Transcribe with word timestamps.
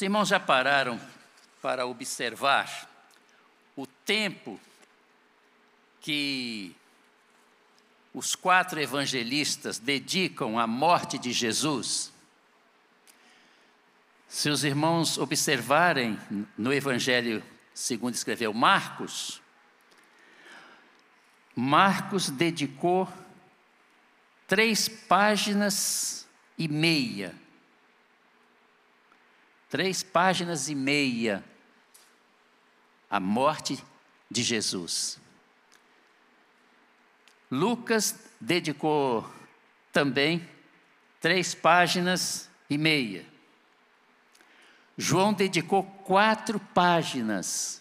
Os 0.00 0.02
irmãos 0.02 0.28
já 0.28 0.40
pararam 0.40 0.98
para 1.60 1.84
observar 1.84 2.88
o 3.76 3.86
tempo 3.86 4.58
que 6.00 6.74
os 8.14 8.34
quatro 8.34 8.80
evangelistas 8.80 9.78
dedicam 9.78 10.58
à 10.58 10.66
morte 10.66 11.18
de 11.18 11.32
Jesus? 11.32 12.10
Se 14.26 14.48
os 14.48 14.64
irmãos 14.64 15.18
observarem 15.18 16.18
no 16.56 16.72
Evangelho 16.72 17.44
segundo 17.74 18.14
escreveu 18.14 18.54
Marcos, 18.54 19.42
Marcos 21.54 22.30
dedicou 22.30 23.06
três 24.48 24.88
páginas 24.88 26.26
e 26.56 26.68
meia. 26.68 27.34
Três 29.70 30.02
páginas 30.02 30.68
e 30.68 30.74
meia 30.74 31.44
à 33.08 33.20
morte 33.20 33.82
de 34.28 34.42
Jesus. 34.42 35.20
Lucas 37.48 38.18
dedicou 38.40 39.28
também 39.92 40.46
três 41.20 41.54
páginas 41.54 42.50
e 42.68 42.76
meia. 42.76 43.24
João 44.98 45.32
dedicou 45.32 45.84
quatro 45.84 46.58
páginas 46.58 47.80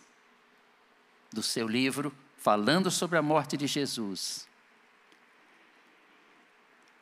do 1.33 1.43
seu 1.43 1.67
livro 1.67 2.15
falando 2.37 2.89
sobre 2.89 3.17
a 3.17 3.21
morte 3.21 3.57
de 3.57 3.65
Jesus. 3.65 4.47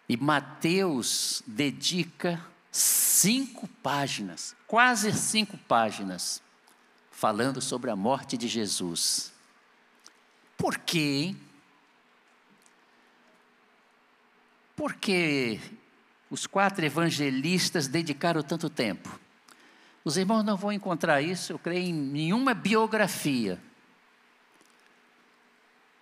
E 0.10 0.16
Mateus 0.18 1.44
dedica 1.46 2.42
cinco 2.78 3.68
páginas, 3.82 4.56
quase 4.68 5.12
cinco 5.12 5.58
páginas, 5.58 6.42
falando 7.12 7.60
sobre 7.60 7.90
a 7.90 7.96
morte 7.96 8.38
de 8.38 8.48
Jesus. 8.48 9.34
Por 10.56 10.78
quê? 10.78 11.00
Hein? 11.00 11.42
Por 14.76 14.94
que 14.94 15.60
os 16.30 16.46
quatro 16.46 16.86
evangelistas 16.86 17.88
dedicaram 17.88 18.44
tanto 18.44 18.70
tempo? 18.70 19.20
Os 20.04 20.16
irmãos 20.16 20.44
não 20.44 20.56
vão 20.56 20.72
encontrar 20.72 21.22
isso, 21.22 21.52
eu 21.52 21.60
creio, 21.60 21.88
em 21.88 21.94
nenhuma 21.94 22.54
biografia. 22.54 23.60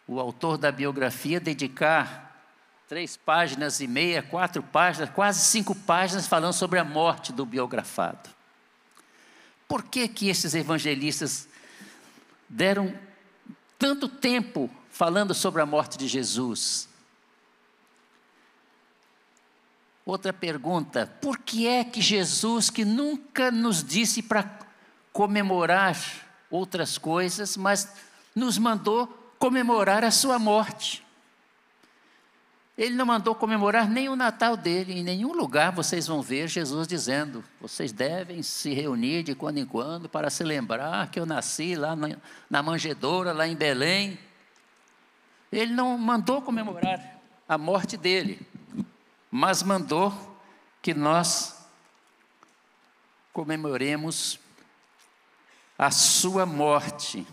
O 0.05 0.19
autor 0.19 0.57
da 0.57 0.71
biografia 0.71 1.39
dedicar 1.39 2.24
três 2.87 3.17
páginas 3.17 3.79
e 3.79 3.87
meia, 3.87 4.21
quatro 4.21 4.61
páginas, 4.61 5.09
quase 5.09 5.39
cinco 5.45 5.73
páginas 5.73 6.27
falando 6.27 6.53
sobre 6.53 6.77
a 6.77 6.83
morte 6.83 7.33
do 7.33 7.45
biografado. 7.45 8.29
Por 9.67 9.83
que 9.83 10.07
que 10.07 10.29
esses 10.29 10.53
evangelistas 10.53 11.47
deram 12.47 12.93
tanto 13.79 14.07
tempo 14.07 14.69
falando 14.91 15.33
sobre 15.33 15.61
a 15.61 15.65
morte 15.65 15.97
de 15.97 16.07
Jesus? 16.07 16.87
Outra 20.05 20.31
pergunta: 20.31 21.11
por 21.19 21.39
que 21.39 21.67
é 21.67 21.83
que 21.83 22.01
Jesus, 22.01 22.69
que 22.69 22.85
nunca 22.85 23.49
nos 23.49 23.83
disse 23.83 24.21
para 24.21 24.59
comemorar 25.11 25.97
outras 26.51 26.99
coisas, 26.99 27.57
mas 27.57 27.91
nos 28.35 28.59
mandou 28.59 29.07
comemorar 29.39 30.03
a 30.03 30.11
sua 30.11 30.37
morte? 30.37 31.04
Ele 32.77 32.95
não 32.95 33.05
mandou 33.05 33.33
comemorar 33.33 33.89
nem 33.89 34.09
o 34.09 34.15
Natal 34.15 34.57
dele, 34.57 34.93
em 34.93 35.03
nenhum 35.03 35.31
lugar 35.31 35.71
vocês 35.71 36.07
vão 36.07 36.21
ver 36.21 36.47
Jesus 36.47 36.87
dizendo: 36.87 37.43
vocês 37.61 37.91
devem 37.91 38.43
se 38.43 38.73
reunir 38.73 39.23
de 39.23 39.33
quando 39.33 39.57
em 39.57 39.65
quando 39.65 40.09
para 40.09 40.29
se 40.29 40.43
lembrar 40.43 41.09
que 41.09 41.19
eu 41.19 41.25
nasci 41.25 41.75
lá 41.75 41.95
na 42.49 42.61
manjedoura, 42.61 43.31
lá 43.31 43.47
em 43.47 43.55
Belém. 43.55 44.19
Ele 45.51 45.73
não 45.73 45.97
mandou 45.97 46.41
comemorar 46.41 46.99
a 47.47 47.57
morte 47.57 47.95
dele 47.95 48.45
mas 49.37 49.61
mandou 49.61 50.39
que 50.81 50.93
nós 50.93 51.55
comemoremos 53.33 54.39
a 55.77 55.91
sua 55.91 56.45
morte. 56.45 57.27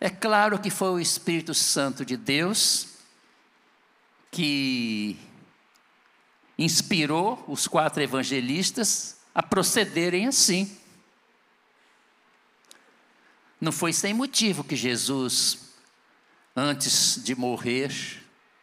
É 0.00 0.10
claro 0.10 0.58
que 0.58 0.68
foi 0.68 0.88
o 0.88 0.98
Espírito 0.98 1.54
Santo 1.54 2.04
de 2.04 2.16
Deus 2.16 2.88
que 4.34 5.16
inspirou 6.58 7.44
os 7.46 7.68
quatro 7.68 8.02
evangelistas 8.02 9.18
a 9.32 9.40
procederem 9.40 10.26
assim. 10.26 10.76
Não 13.60 13.70
foi 13.70 13.92
sem 13.92 14.12
motivo 14.12 14.64
que 14.64 14.74
Jesus, 14.74 15.76
antes 16.54 17.22
de 17.22 17.36
morrer, 17.36 17.92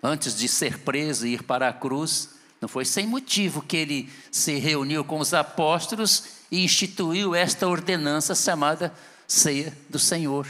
antes 0.03 0.35
de 0.35 0.49
ser 0.49 0.79
preso 0.79 1.25
e 1.25 1.35
ir 1.35 1.43
para 1.43 1.69
a 1.69 1.73
cruz, 1.73 2.31
não 2.59 2.67
foi 2.67 2.83
sem 2.83 3.07
motivo 3.07 3.61
que 3.61 3.77
ele 3.77 4.13
se 4.29 4.55
reuniu 4.59 5.05
com 5.05 5.19
os 5.19 5.33
apóstolos 5.33 6.25
e 6.51 6.65
instituiu 6.65 7.33
esta 7.33 7.65
ordenança 7.65 8.35
chamada 8.35 8.93
Ceia 9.25 9.75
do 9.89 9.97
Senhor. 9.97 10.45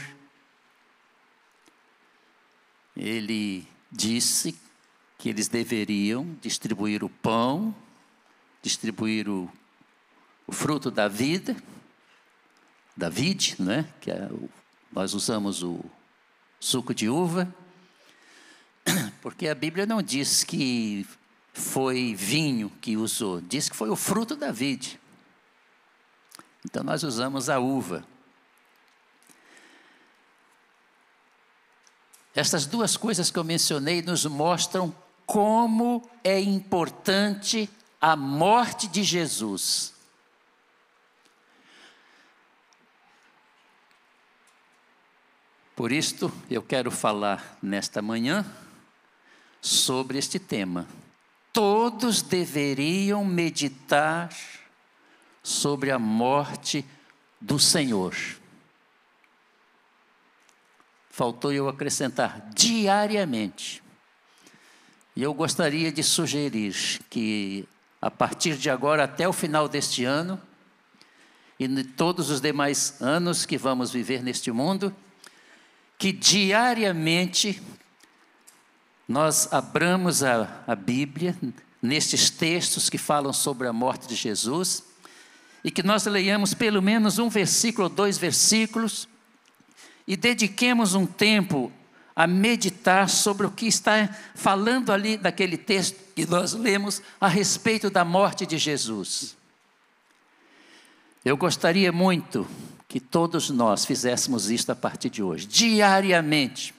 Ele 2.96 3.64
disse 3.88 4.60
que 5.22 5.28
eles 5.28 5.46
deveriam 5.46 6.36
distribuir 6.40 7.04
o 7.04 7.08
pão, 7.08 7.72
distribuir 8.60 9.28
o, 9.28 9.48
o 10.48 10.52
fruto 10.52 10.90
da 10.90 11.06
vida, 11.06 11.56
da 12.96 13.08
vide, 13.08 13.54
né? 13.60 13.88
que 14.00 14.10
é 14.10 14.26
o, 14.32 14.50
nós 14.90 15.14
usamos 15.14 15.62
o 15.62 15.78
suco 16.58 16.92
de 16.92 17.08
uva, 17.08 17.54
porque 19.22 19.46
a 19.46 19.54
Bíblia 19.54 19.86
não 19.86 20.02
diz 20.02 20.42
que 20.42 21.06
foi 21.52 22.16
vinho 22.16 22.68
que 22.80 22.96
usou, 22.96 23.40
diz 23.40 23.68
que 23.68 23.76
foi 23.76 23.90
o 23.90 23.96
fruto 23.96 24.34
da 24.34 24.50
vide. 24.50 24.98
Então 26.64 26.82
nós 26.82 27.04
usamos 27.04 27.48
a 27.48 27.60
uva. 27.60 28.04
Essas 32.34 32.66
duas 32.66 32.96
coisas 32.96 33.30
que 33.30 33.38
eu 33.38 33.44
mencionei 33.44 34.02
nos 34.02 34.26
mostram 34.26 34.92
como 35.26 36.08
é 36.22 36.40
importante 36.40 37.68
a 38.00 38.16
morte 38.16 38.88
de 38.88 39.02
Jesus. 39.02 39.92
Por 45.74 45.90
isto, 45.90 46.30
eu 46.50 46.62
quero 46.62 46.90
falar 46.90 47.58
nesta 47.62 48.02
manhã 48.02 48.44
sobre 49.60 50.18
este 50.18 50.38
tema. 50.38 50.86
Todos 51.52 52.22
deveriam 52.22 53.24
meditar 53.24 54.30
sobre 55.42 55.90
a 55.90 55.98
morte 55.98 56.84
do 57.40 57.58
Senhor. 57.58 58.14
Faltou 61.10 61.52
eu 61.52 61.68
acrescentar 61.68 62.48
diariamente. 62.54 63.81
E 65.14 65.22
eu 65.22 65.34
gostaria 65.34 65.92
de 65.92 66.02
sugerir 66.02 66.74
que, 67.10 67.68
a 68.00 68.10
partir 68.10 68.56
de 68.56 68.70
agora 68.70 69.04
até 69.04 69.28
o 69.28 69.32
final 69.32 69.68
deste 69.68 70.04
ano, 70.04 70.40
e 71.58 71.84
todos 71.84 72.30
os 72.30 72.40
demais 72.40 73.00
anos 73.00 73.44
que 73.44 73.58
vamos 73.58 73.90
viver 73.92 74.22
neste 74.22 74.50
mundo, 74.50 74.94
que 75.98 76.10
diariamente 76.10 77.62
nós 79.06 79.52
abramos 79.52 80.24
a, 80.24 80.62
a 80.66 80.74
Bíblia 80.74 81.36
nestes 81.80 82.30
textos 82.30 82.88
que 82.88 82.98
falam 82.98 83.32
sobre 83.32 83.68
a 83.68 83.72
morte 83.72 84.08
de 84.08 84.14
Jesus 84.14 84.84
e 85.62 85.70
que 85.70 85.82
nós 85.82 86.06
leiamos 86.06 86.54
pelo 86.54 86.80
menos 86.80 87.18
um 87.18 87.28
versículo 87.28 87.88
ou 87.88 87.94
dois 87.94 88.18
versículos 88.18 89.06
e 90.06 90.16
dediquemos 90.16 90.94
um 90.94 91.06
tempo 91.06 91.70
a 92.14 92.26
meditar 92.26 93.08
sobre 93.08 93.46
o 93.46 93.50
que 93.50 93.66
está 93.66 94.08
falando 94.34 94.92
ali 94.92 95.16
daquele 95.16 95.56
texto 95.56 95.96
que 96.14 96.26
nós 96.26 96.52
lemos 96.52 97.00
a 97.20 97.28
respeito 97.28 97.88
da 97.88 98.04
morte 98.04 98.44
de 98.44 98.58
Jesus. 98.58 99.36
Eu 101.24 101.36
gostaria 101.36 101.92
muito 101.92 102.46
que 102.88 103.00
todos 103.00 103.48
nós 103.48 103.86
fizéssemos 103.86 104.50
isto 104.50 104.70
a 104.70 104.76
partir 104.76 105.08
de 105.08 105.22
hoje, 105.22 105.46
diariamente. 105.46 106.74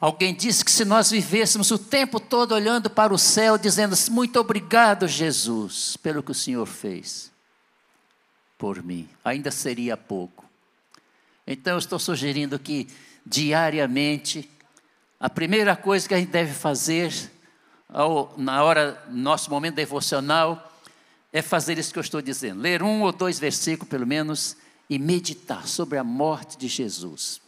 Alguém 0.00 0.34
disse 0.34 0.64
que 0.64 0.70
se 0.70 0.84
nós 0.84 1.10
vivêssemos 1.10 1.70
o 1.70 1.78
tempo 1.78 2.18
todo 2.18 2.54
olhando 2.54 2.88
para 2.88 3.12
o 3.14 3.18
céu, 3.18 3.58
dizendo 3.58 3.94
muito 4.10 4.40
obrigado, 4.40 5.06
Jesus, 5.06 5.96
pelo 5.98 6.22
que 6.22 6.32
o 6.32 6.34
Senhor 6.34 6.66
fez 6.66 7.30
por 8.58 8.82
mim, 8.82 9.08
ainda 9.24 9.50
seria 9.50 9.96
pouco. 9.96 10.44
Então 11.44 11.72
eu 11.72 11.78
estou 11.80 11.98
sugerindo 11.98 12.58
que 12.58 12.86
diariamente 13.24 14.48
a 15.22 15.30
primeira 15.30 15.76
coisa 15.76 16.08
que 16.08 16.14
a 16.14 16.18
gente 16.18 16.32
deve 16.32 16.52
fazer 16.52 17.12
ao, 17.88 18.34
na 18.36 18.60
hora 18.64 19.00
nosso 19.08 19.48
momento 19.50 19.76
devocional 19.76 20.72
é 21.32 21.40
fazer 21.40 21.78
isso 21.78 21.92
que 21.92 21.98
eu 22.00 22.02
estou 22.02 22.20
dizendo: 22.20 22.60
ler 22.60 22.82
um 22.82 23.02
ou 23.02 23.12
dois 23.12 23.38
versículos, 23.38 23.88
pelo 23.88 24.04
menos, 24.04 24.56
e 24.90 24.98
meditar 24.98 25.68
sobre 25.68 25.96
a 25.96 26.02
morte 26.02 26.58
de 26.58 26.66
Jesus. 26.66 27.40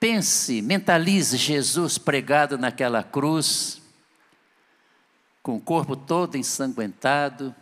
Pense, 0.00 0.62
mentalize 0.62 1.36
Jesus 1.36 1.98
pregado 1.98 2.56
naquela 2.56 3.02
cruz, 3.02 3.82
com 5.42 5.56
o 5.56 5.60
corpo 5.60 5.94
todo 5.94 6.38
ensanguentado. 6.38 7.54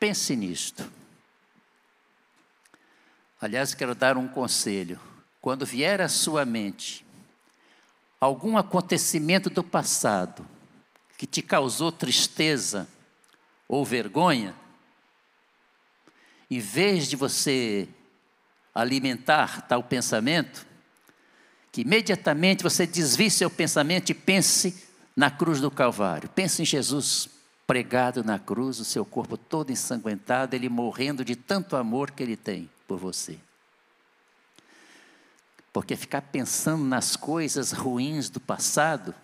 Pense 0.00 0.34
nisto. 0.34 0.90
Aliás, 3.44 3.74
quero 3.74 3.94
dar 3.94 4.16
um 4.16 4.26
conselho. 4.26 4.98
Quando 5.38 5.66
vier 5.66 6.00
à 6.00 6.08
sua 6.08 6.46
mente 6.46 7.04
algum 8.18 8.56
acontecimento 8.56 9.50
do 9.50 9.62
passado 9.62 10.48
que 11.18 11.26
te 11.26 11.42
causou 11.42 11.92
tristeza 11.92 12.88
ou 13.68 13.84
vergonha, 13.84 14.54
em 16.50 16.58
vez 16.58 17.06
de 17.06 17.16
você 17.16 17.86
alimentar 18.74 19.60
tal 19.68 19.82
pensamento, 19.82 20.66
que 21.70 21.82
imediatamente 21.82 22.62
você 22.62 22.86
desvie 22.86 23.30
seu 23.30 23.50
pensamento 23.50 24.08
e 24.08 24.14
pense 24.14 24.88
na 25.14 25.30
cruz 25.30 25.60
do 25.60 25.70
Calvário. 25.70 26.30
Pense 26.30 26.62
em 26.62 26.64
Jesus 26.64 27.28
pregado 27.66 28.24
na 28.24 28.38
cruz, 28.38 28.80
o 28.80 28.86
seu 28.86 29.04
corpo 29.04 29.36
todo 29.36 29.70
ensanguentado, 29.70 30.56
ele 30.56 30.70
morrendo 30.70 31.22
de 31.22 31.36
tanto 31.36 31.76
amor 31.76 32.10
que 32.10 32.22
ele 32.22 32.38
tem 32.38 32.70
por 32.86 32.98
você. 32.98 33.38
Porque 35.72 35.96
ficar 35.96 36.22
pensando 36.22 36.84
nas 36.84 37.16
coisas 37.16 37.72
ruins 37.72 38.30
do 38.30 38.40
passado, 38.40 39.14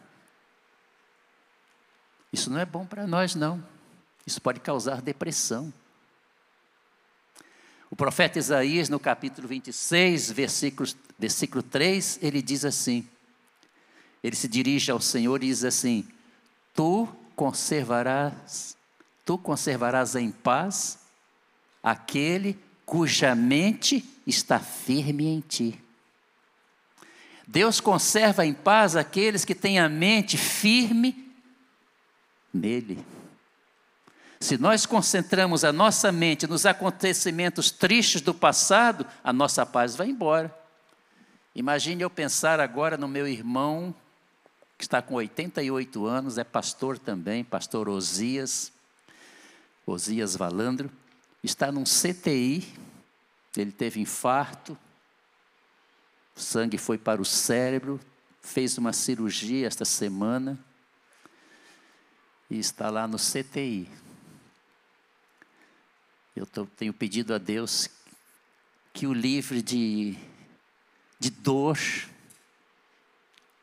isso 2.32 2.50
não 2.50 2.58
é 2.58 2.64
bom 2.64 2.84
para 2.84 3.06
nós, 3.06 3.34
não. 3.34 3.64
Isso 4.26 4.40
pode 4.40 4.60
causar 4.60 5.00
depressão. 5.00 5.72
O 7.90 7.96
profeta 7.96 8.38
Isaías, 8.38 8.88
no 8.88 9.00
capítulo 9.00 9.48
26, 9.48 10.30
versículo, 10.30 10.88
versículo 11.18 11.62
3, 11.62 12.18
ele 12.22 12.40
diz 12.40 12.64
assim: 12.64 13.08
ele 14.22 14.36
se 14.36 14.48
dirige 14.48 14.90
ao 14.90 15.00
Senhor 15.00 15.42
e 15.42 15.46
diz 15.46 15.64
assim: 15.64 16.06
Tu 16.74 17.08
conservarás, 17.34 18.76
tu 19.24 19.38
conservarás 19.38 20.14
em 20.14 20.30
paz 20.30 20.98
aquele 21.82 22.58
cuja 22.90 23.36
mente 23.36 24.04
está 24.26 24.58
firme 24.58 25.24
em 25.24 25.38
ti. 25.38 25.80
Deus 27.46 27.80
conserva 27.80 28.44
em 28.44 28.52
paz 28.52 28.96
aqueles 28.96 29.44
que 29.44 29.54
têm 29.54 29.78
a 29.78 29.88
mente 29.88 30.36
firme 30.36 31.32
nele. 32.52 32.98
Se 34.40 34.58
nós 34.58 34.86
concentramos 34.86 35.62
a 35.62 35.72
nossa 35.72 36.10
mente 36.10 36.48
nos 36.48 36.66
acontecimentos 36.66 37.70
tristes 37.70 38.20
do 38.22 38.34
passado, 38.34 39.06
a 39.22 39.32
nossa 39.32 39.64
paz 39.64 39.94
vai 39.94 40.08
embora. 40.08 40.52
Imagine 41.54 42.02
eu 42.02 42.10
pensar 42.10 42.58
agora 42.58 42.96
no 42.96 43.06
meu 43.06 43.28
irmão, 43.28 43.94
que 44.76 44.82
está 44.82 45.00
com 45.00 45.14
88 45.14 46.06
anos, 46.06 46.38
é 46.38 46.44
pastor 46.44 46.98
também, 46.98 47.44
pastor 47.44 47.88
Osias, 47.88 48.72
Osias 49.86 50.34
Valandro, 50.34 50.90
está 51.42 51.72
num 51.72 51.84
CTI, 51.84 52.66
ele 53.56 53.72
teve 53.72 54.00
infarto, 54.00 54.78
o 56.36 56.40
sangue 56.40 56.78
foi 56.78 56.98
para 56.98 57.20
o 57.20 57.24
cérebro, 57.24 58.00
fez 58.40 58.78
uma 58.78 58.92
cirurgia 58.92 59.66
esta 59.66 59.84
semana 59.84 60.58
e 62.48 62.58
está 62.58 62.90
lá 62.90 63.06
no 63.06 63.18
CTI. 63.18 63.88
Eu 66.34 66.46
tô, 66.46 66.64
tenho 66.64 66.92
pedido 66.92 67.34
a 67.34 67.38
Deus 67.38 67.88
que 68.92 69.06
o 69.06 69.12
livre 69.12 69.62
de, 69.62 70.16
de 71.18 71.30
dor 71.30 71.78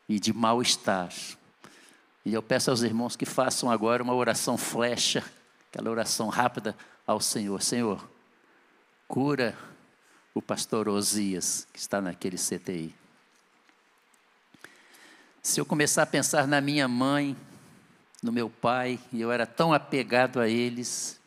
e 0.08 0.18
de 0.18 0.32
mal-estar. 0.32 1.12
E 2.24 2.32
eu 2.32 2.42
peço 2.42 2.70
aos 2.70 2.82
irmãos 2.82 3.16
que 3.16 3.26
façam 3.26 3.70
agora 3.70 4.02
uma 4.02 4.14
oração 4.14 4.56
flecha, 4.56 5.24
aquela 5.70 5.90
oração 5.90 6.28
rápida 6.28 6.76
ao 7.06 7.20
Senhor. 7.20 7.62
Senhor, 7.62 8.08
cura 9.06 9.56
o 10.34 10.42
pastor 10.42 10.88
Osias, 10.88 11.66
que 11.72 11.78
está 11.78 12.00
naquele 12.00 12.36
CTI. 12.36 12.94
Se 15.42 15.60
eu 15.60 15.66
começar 15.66 16.02
a 16.02 16.06
pensar 16.06 16.46
na 16.46 16.60
minha 16.60 16.86
mãe, 16.86 17.36
no 18.22 18.32
meu 18.32 18.50
pai, 18.50 18.98
e 19.12 19.20
eu 19.20 19.30
era 19.30 19.46
tão 19.46 19.72
apegado 19.72 20.40
a 20.40 20.48
eles, 20.48 21.18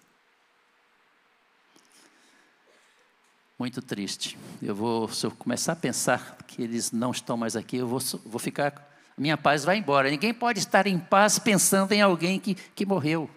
muito 3.57 3.81
triste. 3.81 4.37
Eu 4.61 4.75
vou, 4.75 5.07
se 5.07 5.25
eu 5.25 5.31
começar 5.31 5.73
a 5.73 5.75
pensar 5.75 6.37
que 6.47 6.61
eles 6.61 6.91
não 6.91 7.11
estão 7.11 7.37
mais 7.37 7.55
aqui, 7.55 7.77
eu 7.77 7.87
vou, 7.87 7.99
vou 8.25 8.39
ficar, 8.39 8.89
minha 9.17 9.37
paz 9.37 9.63
vai 9.63 9.77
embora. 9.77 10.09
Ninguém 10.09 10.33
pode 10.33 10.59
estar 10.59 10.87
em 10.87 10.97
paz 10.97 11.37
pensando 11.37 11.91
em 11.91 12.01
alguém 12.01 12.39
que, 12.39 12.55
que 12.55 12.85
morreu. 12.85 13.29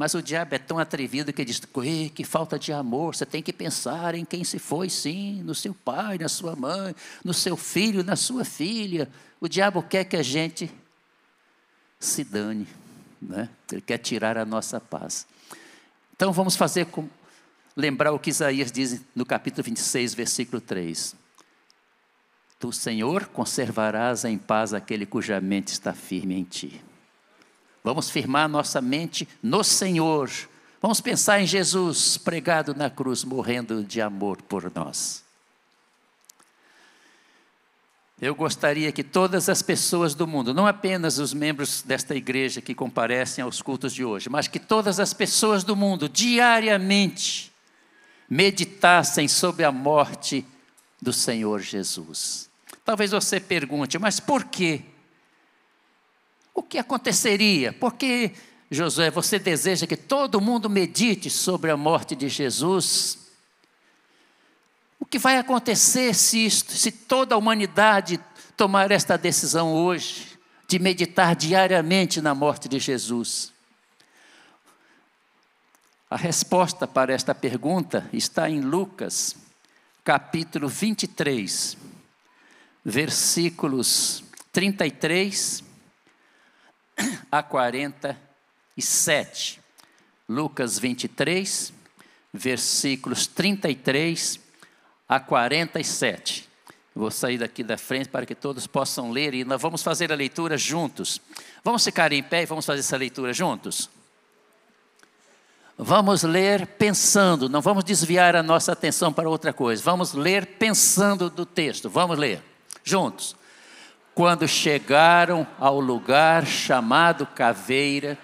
Mas 0.00 0.14
o 0.14 0.22
diabo 0.22 0.54
é 0.54 0.58
tão 0.58 0.78
atrevido 0.78 1.30
que 1.30 1.44
diz: 1.44 1.60
que 2.14 2.24
falta 2.24 2.58
de 2.58 2.72
amor, 2.72 3.14
você 3.14 3.26
tem 3.26 3.42
que 3.42 3.52
pensar 3.52 4.14
em 4.14 4.24
quem 4.24 4.42
se 4.42 4.58
foi, 4.58 4.88
sim, 4.88 5.42
no 5.42 5.54
seu 5.54 5.74
pai, 5.74 6.16
na 6.16 6.26
sua 6.26 6.56
mãe, 6.56 6.96
no 7.22 7.34
seu 7.34 7.54
filho, 7.54 8.02
na 8.02 8.16
sua 8.16 8.42
filha. 8.42 9.10
O 9.38 9.46
diabo 9.46 9.82
quer 9.82 10.04
que 10.04 10.16
a 10.16 10.22
gente 10.22 10.72
se 11.98 12.24
dane, 12.24 12.66
né? 13.20 13.50
ele 13.70 13.82
quer 13.82 13.98
tirar 13.98 14.38
a 14.38 14.44
nossa 14.46 14.80
paz. 14.80 15.26
Então 16.16 16.32
vamos 16.32 16.56
fazer 16.56 16.86
com, 16.86 17.06
lembrar 17.76 18.10
o 18.12 18.18
que 18.18 18.30
Isaías 18.30 18.72
diz 18.72 19.02
no 19.14 19.26
capítulo 19.26 19.64
26, 19.64 20.14
versículo 20.14 20.62
3. 20.62 21.14
Tu, 22.58 22.72
Senhor, 22.72 23.26
conservarás 23.26 24.24
em 24.24 24.38
paz 24.38 24.72
aquele 24.72 25.04
cuja 25.04 25.38
mente 25.42 25.68
está 25.68 25.92
firme 25.92 26.36
em 26.36 26.44
ti. 26.44 26.82
Vamos 27.82 28.10
firmar 28.10 28.48
nossa 28.48 28.80
mente 28.80 29.28
no 29.42 29.64
Senhor. 29.64 30.30
Vamos 30.82 31.00
pensar 31.00 31.40
em 31.40 31.46
Jesus 31.46 32.16
pregado 32.16 32.74
na 32.74 32.88
cruz, 32.90 33.24
morrendo 33.24 33.82
de 33.84 34.00
amor 34.00 34.40
por 34.42 34.70
nós. 34.74 35.22
Eu 38.20 38.34
gostaria 38.34 38.92
que 38.92 39.02
todas 39.02 39.48
as 39.48 39.62
pessoas 39.62 40.14
do 40.14 40.26
mundo, 40.26 40.52
não 40.52 40.66
apenas 40.66 41.18
os 41.18 41.32
membros 41.32 41.80
desta 41.80 42.14
igreja 42.14 42.60
que 42.60 42.74
comparecem 42.74 43.42
aos 43.42 43.62
cultos 43.62 43.94
de 43.94 44.04
hoje, 44.04 44.28
mas 44.28 44.46
que 44.46 44.58
todas 44.58 45.00
as 45.00 45.14
pessoas 45.14 45.64
do 45.64 45.74
mundo, 45.74 46.06
diariamente, 46.06 47.50
meditassem 48.28 49.26
sobre 49.26 49.64
a 49.64 49.72
morte 49.72 50.44
do 51.00 51.14
Senhor 51.14 51.60
Jesus. 51.60 52.50
Talvez 52.84 53.10
você 53.10 53.40
pergunte, 53.40 53.98
mas 53.98 54.20
por 54.20 54.44
quê? 54.44 54.82
O 56.54 56.62
que 56.62 56.78
aconteceria? 56.78 57.72
Por 57.72 57.94
que, 57.94 58.32
Josué, 58.70 59.10
você 59.10 59.38
deseja 59.38 59.86
que 59.86 59.96
todo 59.96 60.40
mundo 60.40 60.68
medite 60.68 61.30
sobre 61.30 61.70
a 61.70 61.76
morte 61.76 62.14
de 62.14 62.28
Jesus? 62.28 63.18
O 64.98 65.06
que 65.06 65.18
vai 65.18 65.38
acontecer 65.38 66.14
se, 66.14 66.44
isto, 66.44 66.72
se 66.72 66.92
toda 66.92 67.34
a 67.34 67.38
humanidade 67.38 68.20
tomar 68.56 68.90
esta 68.90 69.16
decisão 69.16 69.72
hoje, 69.72 70.38
de 70.68 70.78
meditar 70.78 71.34
diariamente 71.34 72.20
na 72.20 72.34
morte 72.34 72.68
de 72.68 72.78
Jesus? 72.78 73.52
A 76.10 76.16
resposta 76.16 76.86
para 76.86 77.12
esta 77.12 77.34
pergunta 77.34 78.08
está 78.12 78.50
em 78.50 78.60
Lucas, 78.60 79.36
capítulo 80.04 80.68
23, 80.68 81.76
versículos 82.84 84.24
33 84.52 85.69
a 87.30 87.42
47. 87.42 89.60
Lucas 90.28 90.78
23, 90.78 91.72
versículos 92.32 93.26
33 93.26 94.40
a 95.08 95.18
47. 95.18 96.48
Vou 96.94 97.10
sair 97.10 97.38
daqui 97.38 97.62
da 97.62 97.78
frente 97.78 98.08
para 98.08 98.26
que 98.26 98.34
todos 98.34 98.66
possam 98.66 99.10
ler 99.10 99.34
e 99.34 99.44
nós 99.44 99.60
vamos 99.60 99.82
fazer 99.82 100.12
a 100.12 100.14
leitura 100.14 100.58
juntos. 100.58 101.20
Vamos 101.64 101.84
ficar 101.84 102.12
em 102.12 102.22
pé 102.22 102.42
e 102.42 102.46
vamos 102.46 102.66
fazer 102.66 102.80
essa 102.80 102.96
leitura 102.96 103.32
juntos? 103.32 103.88
Vamos 105.82 106.24
ler 106.24 106.66
pensando, 106.66 107.48
não 107.48 107.62
vamos 107.62 107.84
desviar 107.84 108.36
a 108.36 108.42
nossa 108.42 108.72
atenção 108.72 109.12
para 109.12 109.30
outra 109.30 109.52
coisa. 109.52 109.82
Vamos 109.82 110.12
ler 110.12 110.44
pensando 110.58 111.30
do 111.30 111.46
texto. 111.46 111.88
Vamos 111.88 112.18
ler 112.18 112.42
juntos. 112.84 113.34
Quando 114.20 114.46
chegaram 114.46 115.46
ao 115.58 115.80
lugar 115.80 116.46
chamado 116.46 117.24
Caveira, 117.24 118.18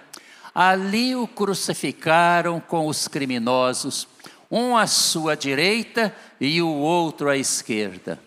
ali 0.55 1.17
o 1.17 1.27
crucificaram 1.27 2.61
com 2.61 2.87
os 2.87 3.09
criminosos, 3.09 4.07
um 4.51 4.77
à 4.77 4.87
sua 4.87 5.35
direita 5.35 6.15
e 6.39 6.61
o 6.61 6.69
outro 6.69 7.31
à 7.31 7.39
esquerda. 7.39 8.21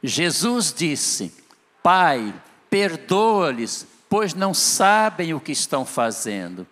Jesus 0.00 0.72
disse: 0.72 1.34
Pai, 1.82 2.32
perdoa-lhes, 2.70 3.84
pois 4.08 4.32
não 4.32 4.54
sabem 4.54 5.34
o 5.34 5.40
que 5.40 5.50
estão 5.50 5.84
fazendo. 5.84 6.64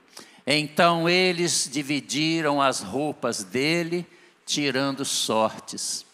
Então 0.47 1.09
eles 1.09 1.69
dividiram 1.69 2.63
as 2.63 2.83
roupas 2.83 3.43
dele, 3.43 4.07
tirando 4.47 5.05
sortes. 5.05 6.07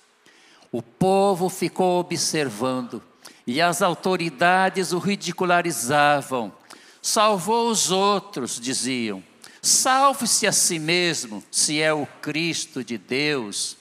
O 0.73 0.81
povo 0.81 1.51
ficou 1.51 2.01
observando 2.01 3.03
e 3.49 3.63
as 3.63 3.81
autoridades 3.81 4.93
o 4.93 4.99
ridicularizavam. 4.99 6.53
Salvou 7.01 7.71
os 7.71 7.91
outros, 7.91 8.61
diziam. 8.61 9.25
Salve-se 9.63 10.47
a 10.47 10.53
si 10.53 10.79
mesmo, 10.79 11.43
se 11.51 11.81
é 11.81 11.91
o 11.91 12.05
Cristo 12.21 12.85
de 12.85 12.99
Deus. 12.99 13.79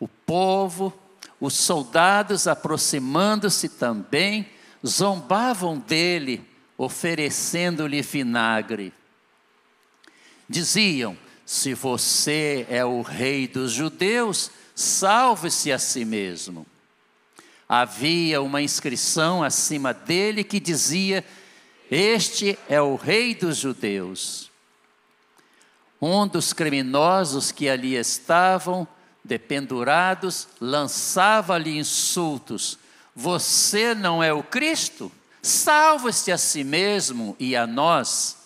O 0.00 0.08
povo, 0.08 0.98
os 1.38 1.52
soldados 1.52 2.48
aproximando-se 2.48 3.68
também, 3.68 4.48
zombavam 4.84 5.78
dele, 5.78 6.42
oferecendo-lhe 6.78 8.00
vinagre. 8.00 8.90
Diziam: 10.48 11.14
Se 11.44 11.74
você 11.74 12.66
é 12.70 12.82
o 12.86 13.02
rei 13.02 13.46
dos 13.46 13.70
judeus, 13.70 14.50
salve-se 14.74 15.70
a 15.70 15.78
si 15.78 16.06
mesmo. 16.06 16.66
Havia 17.68 18.40
uma 18.40 18.62
inscrição 18.62 19.42
acima 19.42 19.92
dele 19.92 20.42
que 20.42 20.58
dizia: 20.58 21.22
Este 21.90 22.58
é 22.66 22.80
o 22.80 22.96
rei 22.96 23.34
dos 23.34 23.58
judeus. 23.58 24.50
Um 26.00 26.26
dos 26.26 26.52
criminosos 26.52 27.52
que 27.52 27.68
ali 27.68 27.94
estavam, 27.94 28.88
dependurados, 29.22 30.48
lançava-lhe 30.58 31.76
insultos: 31.76 32.78
Você 33.14 33.94
não 33.94 34.22
é 34.22 34.32
o 34.32 34.42
Cristo? 34.42 35.12
Salve-se 35.42 36.32
a 36.32 36.38
si 36.38 36.64
mesmo 36.64 37.36
e 37.38 37.54
a 37.54 37.66
nós. 37.66 38.38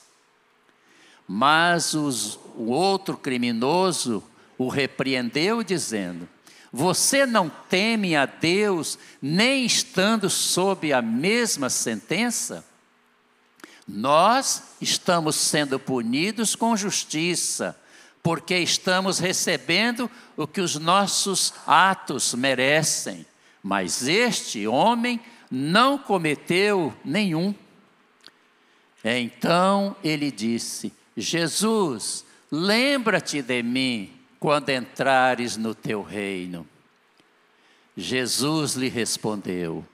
Mas 1.29 1.95
os, 1.95 2.38
o 2.57 2.71
outro 2.71 3.17
criminoso 3.17 4.23
o 4.59 4.69
repreendeu, 4.69 5.62
dizendo: 5.62 6.29
Você 6.73 7.26
não 7.26 7.50
teme 7.69 8.17
a 8.17 8.25
Deus, 8.25 8.99
nem 9.21 9.67
estando 9.67 10.31
sob 10.31 10.91
a 10.91 11.02
mesma 11.02 11.69
sentença? 11.69 12.64
Nós 13.87 14.62
estamos 14.81 15.37
sendo 15.37 15.79
punidos 15.79 16.57
com 16.57 16.75
justiça, 16.75 17.79
porque 18.23 18.57
estamos 18.57 19.19
recebendo 19.19 20.11
o 20.35 20.47
que 20.47 20.62
os 20.62 20.76
nossos 20.76 21.52
atos 21.67 22.33
merecem. 22.33 23.26
Mas 23.62 24.09
este 24.09 24.67
homem 24.67 25.21
não 25.50 25.99
cometeu 25.99 26.95
nenhum. 27.05 27.55
Então 29.05 29.95
ele 30.02 30.31
disse: 30.31 30.91
Jesus, 31.14 32.25
lembra-te 32.50 33.43
de 33.43 33.62
mim 33.62 34.22
quando 34.43 34.71
entrares 34.71 35.57
no 35.57 35.73
teu 35.73 36.03
reino. 36.03 36.67
Jesus 37.97 38.75
lhe 38.75 38.89
respondeu: 38.89 39.87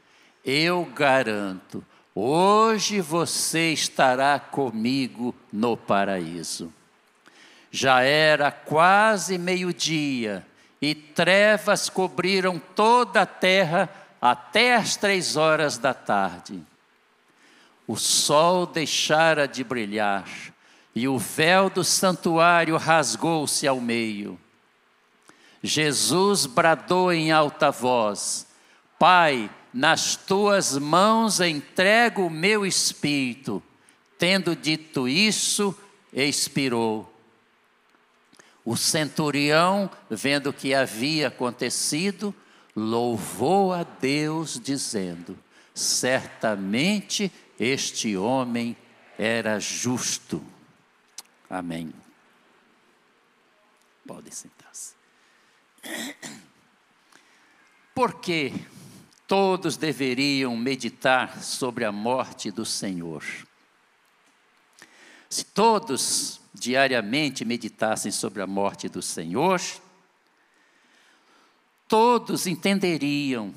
Eu 0.42 0.86
garanto, 0.86 1.84
hoje 2.14 3.02
você 3.02 3.74
estará 3.74 4.40
comigo 4.40 5.34
no 5.52 5.76
paraíso. 5.76 6.72
Já 7.70 8.00
era 8.00 8.50
quase 8.50 9.36
meio-dia 9.36 10.46
e 10.80 10.94
trevas 10.94 11.90
cobriram 11.90 12.58
toda 12.58 13.20
a 13.20 13.26
terra 13.26 13.86
até 14.18 14.76
as 14.76 14.96
três 14.96 15.36
horas 15.36 15.76
da 15.76 15.92
tarde. 15.92 16.58
O 17.86 17.96
sol 17.96 18.64
deixara 18.64 19.46
de 19.46 19.62
brilhar 19.62 20.26
e 20.98 21.06
o 21.06 21.16
véu 21.16 21.70
do 21.70 21.84
santuário 21.84 22.76
rasgou-se 22.76 23.64
ao 23.68 23.80
meio. 23.80 24.36
Jesus 25.62 26.44
bradou 26.44 27.12
em 27.12 27.30
alta 27.30 27.70
voz: 27.70 28.48
Pai, 28.98 29.48
nas 29.72 30.16
tuas 30.16 30.76
mãos 30.76 31.38
entrego 31.38 32.26
o 32.26 32.30
meu 32.30 32.66
espírito. 32.66 33.62
Tendo 34.18 34.56
dito 34.56 35.06
isso, 35.06 35.72
expirou. 36.12 37.08
O 38.64 38.76
centurião, 38.76 39.88
vendo 40.10 40.50
o 40.50 40.52
que 40.52 40.74
havia 40.74 41.28
acontecido, 41.28 42.34
louvou 42.74 43.72
a 43.72 43.84
Deus, 43.84 44.60
dizendo: 44.60 45.38
Certamente 45.72 47.30
este 47.56 48.16
homem 48.16 48.76
era 49.16 49.60
justo. 49.60 50.42
Amém. 51.48 51.92
Pode 54.06 54.34
sentar-se. 54.34 54.94
Por 57.94 58.20
que 58.20 58.52
todos 59.26 59.76
deveriam 59.76 60.56
meditar 60.56 61.42
sobre 61.42 61.84
a 61.84 61.92
morte 61.92 62.50
do 62.50 62.64
Senhor? 62.64 63.24
Se 65.28 65.44
todos 65.44 66.40
diariamente 66.54 67.44
meditassem 67.44 68.10
sobre 68.10 68.40
a 68.40 68.46
morte 68.46 68.88
do 68.88 69.02
Senhor, 69.02 69.60
todos 71.86 72.46
entenderiam 72.46 73.52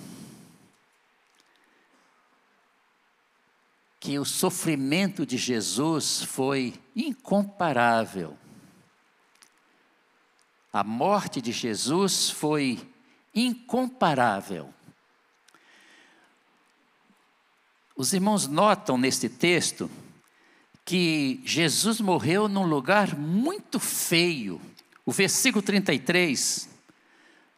que 4.01 4.17
o 4.17 4.25
sofrimento 4.25 5.27
de 5.27 5.37
Jesus 5.37 6.23
foi 6.23 6.73
incomparável. 6.95 8.35
A 10.73 10.83
morte 10.83 11.39
de 11.39 11.51
Jesus 11.51 12.31
foi 12.31 12.81
incomparável. 13.35 14.73
Os 17.95 18.11
irmãos 18.11 18.47
notam 18.47 18.97
neste 18.97 19.29
texto 19.29 19.89
que 20.83 21.39
Jesus 21.45 22.01
morreu 22.01 22.47
num 22.47 22.65
lugar 22.65 23.15
muito 23.15 23.79
feio. 23.79 24.59
O 25.05 25.11
versículo 25.11 25.61
33, 25.61 26.67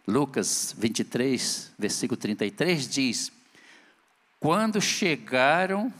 Lucas 0.06 0.76
23, 0.78 1.72
versículo 1.80 2.18
33 2.18 2.90
diz: 2.90 3.32
Quando 4.42 4.82
chegaram 4.82 5.94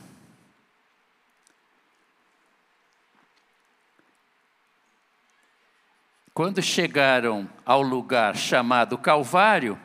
Quando 6.34 6.60
chegaram 6.60 7.48
ao 7.64 7.80
lugar 7.80 8.36
chamado 8.36 8.98
Calvário, 8.98 9.80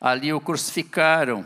ali 0.00 0.32
o 0.32 0.40
crucificaram, 0.40 1.44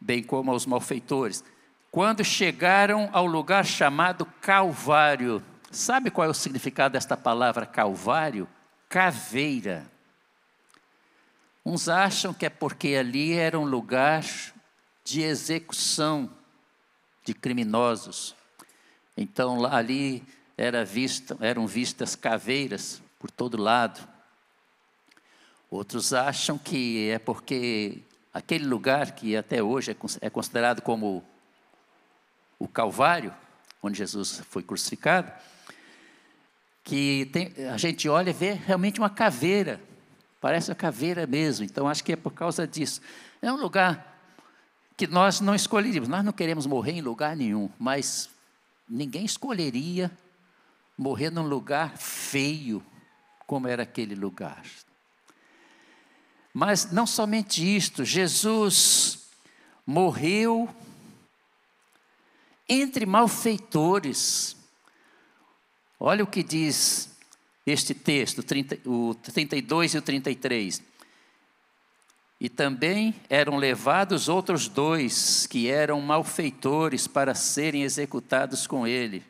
bem 0.00 0.24
como 0.24 0.50
aos 0.50 0.66
malfeitores. 0.66 1.44
Quando 1.88 2.24
chegaram 2.24 3.08
ao 3.12 3.26
lugar 3.26 3.64
chamado 3.64 4.26
Calvário, 4.40 5.40
sabe 5.70 6.10
qual 6.10 6.26
é 6.26 6.30
o 6.30 6.34
significado 6.34 6.94
desta 6.94 7.16
palavra 7.16 7.64
Calvário? 7.64 8.48
Caveira. 8.88 9.88
Uns 11.64 11.88
acham 11.88 12.34
que 12.34 12.46
é 12.46 12.50
porque 12.50 12.96
ali 12.96 13.34
era 13.34 13.56
um 13.56 13.64
lugar 13.64 14.24
de 15.04 15.22
execução 15.22 16.28
de 17.24 17.32
criminosos. 17.32 18.34
Então 19.16 19.64
ali 19.64 20.26
era 20.56 20.84
vista, 20.84 21.36
eram 21.40 21.66
vistas 21.66 22.16
caveiras 22.16 23.02
por 23.18 23.30
todo 23.30 23.56
lado. 23.56 24.06
Outros 25.70 26.12
acham 26.12 26.56
que 26.56 27.10
é 27.10 27.18
porque 27.18 28.02
aquele 28.32 28.64
lugar 28.64 29.12
que 29.12 29.36
até 29.36 29.62
hoje 29.62 29.90
é, 29.90 29.96
é 30.26 30.30
considerado 30.30 30.80
como 30.80 31.24
o 32.58 32.66
Calvário, 32.66 33.34
onde 33.82 33.98
Jesus 33.98 34.42
foi 34.48 34.62
crucificado, 34.62 35.30
que 36.82 37.28
tem, 37.32 37.52
a 37.68 37.76
gente 37.76 38.08
olha 38.08 38.30
e 38.30 38.32
vê 38.32 38.52
realmente 38.52 39.00
uma 39.00 39.10
caveira, 39.10 39.80
parece 40.40 40.70
uma 40.70 40.76
caveira 40.76 41.26
mesmo, 41.26 41.64
então 41.64 41.88
acho 41.88 42.02
que 42.02 42.12
é 42.12 42.16
por 42.16 42.32
causa 42.32 42.66
disso. 42.66 43.00
É 43.42 43.52
um 43.52 43.56
lugar 43.56 44.16
que 44.96 45.06
nós 45.06 45.40
não 45.40 45.54
escolheríamos, 45.54 46.08
nós 46.08 46.24
não 46.24 46.32
queremos 46.32 46.64
morrer 46.64 46.92
em 46.92 47.02
lugar 47.02 47.36
nenhum, 47.36 47.68
mas 47.78 48.30
ninguém 48.88 49.24
escolheria 49.24 50.10
morrer 50.96 51.30
num 51.30 51.46
lugar 51.46 51.96
feio, 51.96 52.84
como 53.46 53.68
era 53.68 53.82
aquele 53.82 54.14
lugar. 54.14 54.64
Mas 56.52 56.90
não 56.90 57.06
somente 57.06 57.76
isto, 57.76 58.04
Jesus 58.04 59.28
morreu 59.86 60.68
entre 62.68 63.04
malfeitores. 63.04 64.56
Olha 66.00 66.24
o 66.24 66.26
que 66.26 66.42
diz 66.42 67.10
este 67.66 67.94
texto, 67.94 68.44
o 68.86 69.14
32 69.14 69.94
e 69.94 69.98
o 69.98 70.02
33. 70.02 70.82
E 72.40 72.48
também 72.48 73.14
eram 73.30 73.56
levados 73.56 74.28
outros 74.28 74.68
dois, 74.68 75.46
que 75.46 75.68
eram 75.68 76.00
malfeitores, 76.00 77.06
para 77.06 77.34
serem 77.34 77.82
executados 77.82 78.66
com 78.66 78.86
ele. 78.86 79.22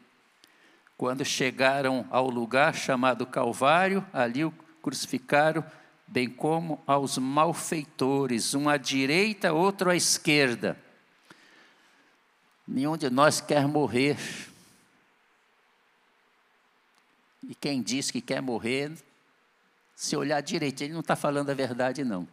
Quando 0.96 1.24
chegaram 1.24 2.06
ao 2.10 2.30
lugar 2.30 2.74
chamado 2.74 3.26
Calvário, 3.26 4.06
ali 4.12 4.44
o 4.44 4.50
crucificaram, 4.80 5.64
bem 6.06 6.28
como 6.28 6.82
aos 6.86 7.18
malfeitores, 7.18 8.54
um 8.54 8.68
à 8.68 8.76
direita, 8.76 9.52
outro 9.52 9.90
à 9.90 9.96
esquerda. 9.96 10.78
Nenhum 12.66 12.96
de 12.96 13.10
nós 13.10 13.40
quer 13.40 13.66
morrer. 13.68 14.16
E 17.48 17.54
quem 17.54 17.82
diz 17.82 18.10
que 18.10 18.20
quer 18.20 18.40
morrer, 18.40 18.92
se 19.94 20.16
olhar 20.16 20.40
direito, 20.40 20.82
ele 20.82 20.92
não 20.92 21.00
está 21.00 21.14
falando 21.14 21.50
a 21.50 21.54
verdade, 21.54 22.04
não. 22.04 22.26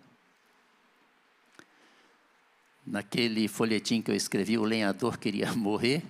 Naquele 2.85 3.47
folhetim 3.47 4.01
que 4.01 4.11
eu 4.11 4.15
escrevi, 4.15 4.57
o 4.57 4.63
lenhador 4.63 5.17
queria 5.17 5.51
morrer. 5.55 6.03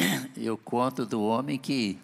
Eu 0.36 0.56
conto 0.56 1.04
do 1.04 1.22
homem 1.22 1.58
que 1.58 1.98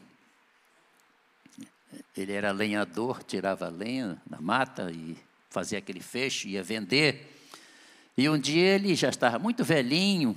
ele 2.17 2.33
era 2.33 2.53
lenhador, 2.53 3.23
tirava 3.23 3.69
lenha 3.69 4.21
na 4.29 4.41
mata 4.41 4.91
e 4.91 5.17
fazia 5.51 5.79
aquele 5.79 6.01
feixe, 6.01 6.49
ia 6.49 6.63
vender. 6.63 7.33
E 8.17 8.29
um 8.29 8.39
dia 8.39 8.75
ele 8.75 8.95
já 8.95 9.09
estava 9.09 9.39
muito 9.39 9.65
velhinho, 9.65 10.37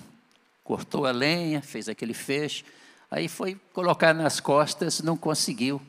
cortou 0.64 1.06
a 1.06 1.12
lenha, 1.12 1.62
fez 1.62 1.88
aquele 1.88 2.14
feixe, 2.14 2.66
aí 3.10 3.28
foi 3.28 3.60
colocar 3.74 4.14
nas 4.14 4.40
costas, 4.40 5.02
não 5.02 5.18
conseguiu. 5.18 5.82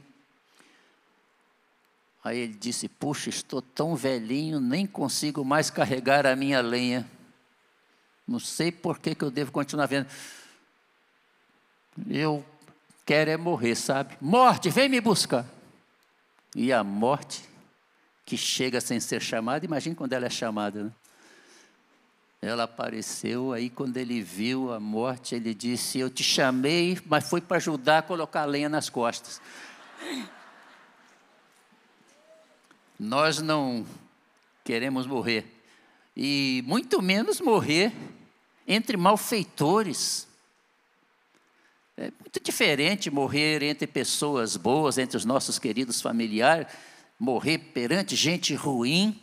Aí 2.23 2.39
ele 2.39 2.55
disse: 2.55 2.89
Puxa, 2.89 3.31
estou 3.31 3.63
tão 3.63 3.97
velhinho, 3.97 4.61
nem 4.61 4.87
consigo 4.87 5.45
mais 5.45 5.71
carregar 5.71 6.27
a 6.27 6.37
minha 6.37 6.61
lenha. 6.61 7.09
Não 8.29 8.39
sei 8.39 8.71
por 8.71 8.99
que, 8.99 9.15
que 9.15 9.25
eu 9.25 9.31
devo 9.31 9.51
continuar 9.51 9.87
vendo. 9.87 10.07
Eu 12.09 12.45
quero 13.05 13.31
é 13.31 13.37
morrer, 13.37 13.75
sabe? 13.75 14.17
Morte, 14.21 14.71
vem 14.71 14.89
me 14.89 15.01
buscar. 15.01 15.45
E 16.55 16.73
a 16.73 16.83
morte, 16.83 17.45
que 18.25 18.37
chega 18.37 18.81
sem 18.81 19.01
ser 19.01 19.21
chamada, 19.21 19.65
imagine 19.65 19.95
quando 19.95 20.13
ela 20.13 20.27
é 20.27 20.31
chamada. 20.31 20.85
Né? 20.85 20.93
Ela 22.43 22.63
apareceu, 22.63 23.53
aí 23.53 23.69
quando 23.69 23.97
ele 23.99 24.23
viu 24.23 24.73
a 24.73 24.81
morte, 24.81 25.35
ele 25.35 25.53
disse: 25.53 25.99
Eu 25.99 26.09
te 26.09 26.23
chamei, 26.23 26.99
mas 27.07 27.29
foi 27.29 27.41
para 27.41 27.59
ajudar 27.59 27.99
a 27.99 28.03
colocar 28.03 28.43
a 28.43 28.47
lenha 28.47 28.69
nas 28.69 28.89
costas. 28.89 29.41
Nós 32.99 33.41
não 33.41 33.87
queremos 34.65 35.07
morrer, 35.07 35.45
e 36.17 36.63
muito 36.67 37.03
menos 37.03 37.41
morrer 37.41 37.93
entre 38.67 38.97
malfeitores. 38.97 40.30
É 42.01 42.11
muito 42.19 42.41
diferente 42.43 43.11
morrer 43.11 43.63
entre 43.63 43.87
pessoas 43.87 44.57
boas, 44.57 44.97
entre 44.97 45.19
os 45.19 45.27
nossos 45.27 45.59
queridos 45.59 46.01
familiares, 46.01 46.67
morrer 47.19 47.59
perante 47.59 48.17
gente 48.17 48.55
ruim. 48.55 49.21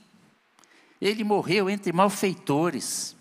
Ele 1.02 1.24
morreu 1.24 1.72
entre 1.72 1.92
malfeitores. 1.92 3.16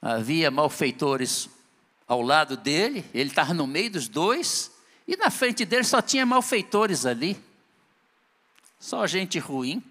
Havia 0.00 0.52
malfeitores 0.52 1.50
ao 2.06 2.22
lado 2.22 2.56
dele, 2.56 3.04
ele 3.12 3.30
estava 3.30 3.52
no 3.52 3.66
meio 3.66 3.90
dos 3.90 4.06
dois, 4.06 4.70
e 5.08 5.16
na 5.16 5.30
frente 5.30 5.64
dele 5.64 5.82
só 5.82 6.00
tinha 6.00 6.24
malfeitores 6.24 7.06
ali, 7.06 7.36
só 8.78 9.04
gente 9.04 9.40
ruim. 9.40 9.82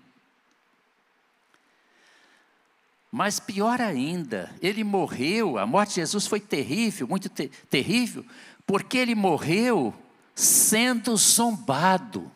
Mas 3.16 3.40
pior 3.40 3.80
ainda, 3.80 4.52
ele 4.60 4.84
morreu, 4.84 5.60
a 5.60 5.68
morte 5.68 5.90
de 5.90 5.96
Jesus 5.98 6.26
foi 6.26 6.40
terrível, 6.40 7.08
muito 7.08 7.30
ter, 7.30 7.50
terrível, 7.70 8.26
porque 8.66 8.98
ele 8.98 9.14
morreu 9.14 9.94
sendo 10.34 11.16
zombado. 11.16 12.32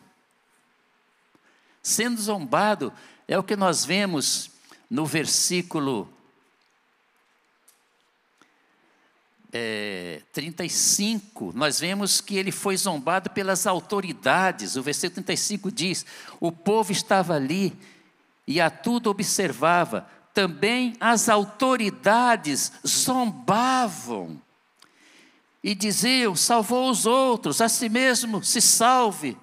Sendo 1.82 2.22
zombado 2.22 2.92
é 3.26 3.36
o 3.36 3.42
que 3.42 3.56
nós 3.56 3.84
vemos 3.84 4.52
no 4.88 5.04
versículo 5.04 6.08
é, 9.52 10.22
35, 10.32 11.54
nós 11.56 11.80
vemos 11.80 12.20
que 12.20 12.36
ele 12.36 12.52
foi 12.52 12.76
zombado 12.76 13.30
pelas 13.30 13.66
autoridades. 13.66 14.76
O 14.76 14.82
versículo 14.84 15.24
35 15.24 15.72
diz: 15.72 16.06
O 16.38 16.52
povo 16.52 16.92
estava 16.92 17.34
ali 17.34 17.76
e 18.46 18.60
a 18.60 18.70
tudo 18.70 19.10
observava. 19.10 20.08
Também 20.38 20.94
as 21.00 21.28
autoridades 21.28 22.70
zombavam 22.86 24.40
e 25.64 25.74
diziam: 25.74 26.36
Salvou 26.36 26.88
os 26.88 27.06
outros, 27.06 27.60
a 27.60 27.68
si 27.68 27.88
mesmo 27.88 28.44
se 28.44 28.60
salve. 28.60 29.36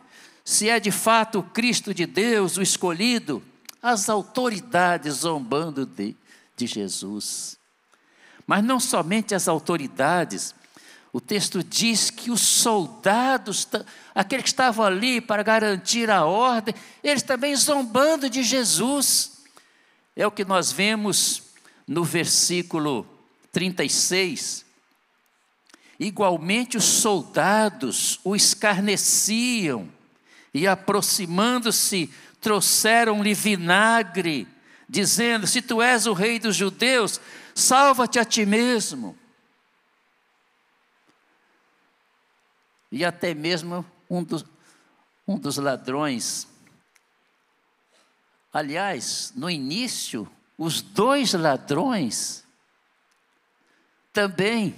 Se 0.46 0.70
é 0.70 0.80
de 0.80 0.92
fato 0.92 1.40
o 1.40 1.44
Cristo 1.44 1.94
de 1.94 2.06
Deus, 2.06 2.56
o 2.56 2.62
escolhido, 2.62 3.44
as 3.84 4.08
autoridades 4.08 5.16
zombando 5.16 5.86
de, 5.86 6.16
de 6.56 6.66
Jesus. 6.66 7.60
Mas 8.48 8.64
não 8.64 8.80
somente 8.80 9.36
as 9.36 9.50
autoridades, 9.50 10.56
o 11.12 11.20
texto 11.20 11.62
diz 11.62 12.10
que 12.10 12.32
os 12.32 12.40
soldados, 12.40 13.68
aqueles 14.14 14.44
que 14.44 14.50
estavam 14.50 14.86
ali 14.86 15.20
para 15.20 15.44
garantir 15.44 16.10
a 16.10 16.24
ordem, 16.24 16.74
eles 17.04 17.22
também 17.22 17.54
zombando 17.54 18.30
de 18.30 18.42
Jesus. 18.44 19.35
É 20.16 20.26
o 20.26 20.32
que 20.32 20.46
nós 20.46 20.72
vemos 20.72 21.44
no 21.88 22.04
versículo 22.04 23.06
36. 23.52 24.66
Igualmente 26.00 26.78
os 26.78 26.86
soldados 26.86 28.20
o 28.24 28.36
escarneciam 28.36 29.90
e, 30.54 30.68
aproximando-se, 30.68 32.10
trouxeram-lhe 32.40 33.34
vinagre, 33.34 34.48
dizendo: 34.88 35.48
Se 35.48 35.62
tu 35.62 35.82
és 35.82 36.06
o 36.06 36.14
rei 36.14 36.40
dos 36.40 36.56
judeus, 36.56 37.20
salva-te 37.54 38.20
a 38.20 38.26
ti 38.26 38.46
mesmo. 38.46 39.18
E 42.92 43.04
até 43.04 43.34
mesmo 43.34 43.86
um 44.10 44.24
dos, 44.24 44.46
um 45.28 45.38
dos 45.38 45.58
ladrões. 45.58 46.48
Aliás, 48.56 49.34
no 49.36 49.50
início, 49.50 50.26
os 50.58 50.82
dois 50.82 51.34
ladrões 51.34 52.46
também 54.14 54.74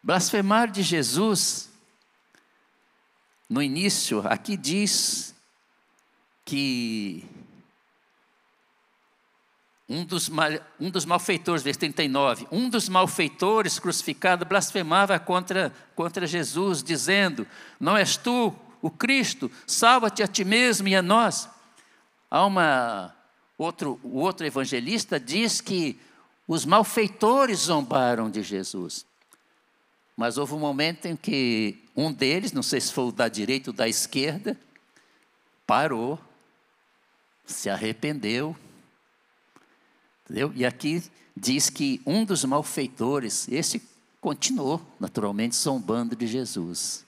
blasfemaram 0.00 0.70
de 0.70 0.84
Jesus. 0.84 1.68
No 3.50 3.60
início, 3.60 4.22
aqui 4.24 4.56
diz 4.56 5.34
que 6.44 7.24
um 9.88 10.04
dos, 10.04 10.30
um 10.78 10.90
dos 10.90 11.04
malfeitores, 11.04 11.64
versículo 11.64 11.92
39, 11.92 12.46
um 12.52 12.70
dos 12.70 12.88
malfeitores 12.88 13.80
crucificado 13.80 14.44
blasfemava 14.44 15.18
contra, 15.18 15.72
contra 15.92 16.24
Jesus, 16.24 16.84
dizendo: 16.84 17.44
Não 17.80 17.96
és 17.96 18.16
tu 18.16 18.54
o 18.80 18.92
Cristo, 18.92 19.50
salva-te 19.66 20.22
a 20.22 20.28
ti 20.28 20.44
mesmo 20.44 20.86
e 20.86 20.94
a 20.94 21.02
nós. 21.02 21.57
Há 22.30 22.44
uma, 22.44 23.14
outro, 23.56 24.00
o 24.02 24.18
outro 24.18 24.46
evangelista 24.46 25.18
diz 25.18 25.60
que 25.60 25.98
os 26.46 26.64
malfeitores 26.64 27.60
zombaram 27.60 28.30
de 28.30 28.42
Jesus. 28.42 29.06
Mas 30.16 30.36
houve 30.36 30.54
um 30.54 30.58
momento 30.58 31.06
em 31.06 31.16
que 31.16 31.84
um 31.96 32.12
deles, 32.12 32.52
não 32.52 32.62
sei 32.62 32.80
se 32.80 32.92
foi 32.92 33.04
o 33.04 33.12
da 33.12 33.28
direita 33.28 33.70
ou 33.70 33.74
da 33.74 33.88
esquerda, 33.88 34.58
parou, 35.66 36.18
se 37.46 37.70
arrependeu 37.70 38.56
Entendeu? 40.28 40.52
E 40.54 40.66
aqui 40.66 41.02
diz 41.34 41.70
que 41.70 42.02
um 42.04 42.22
dos 42.22 42.44
malfeitores, 42.44 43.48
esse 43.48 43.80
continuou, 44.20 44.80
naturalmente, 45.00 45.56
zombando 45.56 46.14
de 46.14 46.26
Jesus. 46.26 47.06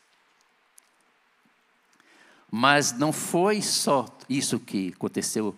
Mas 2.51 2.93
não 2.93 3.13
foi 3.13 3.63
só 3.63 4.07
isso 4.29 4.59
que 4.59 4.93
aconteceu. 4.97 5.57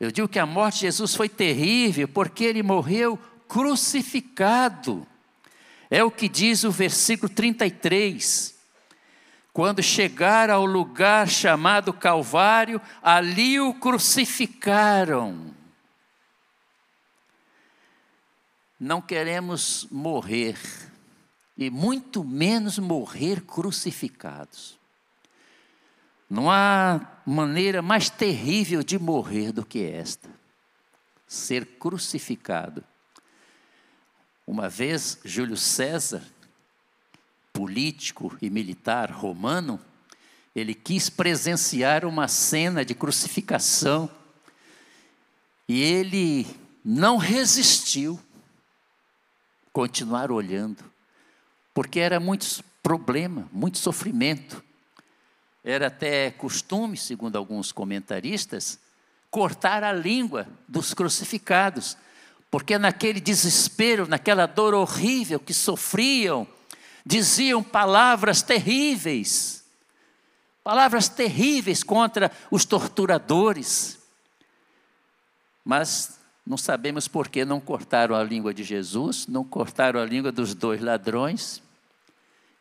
Eu 0.00 0.10
digo 0.10 0.28
que 0.28 0.38
a 0.38 0.46
morte 0.46 0.76
de 0.76 0.80
Jesus 0.82 1.14
foi 1.14 1.28
terrível, 1.28 2.08
porque 2.08 2.44
ele 2.44 2.62
morreu 2.62 3.18
crucificado. 3.46 5.06
É 5.90 6.02
o 6.02 6.10
que 6.10 6.28
diz 6.28 6.64
o 6.64 6.70
versículo 6.70 7.28
33. 7.28 8.54
Quando 9.52 9.82
chegar 9.82 10.48
ao 10.48 10.64
lugar 10.64 11.28
chamado 11.28 11.92
Calvário, 11.92 12.80
ali 13.02 13.60
o 13.60 13.74
crucificaram 13.74 15.52
não 18.82 19.00
queremos 19.00 19.86
morrer, 19.92 20.58
e 21.56 21.70
muito 21.70 22.24
menos 22.24 22.80
morrer 22.80 23.42
crucificados. 23.42 24.76
Não 26.32 26.50
há 26.50 26.98
maneira 27.26 27.82
mais 27.82 28.08
terrível 28.08 28.82
de 28.82 28.98
morrer 28.98 29.52
do 29.52 29.66
que 29.66 29.84
esta: 29.84 30.30
ser 31.26 31.66
crucificado. 31.78 32.82
Uma 34.46 34.66
vez, 34.66 35.18
Júlio 35.26 35.58
César, 35.58 36.24
político 37.52 38.34
e 38.40 38.48
militar 38.48 39.10
romano, 39.10 39.78
ele 40.56 40.72
quis 40.72 41.10
presenciar 41.10 42.06
uma 42.06 42.26
cena 42.28 42.82
de 42.82 42.94
crucificação 42.94 44.10
e 45.68 45.82
ele 45.82 46.46
não 46.82 47.18
resistiu 47.18 48.18
continuar 49.70 50.32
olhando, 50.32 50.82
porque 51.74 52.00
era 52.00 52.18
muito 52.18 52.64
problema, 52.82 53.46
muito 53.52 53.76
sofrimento. 53.76 54.64
Era 55.64 55.86
até 55.86 56.30
costume, 56.30 56.96
segundo 56.96 57.36
alguns 57.36 57.70
comentaristas, 57.70 58.78
cortar 59.30 59.84
a 59.84 59.92
língua 59.92 60.46
dos 60.66 60.92
crucificados, 60.92 61.96
porque 62.50 62.76
naquele 62.78 63.20
desespero, 63.20 64.06
naquela 64.06 64.46
dor 64.46 64.74
horrível 64.74 65.40
que 65.40 65.54
sofriam, 65.54 66.46
diziam 67.06 67.62
palavras 67.62 68.42
terríveis, 68.42 69.64
palavras 70.62 71.08
terríveis 71.08 71.82
contra 71.82 72.30
os 72.50 72.64
torturadores. 72.64 73.98
Mas 75.64 76.18
não 76.44 76.56
sabemos 76.56 77.06
por 77.06 77.28
que 77.28 77.44
não 77.44 77.60
cortaram 77.60 78.14
a 78.16 78.22
língua 78.22 78.52
de 78.52 78.64
Jesus, 78.64 79.26
não 79.28 79.44
cortaram 79.44 80.00
a 80.00 80.04
língua 80.04 80.32
dos 80.32 80.54
dois 80.54 80.80
ladrões. 80.80 81.62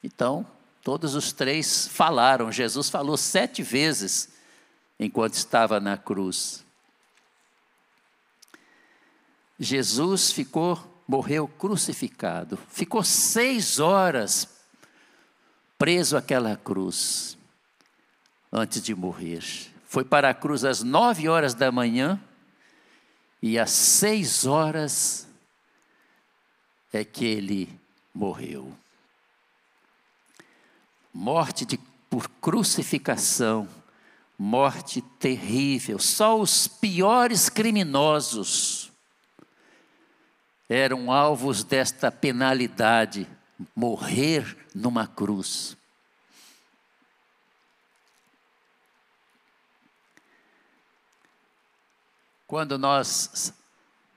Então, 0.03 0.45
todos 0.83 1.15
os 1.15 1.31
três 1.31 1.87
falaram. 1.87 2.51
Jesus 2.51 2.89
falou 2.89 3.17
sete 3.17 3.63
vezes 3.63 4.29
enquanto 4.99 5.33
estava 5.33 5.79
na 5.79 5.97
cruz. 5.97 6.63
Jesus 9.59 10.31
ficou, 10.31 10.79
morreu 11.07 11.47
crucificado, 11.47 12.57
ficou 12.69 13.03
seis 13.03 13.79
horas 13.79 14.47
preso 15.77 16.17
àquela 16.17 16.55
cruz 16.55 17.37
antes 18.51 18.81
de 18.81 18.93
morrer. 18.93 19.43
Foi 19.85 20.03
para 20.03 20.29
a 20.29 20.33
cruz 20.33 20.63
às 20.63 20.81
nove 20.83 21.27
horas 21.27 21.53
da 21.53 21.71
manhã 21.71 22.19
e 23.41 23.57
às 23.57 23.71
seis 23.71 24.45
horas 24.45 25.27
é 26.93 27.03
que 27.03 27.25
ele 27.25 27.79
morreu. 28.13 28.80
Morte 31.13 31.65
de, 31.65 31.77
por 32.09 32.29
crucificação, 32.41 33.67
morte 34.37 35.01
terrível. 35.19 35.99
Só 35.99 36.39
os 36.39 36.67
piores 36.67 37.49
criminosos 37.49 38.91
eram 40.67 41.11
alvos 41.11 41.63
desta 41.63 42.11
penalidade 42.11 43.27
morrer 43.75 44.57
numa 44.73 45.05
cruz. 45.05 45.77
Quando 52.47 52.77
nós 52.77 53.53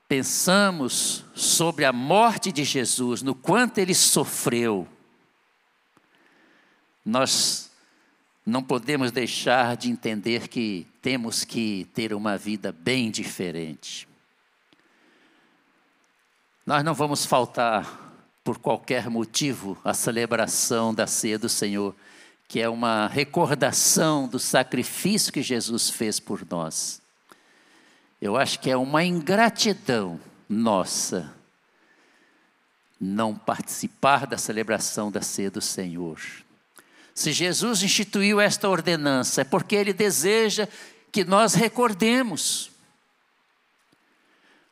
pensamos 0.07 1.23
sobre 1.33 1.85
a 1.85 1.93
morte 1.93 2.51
de 2.51 2.63
Jesus, 2.63 3.21
no 3.21 3.33
quanto 3.33 3.77
ele 3.77 3.93
sofreu, 3.93 4.87
nós 7.05 7.69
não 8.45 8.63
podemos 8.63 9.11
deixar 9.11 9.77
de 9.77 9.89
entender 9.89 10.47
que 10.47 10.87
temos 11.01 11.43
que 11.43 11.87
ter 11.93 12.13
uma 12.13 12.37
vida 12.37 12.71
bem 12.71 13.11
diferente. 13.11 14.07
Nós 16.65 16.83
não 16.83 16.93
vamos 16.93 17.25
faltar 17.25 18.05
por 18.43 18.57
qualquer 18.57 19.09
motivo 19.09 19.77
a 19.83 19.93
celebração 19.93 20.93
da 20.93 21.07
ceia 21.07 21.37
do 21.37 21.49
Senhor, 21.49 21.95
que 22.47 22.59
é 22.59 22.69
uma 22.69 23.07
recordação 23.07 24.27
do 24.27 24.39
sacrifício 24.39 25.33
que 25.33 25.41
Jesus 25.41 25.89
fez 25.89 26.19
por 26.19 26.45
nós. 26.49 27.01
Eu 28.21 28.37
acho 28.37 28.59
que 28.59 28.69
é 28.69 28.77
uma 28.77 29.03
ingratidão 29.03 30.19
nossa 30.47 31.33
não 32.99 33.35
participar 33.35 34.25
da 34.25 34.37
celebração 34.37 35.11
da 35.11 35.21
ceia 35.21 35.51
do 35.51 35.61
Senhor. 35.61 36.19
Se 37.15 37.31
Jesus 37.31 37.81
instituiu 37.81 38.41
esta 38.41 38.67
ordenança, 38.67 39.41
é 39.41 39.43
porque 39.45 39.73
Ele 39.73 39.93
deseja 39.93 40.67
que 41.13 41.23
nós 41.23 41.53
recordemos. 41.53 42.69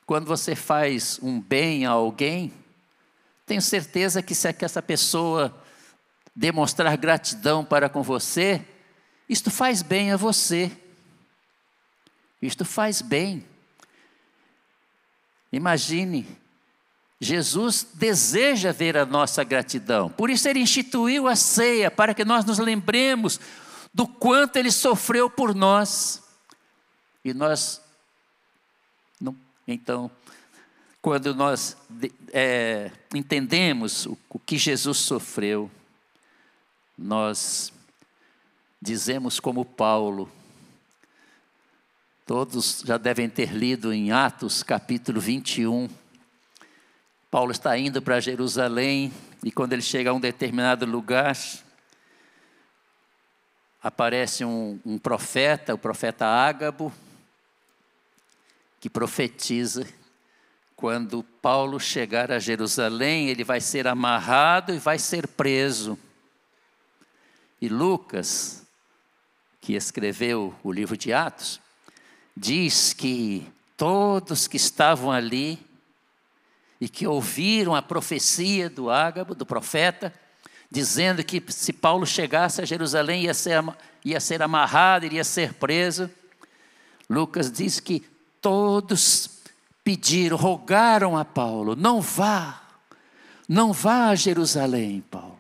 Quando 0.06 0.25
você 0.25 0.53
faz 0.53 1.17
um 1.23 1.39
bem 1.39 1.86
a 1.86 1.91
alguém, 1.91 2.53
tenho 3.45 3.62
certeza 3.62 4.21
que 4.21 4.36
se 4.36 4.53
essa 4.60 4.82
pessoa 4.82 5.58
demonstrar 6.36 6.97
gratidão 6.97 7.63
para 7.63 7.88
com 7.88 8.03
você, 8.03 8.62
isto 9.29 9.49
faz 9.49 9.82
bem 9.82 10.12
a 10.12 10.17
você. 10.17 10.69
Isto 12.41 12.65
faz 12.65 13.01
bem. 13.01 13.45
Imagine, 15.49 16.27
Jesus 17.23 17.88
deseja 17.93 18.71
ver 18.71 18.97
a 18.97 19.05
nossa 19.05 19.43
gratidão, 19.43 20.09
por 20.09 20.29
isso 20.29 20.47
ele 20.47 20.59
instituiu 20.59 21.27
a 21.27 21.36
ceia, 21.36 21.89
para 21.89 22.13
que 22.13 22.25
nós 22.25 22.45
nos 22.45 22.59
lembremos 22.59 23.39
do 23.93 24.07
quanto 24.07 24.57
ele 24.57 24.71
sofreu 24.71 25.29
por 25.29 25.55
nós. 25.55 26.21
E 27.23 27.33
nós, 27.33 27.81
não, 29.19 29.36
então, 29.67 30.12
quando 31.01 31.33
nós 31.33 31.77
é, 32.31 32.91
entendemos 33.13 34.05
o, 34.05 34.17
o 34.29 34.39
que 34.39 34.57
Jesus 34.57 34.97
sofreu, 34.97 35.71
nós 36.97 37.71
dizemos 38.81 39.39
como 39.39 39.63
Paulo, 39.63 40.29
Todos 42.25 42.83
já 42.86 42.97
devem 42.97 43.27
ter 43.27 43.51
lido 43.51 43.91
em 43.91 44.13
Atos 44.13 44.63
capítulo 44.63 45.19
21. 45.19 45.89
Paulo 47.34 47.52
está 47.52 47.76
indo 47.76 48.00
para 48.00 48.19
Jerusalém 48.19 49.12
e 49.43 49.52
quando 49.52 49.74
ele 49.74 49.82
chega 49.82 50.12
a 50.12 50.13
um 50.13 50.19
determinado 50.19 50.86
lugar, 50.86 51.36
aparece 53.82 54.46
um, 54.46 54.80
um 54.86 55.00
profeta, 55.00 55.74
o 55.74 55.78
profeta 55.80 56.28
Ágabo, 56.28 56.93
que 58.80 58.88
profetiza 58.88 59.84
quando 60.76 61.24
Paulo 61.24 61.80
chegar 61.80 62.32
a 62.32 62.38
Jerusalém, 62.38 63.30
ele 63.30 63.43
vai 63.43 63.60
ser 63.60 63.88
amarrado 63.88 64.72
e 64.72 64.78
vai 64.78 65.00
ser 65.00 65.28
preso. 65.28 65.98
E 67.60 67.67
Lucas, 67.67 68.62
que 69.60 69.74
escreveu 69.74 70.54
o 70.63 70.72
livro 70.72 70.96
de 70.96 71.12
Atos, 71.12 71.60
diz 72.38 72.93
que 72.93 73.52
todos 73.76 74.48
que 74.48 74.58
estavam 74.58 75.12
ali 75.12 75.72
e 76.84 76.89
que 76.89 77.08
ouviram 77.08 77.74
a 77.74 77.82
profecia 77.82 78.69
do 78.69 78.89
Ágabo, 78.89 79.34
do 79.34 79.46
profeta, 79.46 80.13
dizendo 80.69 81.24
que 81.24 81.41
se 81.48 81.72
Paulo 81.72 82.06
chegasse 82.06 82.62
a 82.62 82.65
Jerusalém 82.65 83.24
ia 83.24 83.34
ser, 83.34 83.63
ia 84.04 84.19
ser 84.19 84.41
amarrado, 84.41 85.06
iria 85.06 85.24
ser 85.24 85.54
preso. 85.54 86.12
Lucas 87.10 87.50
diz 87.50 87.80
que 87.80 88.02
todos 88.41 89.30
pediram, 89.82 90.36
rogaram 90.36 91.17
a 91.17 91.24
Paulo: 91.24 91.74
não 91.74 92.02
vá, 92.02 92.62
não 93.48 93.72
vá 93.72 94.10
a 94.10 94.15
Jerusalém, 94.15 95.00
Paulo. 95.10 95.39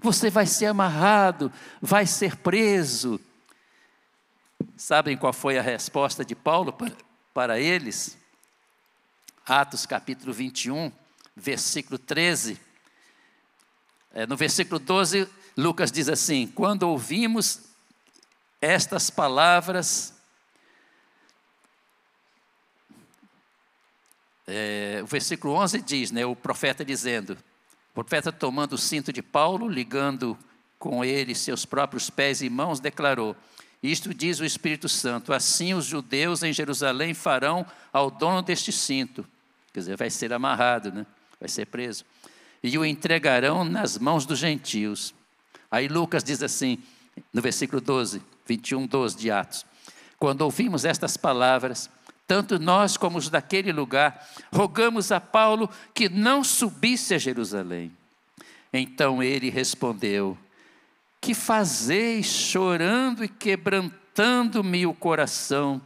Você 0.00 0.28
vai 0.28 0.44
ser 0.44 0.66
amarrado, 0.66 1.52
vai 1.80 2.04
ser 2.04 2.34
preso. 2.34 3.20
Sabem 4.76 5.16
qual 5.16 5.32
foi 5.32 5.56
a 5.56 5.62
resposta 5.62 6.24
de 6.24 6.34
Paulo 6.34 6.72
para, 6.72 6.92
para 7.32 7.60
eles? 7.60 8.17
Atos 9.48 9.86
capítulo 9.86 10.30
21, 10.30 10.92
versículo 11.34 11.98
13. 11.98 12.60
É, 14.12 14.26
no 14.26 14.36
versículo 14.36 14.78
12, 14.78 15.26
Lucas 15.56 15.90
diz 15.90 16.06
assim: 16.10 16.46
Quando 16.46 16.82
ouvimos 16.82 17.60
estas 18.60 19.08
palavras, 19.08 20.12
é, 24.46 25.00
o 25.02 25.06
versículo 25.06 25.54
11 25.54 25.80
diz, 25.80 26.10
né, 26.10 26.26
o 26.26 26.36
profeta 26.36 26.84
dizendo, 26.84 27.32
o 27.92 27.94
profeta 27.94 28.30
tomando 28.30 28.74
o 28.74 28.78
cinto 28.78 29.10
de 29.10 29.22
Paulo, 29.22 29.66
ligando 29.66 30.38
com 30.78 31.02
ele 31.02 31.34
seus 31.34 31.64
próprios 31.64 32.10
pés 32.10 32.42
e 32.42 32.50
mãos, 32.50 32.80
declarou: 32.80 33.34
isto 33.82 34.12
diz 34.12 34.40
o 34.40 34.44
Espírito 34.44 34.90
Santo: 34.90 35.32
assim 35.32 35.72
os 35.72 35.86
judeus 35.86 36.42
em 36.42 36.52
Jerusalém 36.52 37.14
farão 37.14 37.64
ao 37.90 38.10
dono 38.10 38.42
deste 38.42 38.70
cinto. 38.70 39.26
Quer 39.72 39.80
dizer, 39.80 39.96
vai 39.96 40.10
ser 40.10 40.32
amarrado, 40.32 40.92
né? 40.92 41.06
vai 41.38 41.48
ser 41.48 41.66
preso. 41.66 42.04
E 42.62 42.76
o 42.76 42.84
entregarão 42.84 43.64
nas 43.64 43.98
mãos 43.98 44.26
dos 44.26 44.38
gentios. 44.38 45.14
Aí 45.70 45.86
Lucas 45.88 46.24
diz 46.24 46.42
assim, 46.42 46.78
no 47.32 47.40
versículo 47.40 47.80
12: 47.80 48.22
21, 48.46 48.86
12 48.86 49.16
de 49.16 49.30
Atos. 49.30 49.66
Quando 50.18 50.42
ouvimos 50.42 50.84
estas 50.84 51.16
palavras, 51.16 51.88
tanto 52.26 52.58
nós 52.58 52.96
como 52.96 53.18
os 53.18 53.30
daquele 53.30 53.72
lugar, 53.72 54.28
rogamos 54.52 55.12
a 55.12 55.20
Paulo 55.20 55.70
que 55.94 56.08
não 56.08 56.42
subisse 56.42 57.14
a 57.14 57.18
Jerusalém. 57.18 57.92
Então 58.72 59.22
ele 59.22 59.48
respondeu: 59.48 60.36
Que 61.20 61.34
fazeis 61.34 62.26
chorando 62.26 63.24
e 63.24 63.28
quebrantando-me 63.28 64.86
o 64.86 64.92
coração? 64.92 65.80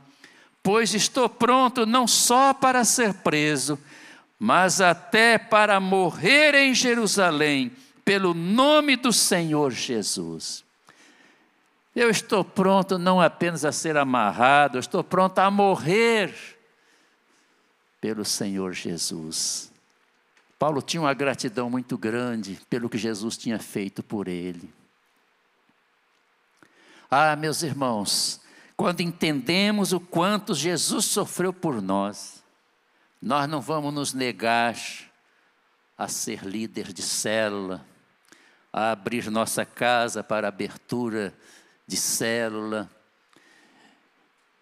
Pois 0.63 0.95
estou 0.95 1.29
pronto 1.29 1.85
não 1.85 2.07
só 2.07 2.55
para 2.55 2.85
ser 2.85 3.15
preso, 3.15 3.79
mas 4.39 4.81
até 4.81 5.39
para 5.39 5.81
morrer 5.81 6.55
em 6.55 6.75
Jerusalém, 6.75 7.73
pelo 8.05 8.35
nome 8.35 8.97
do 8.97 9.13
Senhor 9.13 9.71
Jesus. 9.71 10.65
Eu 11.95 12.11
estou 12.11 12.45
pronto 12.45 12.99
não 12.99 13.21
apenas 13.21 13.65
a 13.65 13.73
ser 13.73 13.97
amarrado, 13.97 14.77
eu 14.77 14.81
estou 14.81 15.05
pronto 15.05 15.39
a 15.39 15.51
morrer 15.51 16.35
pelo 18.01 18.25
Senhor 18.25 18.73
Jesus. 18.73 19.71
Paulo 20.59 20.81
tinha 20.81 21.01
uma 21.01 21.15
gratidão 21.15 21.69
muito 21.69 21.99
grande 21.99 22.59
pelo 22.71 22.89
que 22.89 22.97
Jesus 22.97 23.37
tinha 23.37 23.59
feito 23.59 24.03
por 24.03 24.27
ele. 24.27 24.73
Ah, 27.11 27.37
meus 27.37 27.63
irmãos, 27.63 28.41
quando 28.77 29.01
entendemos 29.01 29.93
o 29.93 30.01
quanto 30.01 30.55
Jesus 30.55 31.05
sofreu 31.05 31.53
por 31.53 31.81
nós, 31.81 32.43
nós 33.21 33.49
não 33.49 33.61
vamos 33.61 33.93
nos 33.95 34.13
negar 34.13 34.77
a 35.97 36.09
ser 36.09 36.45
líder 36.45 36.93
de 36.93 37.03
célula, 37.03 37.85
a 38.73 38.91
abrir 38.91 39.31
nossa 39.31 39.65
casa 39.65 40.25
para 40.25 40.49
abertura 40.49 41.33
de 41.87 41.97
célula, 41.97 42.91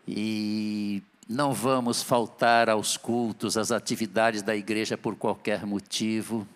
e 0.06 1.02
não 1.28 1.52
vamos 1.52 2.02
faltar 2.02 2.68
aos 2.68 2.96
cultos, 2.96 3.56
às 3.56 3.70
atividades 3.70 4.42
da 4.42 4.56
igreja 4.56 4.98
por 4.98 5.14
qualquer 5.14 5.64
motivo. 5.64 6.46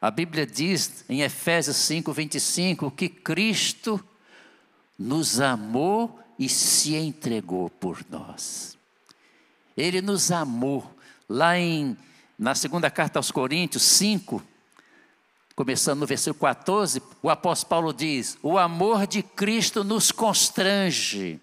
A 0.00 0.10
Bíblia 0.10 0.46
diz 0.46 1.04
em 1.08 1.22
Efésios 1.22 1.76
5, 1.76 2.12
25 2.12 2.90
que 2.92 3.08
Cristo 3.08 4.02
nos 4.96 5.40
amou 5.40 6.20
e 6.38 6.48
se 6.48 6.94
entregou 6.94 7.68
por 7.68 8.04
nós. 8.10 8.76
Ele 9.76 10.00
nos 10.00 10.30
amou 10.30 10.98
Lá 11.28 11.58
em, 11.58 11.94
na 12.38 12.54
segunda 12.54 12.90
carta 12.90 13.18
aos 13.18 13.30
Coríntios 13.30 13.82
5, 13.82 14.42
começando 15.54 16.00
no 16.00 16.06
versículo 16.06 16.40
14, 16.40 17.02
o 17.22 17.28
apóstolo 17.28 17.68
Paulo 17.68 17.92
diz: 17.92 18.38
O 18.42 18.56
amor 18.56 19.06
de 19.06 19.22
Cristo 19.22 19.84
nos 19.84 20.10
constrange. 20.10 21.38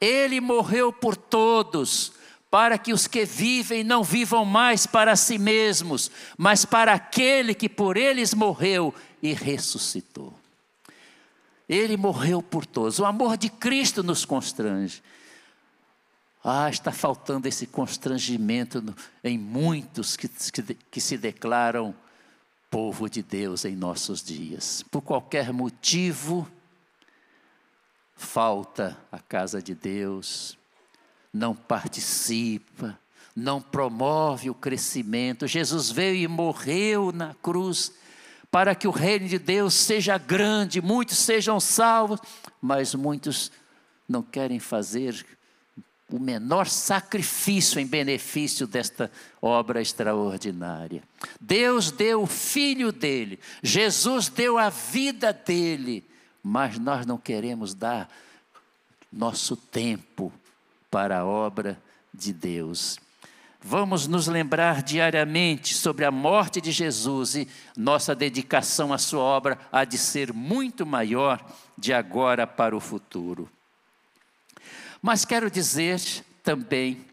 Ele 0.00 0.40
morreu 0.40 0.92
por 0.92 1.16
todos, 1.16 2.12
para 2.48 2.78
que 2.78 2.92
os 2.92 3.08
que 3.08 3.24
vivem 3.24 3.82
não 3.82 4.04
vivam 4.04 4.44
mais 4.44 4.86
para 4.86 5.16
si 5.16 5.36
mesmos, 5.36 6.12
mas 6.36 6.64
para 6.64 6.92
aquele 6.92 7.54
que 7.54 7.68
por 7.68 7.96
eles 7.96 8.32
morreu 8.32 8.94
e 9.20 9.34
ressuscitou. 9.34 10.37
Ele 11.68 11.96
morreu 11.96 12.42
por 12.42 12.64
todos. 12.64 12.98
O 12.98 13.04
amor 13.04 13.36
de 13.36 13.50
Cristo 13.50 14.02
nos 14.02 14.24
constrange. 14.24 15.02
Ah, 16.42 16.70
está 16.70 16.92
faltando 16.92 17.46
esse 17.46 17.66
constrangimento 17.66 18.82
em 19.22 19.36
muitos 19.36 20.16
que, 20.16 20.28
que, 20.28 20.74
que 20.74 21.00
se 21.00 21.18
declaram 21.18 21.94
povo 22.70 23.08
de 23.08 23.22
Deus 23.22 23.64
em 23.64 23.74
nossos 23.74 24.22
dias. 24.22 24.84
Por 24.90 25.02
qualquer 25.02 25.52
motivo, 25.52 26.48
falta 28.14 28.96
a 29.10 29.18
casa 29.18 29.62
de 29.62 29.74
Deus, 29.74 30.56
não 31.32 31.54
participa, 31.54 32.98
não 33.34 33.60
promove 33.60 34.50
o 34.50 34.54
crescimento. 34.54 35.46
Jesus 35.46 35.90
veio 35.90 36.16
e 36.16 36.28
morreu 36.28 37.12
na 37.12 37.34
cruz 37.34 37.92
para 38.50 38.74
que 38.74 38.88
o 38.88 38.92
reino 38.92 39.28
de 39.28 39.38
Deus 39.38 39.74
seja 39.74 40.16
grande, 40.16 40.80
muitos 40.80 41.18
sejam 41.18 41.60
salvos, 41.60 42.20
mas 42.60 42.94
muitos 42.94 43.52
não 44.08 44.22
querem 44.22 44.58
fazer 44.58 45.26
o 46.10 46.18
menor 46.18 46.66
sacrifício 46.66 47.78
em 47.78 47.86
benefício 47.86 48.66
desta 48.66 49.10
obra 49.42 49.82
extraordinária. 49.82 51.02
Deus 51.38 51.90
deu 51.90 52.22
o 52.22 52.26
filho 52.26 52.90
dele, 52.90 53.38
Jesus 53.62 54.28
deu 54.28 54.56
a 54.56 54.70
vida 54.70 55.32
dele, 55.32 56.08
mas 56.42 56.78
nós 56.78 57.04
não 57.04 57.18
queremos 57.18 57.74
dar 57.74 58.08
nosso 59.12 59.54
tempo 59.54 60.32
para 60.90 61.18
a 61.18 61.26
obra 61.26 61.80
de 62.14 62.32
Deus. 62.32 62.98
Vamos 63.60 64.06
nos 64.06 64.28
lembrar 64.28 64.82
diariamente 64.82 65.74
sobre 65.74 66.04
a 66.04 66.10
morte 66.10 66.60
de 66.60 66.70
Jesus 66.70 67.34
e 67.34 67.48
nossa 67.76 68.14
dedicação 68.14 68.92
à 68.92 68.98
sua 68.98 69.20
obra 69.20 69.58
há 69.72 69.84
de 69.84 69.98
ser 69.98 70.32
muito 70.32 70.86
maior 70.86 71.44
de 71.76 71.92
agora 71.92 72.46
para 72.46 72.76
o 72.76 72.80
futuro. 72.80 73.50
Mas 75.02 75.24
quero 75.24 75.50
dizer 75.50 76.00
também 76.42 77.04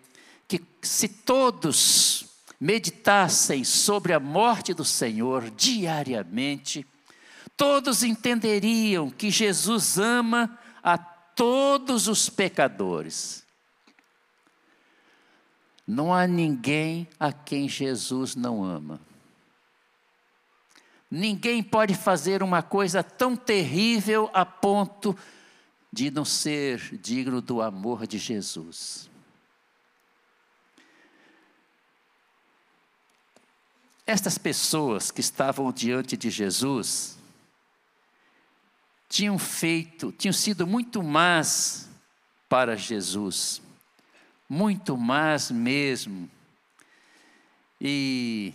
que 0.48 0.62
se 0.82 1.08
todos 1.08 2.26
meditassem 2.60 3.64
sobre 3.64 4.14
a 4.14 4.20
morte 4.20 4.74
do 4.74 4.86
Senhor 4.86 5.50
diariamente, 5.50 6.86
todos 7.58 8.04
entenderiam 8.04 9.10
que 9.10 9.32
Jesus 9.32 9.98
ama 9.98 10.58
a 10.84 10.98
todos 10.98 12.08
os 12.08 12.30
pecadores. 12.30 13.45
Não 15.88 16.14
há 16.14 16.26
ninguém 16.26 17.08
a 17.20 17.32
quem 17.32 17.70
Jesus 17.70 18.36
não 18.36 18.64
ama. 18.64 19.00
Ninguém 21.10 21.62
pode 21.62 21.94
fazer 21.94 22.42
uma 22.42 22.64
coisa 22.64 23.04
tão 23.04 23.36
terrível 23.36 24.30
a 24.34 24.46
ponto 24.46 25.16
de 25.94 26.10
não 26.12 26.26
ser 26.26 26.98
digno 26.98 27.42
do 27.42 27.62
amor 27.62 28.08
de 28.08 28.18
Jesus. 28.18 29.10
Estas 34.06 34.38
pessoas 34.38 35.10
que 35.10 35.22
estavam 35.22 35.72
diante 35.72 36.18
de 36.18 36.30
Jesus 36.30 37.18
tinham 39.08 39.40
feito, 39.40 40.12
tinham 40.12 40.34
sido 40.34 40.68
muito 40.68 41.02
más 41.02 41.90
para 42.50 42.76
Jesus, 42.76 43.62
muito 44.50 44.98
más 44.98 45.52
mesmo. 45.52 46.30
E 47.80 48.54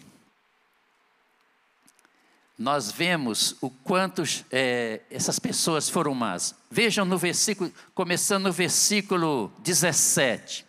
nós 2.60 2.92
vemos 2.92 3.56
o 3.60 3.70
quanto 3.70 4.22
é, 4.50 5.00
essas 5.10 5.38
pessoas 5.38 5.88
foram 5.88 6.14
más. 6.14 6.54
Vejam 6.70 7.04
no 7.04 7.16
versículo, 7.16 7.72
começando 7.94 8.44
no 8.44 8.52
versículo 8.52 9.50
17, 9.60 10.66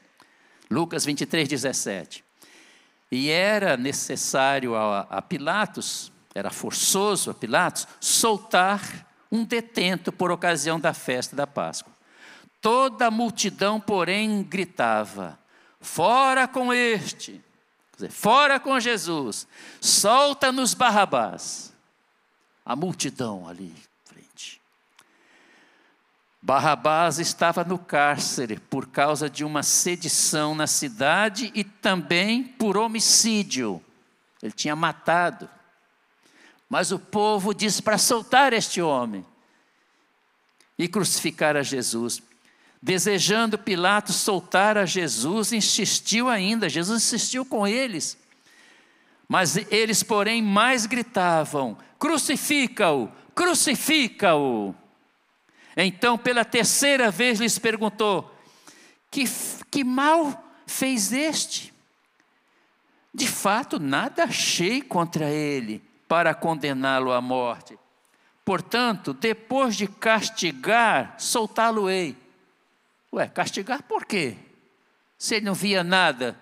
Lucas 0.69 1.03
23, 1.03 1.49
17. 1.49 2.23
E 3.11 3.29
era 3.29 3.75
necessário 3.75 4.73
a, 4.73 5.01
a 5.01 5.21
Pilatos, 5.21 6.11
era 6.33 6.49
forçoso 6.49 7.29
a 7.29 7.33
Pilatos, 7.33 7.85
soltar 7.99 9.05
um 9.29 9.43
detento 9.43 10.13
por 10.13 10.31
ocasião 10.31 10.79
da 10.79 10.93
festa 10.93 11.35
da 11.35 11.45
Páscoa. 11.45 11.90
Toda 12.61 13.07
a 13.07 13.11
multidão, 13.11 13.79
porém, 13.79 14.43
gritava: 14.43 15.37
Fora 15.79 16.47
com 16.47 16.71
este! 16.71 17.43
Dizer, 17.95 18.11
fora 18.11 18.59
com 18.59 18.79
Jesus! 18.79 19.47
Solta-nos 19.81 20.73
Barrabás! 20.73 21.71
a 22.65 22.75
multidão 22.75 23.47
ali 23.47 23.73
frente. 24.05 24.61
Barrabás 26.41 27.19
estava 27.19 27.63
no 27.63 27.77
cárcere 27.77 28.57
por 28.57 28.87
causa 28.87 29.29
de 29.29 29.43
uma 29.43 29.61
sedição 29.61 30.55
na 30.55 30.67
cidade 30.67 31.51
e 31.53 31.63
também 31.63 32.43
por 32.43 32.77
homicídio. 32.77 33.83
Ele 34.41 34.51
tinha 34.51 34.75
matado. 34.75 35.49
Mas 36.69 36.91
o 36.91 36.97
povo 36.97 37.53
disse 37.53 37.81
para 37.81 37.97
soltar 37.97 38.53
este 38.53 38.81
homem 38.81 39.25
e 40.77 40.87
crucificar 40.87 41.57
a 41.57 41.61
Jesus. 41.61 42.23
Desejando 42.81 43.59
Pilatos 43.59 44.15
soltar 44.15 44.77
a 44.77 44.85
Jesus, 44.85 45.51
insistiu 45.53 46.27
ainda, 46.27 46.67
Jesus 46.67 47.03
insistiu 47.03 47.45
com 47.45 47.67
eles. 47.67 48.17
Mas 49.27 49.55
eles, 49.71 50.01
porém, 50.01 50.41
mais 50.41 50.85
gritavam: 50.85 51.77
crucifica-o, 51.99 53.09
crucifica-o. 53.35 54.73
Então, 55.77 56.17
pela 56.17 56.43
terceira 56.43 57.11
vez, 57.11 57.39
lhes 57.39 57.59
perguntou: 57.59 58.35
que, 59.11 59.25
que 59.69 59.83
mal 59.83 60.43
fez 60.65 61.11
este? 61.11 61.73
De 63.13 63.27
fato, 63.27 63.77
nada 63.79 64.23
achei 64.23 64.81
contra 64.81 65.29
ele 65.29 65.83
para 66.07 66.33
condená-lo 66.33 67.11
à 67.11 67.21
morte. 67.21 67.77
portanto, 68.43 69.13
depois 69.13 69.75
de 69.75 69.87
castigar, 69.87 71.15
soltá-lo-ei. 71.17 72.17
Ué, 73.13 73.27
castigar 73.27 73.83
por 73.83 74.05
quê? 74.05 74.37
Se 75.17 75.35
ele 75.35 75.45
não 75.45 75.53
via 75.53 75.83
nada, 75.83 76.39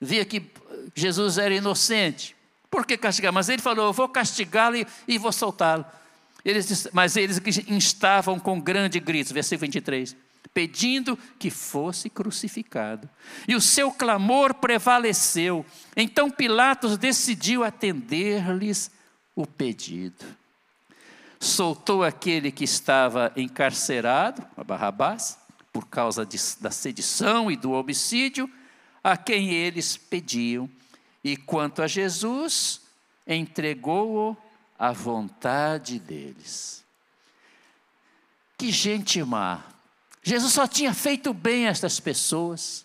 via 0.00 0.24
que 0.24 0.50
Jesus 0.94 1.38
era 1.38 1.54
inocente. 1.54 2.34
Por 2.70 2.86
que 2.86 2.96
castigar? 2.96 3.32
Mas 3.32 3.48
ele 3.48 3.62
falou: 3.62 3.86
Eu 3.86 3.92
vou 3.92 4.08
castigá-lo 4.08 4.76
e, 4.76 4.86
e, 5.06 5.18
vou 5.18 5.32
soltá-lo. 5.32 5.84
Eles, 6.44 6.88
mas 6.92 7.16
eles 7.16 7.40
instavam 7.68 8.38
com 8.38 8.60
grande 8.60 8.98
grito, 9.00 9.34
versículo 9.34 9.66
23, 9.66 10.16
pedindo 10.54 11.18
que 11.38 11.50
fosse 11.50 12.08
crucificado. 12.08 13.08
E 13.46 13.54
o 13.54 13.60
seu 13.60 13.90
clamor 13.90 14.54
prevaleceu. 14.54 15.64
Então 15.96 16.30
Pilatos 16.30 16.96
decidiu 16.96 17.64
atender-lhes 17.64 18.90
o 19.34 19.46
pedido. 19.46 20.24
Soltou 21.40 22.02
aquele 22.02 22.50
que 22.50 22.64
estava 22.64 23.32
encarcerado, 23.36 24.44
a 24.56 24.64
Barrabás, 24.64 25.38
por 25.72 25.86
causa 25.86 26.26
de, 26.26 26.38
da 26.60 26.70
sedição 26.70 27.50
e 27.50 27.56
do 27.56 27.72
homicídio, 27.72 28.50
a 29.02 29.16
quem 29.16 29.50
eles 29.50 29.96
pediam. 29.96 30.68
E 31.22 31.36
quanto 31.36 31.82
a 31.82 31.86
Jesus, 31.86 32.80
entregou-o 33.26 34.36
à 34.78 34.92
vontade 34.92 35.98
deles. 35.98 36.84
Que 38.56 38.72
gente 38.72 39.22
má! 39.22 39.62
Jesus 40.22 40.52
só 40.52 40.66
tinha 40.66 40.92
feito 40.92 41.32
bem 41.32 41.66
a 41.66 41.70
estas 41.70 42.00
pessoas. 42.00 42.84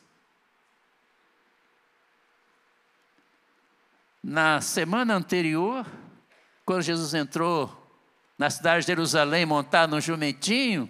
Na 4.24 4.62
semana 4.62 5.16
anterior, 5.16 5.86
quando 6.66 6.84
Jesus 6.84 7.14
entrou 7.14 7.83
na 8.38 8.50
cidade 8.50 8.82
de 8.82 8.88
Jerusalém 8.88 9.46
montado 9.46 9.92
num 9.92 10.02
jumentinho, 10.02 10.90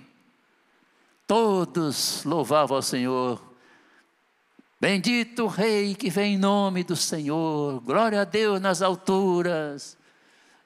todos 1.27 2.23
louvavam 2.23 2.77
ao 2.77 2.81
Senhor. 2.81 3.41
Bendito 4.79 5.43
o 5.43 5.47
Rei 5.47 5.95
que 5.95 6.09
vem 6.09 6.35
em 6.35 6.37
nome 6.37 6.83
do 6.83 6.95
Senhor, 6.95 7.79
glória 7.81 8.21
a 8.21 8.25
Deus 8.25 8.59
nas 8.59 8.81
alturas. 8.81 9.97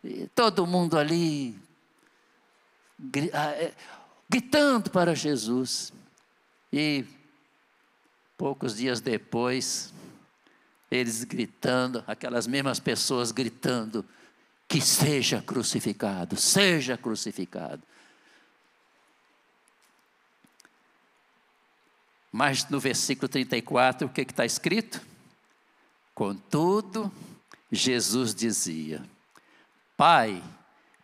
E 0.03 0.27
todo 0.33 0.65
mundo 0.65 0.97
ali 0.97 1.59
ah, 3.33 3.51
é, 3.51 3.73
gritando 4.27 4.89
para 4.89 5.15
Jesus. 5.15 5.93
E 6.73 7.05
poucos 8.37 8.75
dias 8.75 8.99
depois, 8.99 9.93
eles 10.89 11.23
gritando, 11.23 12.03
aquelas 12.07 12.47
mesmas 12.47 12.79
pessoas 12.79 13.31
gritando: 13.31 14.03
que 14.67 14.81
seja 14.81 15.41
crucificado, 15.41 16.35
seja 16.35 16.97
crucificado. 16.97 17.81
Mas 22.31 22.69
no 22.69 22.79
versículo 22.79 23.29
34, 23.29 24.07
o 24.07 24.09
que 24.09 24.21
está 24.21 24.45
escrito? 24.45 25.01
Contudo, 26.13 27.11
Jesus 27.71 28.35
dizia: 28.35 29.03
Pai, 29.95 30.43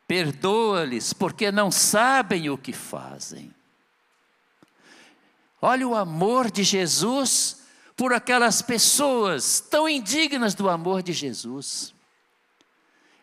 perdoa-lhes, 0.08 1.13
porque 1.13 1.52
não 1.52 1.71
sabem 1.71 2.49
o 2.49 2.58
que 2.58 2.73
fazem. 2.73 3.54
Olha 5.62 5.88
o 5.88 5.95
amor 5.95 6.52
de 6.52 6.62
Jesus 6.63 7.62
por 7.95 8.12
aquelas 8.12 8.62
pessoas 8.62 9.62
tão 9.62 9.88
indignas 9.88 10.54
do 10.54 10.69
amor 10.69 11.02
de 11.02 11.13
Jesus. 11.13 11.93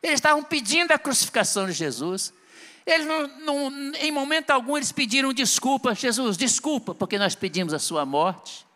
Eles 0.02 0.14
estavam 0.14 0.42
pedindo 0.42 0.92
a 0.92 0.98
crucificação 0.98 1.66
de 1.66 1.72
Jesus. 1.72 2.32
Eles 2.86 3.06
não, 3.06 3.28
não, 3.40 3.94
em 3.96 4.10
momento 4.10 4.50
algum 4.50 4.76
eles 4.76 4.90
pediram 4.90 5.32
desculpa, 5.32 5.94
Jesus, 5.94 6.36
desculpa, 6.36 6.94
porque 6.94 7.18
nós 7.18 7.34
pedimos 7.34 7.74
a 7.74 7.78
sua 7.78 8.06
morte. 8.06 8.66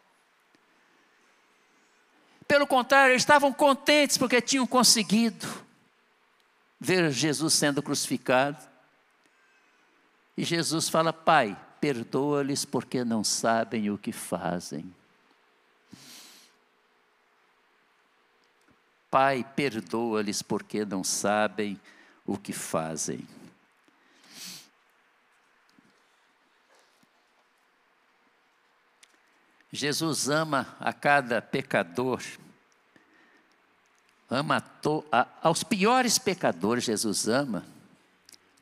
Pelo 2.46 2.66
contrário, 2.66 3.12
eles 3.12 3.22
estavam 3.22 3.52
contentes 3.52 4.18
porque 4.18 4.40
tinham 4.40 4.66
conseguido 4.66 5.46
ver 6.78 7.10
Jesus 7.10 7.54
sendo 7.54 7.82
crucificado. 7.82 8.62
E 10.36 10.44
Jesus 10.44 10.88
fala: 10.88 11.12
Pai, 11.12 11.56
perdoa-lhes 11.80 12.64
porque 12.64 13.02
não 13.02 13.24
sabem 13.24 13.90
o 13.90 13.96
que 13.96 14.12
fazem. 14.12 14.94
Pai, 19.14 19.46
perdoa-lhes 19.54 20.42
porque 20.42 20.84
não 20.84 21.04
sabem 21.04 21.80
o 22.26 22.36
que 22.36 22.52
fazem. 22.52 23.24
Jesus 29.70 30.28
ama 30.28 30.76
a 30.80 30.92
cada 30.92 31.40
pecador, 31.40 32.20
ama 34.28 34.60
to, 34.60 35.04
a, 35.12 35.28
aos 35.42 35.62
piores 35.62 36.18
pecadores, 36.18 36.82
Jesus 36.82 37.28
ama, 37.28 37.64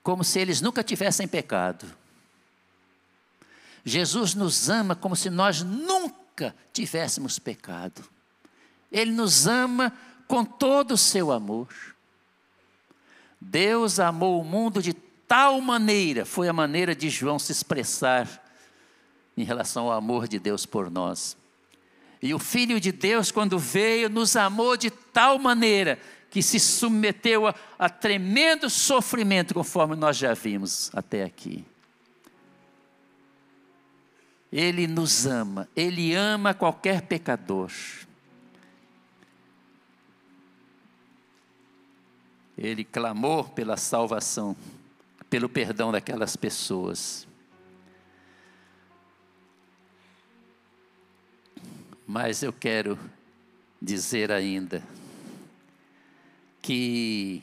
como 0.02 0.22
se 0.22 0.38
eles 0.38 0.60
nunca 0.60 0.84
tivessem 0.84 1.26
pecado. 1.26 1.86
Jesus 3.86 4.34
nos 4.34 4.68
ama 4.68 4.94
como 4.94 5.16
se 5.16 5.30
nós 5.30 5.62
nunca 5.62 6.54
tivéssemos 6.74 7.38
pecado. 7.38 8.06
Ele 8.92 9.12
nos 9.12 9.46
ama 9.46 9.90
com 10.26 10.44
todo 10.44 10.92
o 10.92 10.98
seu 10.98 11.30
amor. 11.30 11.68
Deus 13.40 13.98
amou 13.98 14.40
o 14.40 14.44
mundo 14.44 14.80
de 14.80 14.92
tal 14.92 15.60
maneira, 15.60 16.24
foi 16.24 16.48
a 16.48 16.52
maneira 16.52 16.94
de 16.94 17.08
João 17.10 17.38
se 17.38 17.52
expressar 17.52 18.28
em 19.36 19.44
relação 19.44 19.86
ao 19.86 19.92
amor 19.92 20.28
de 20.28 20.38
Deus 20.38 20.66
por 20.66 20.90
nós. 20.90 21.36
E 22.22 22.32
o 22.32 22.38
Filho 22.38 22.78
de 22.78 22.92
Deus, 22.92 23.32
quando 23.32 23.58
veio, 23.58 24.08
nos 24.08 24.36
amou 24.36 24.76
de 24.76 24.90
tal 24.90 25.38
maneira 25.38 25.98
que 26.30 26.42
se 26.42 26.60
submeteu 26.60 27.46
a, 27.46 27.54
a 27.78 27.90
tremendo 27.90 28.70
sofrimento, 28.70 29.52
conforme 29.52 29.96
nós 29.96 30.16
já 30.16 30.32
vimos 30.32 30.90
até 30.94 31.24
aqui. 31.24 31.64
Ele 34.52 34.86
nos 34.86 35.26
ama, 35.26 35.68
Ele 35.74 36.14
ama 36.14 36.54
qualquer 36.54 37.02
pecador. 37.02 37.70
Ele 42.62 42.84
clamou 42.84 43.42
pela 43.42 43.76
salvação, 43.76 44.56
pelo 45.28 45.48
perdão 45.48 45.90
daquelas 45.90 46.36
pessoas. 46.36 47.26
Mas 52.06 52.40
eu 52.44 52.52
quero 52.52 52.96
dizer 53.80 54.30
ainda 54.30 54.80
que 56.60 57.42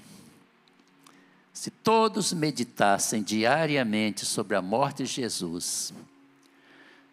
se 1.51 1.69
todos 1.69 2.31
meditassem 2.31 3.21
diariamente 3.21 4.25
sobre 4.25 4.55
a 4.55 4.61
morte 4.61 5.03
de 5.03 5.09
Jesus, 5.09 5.93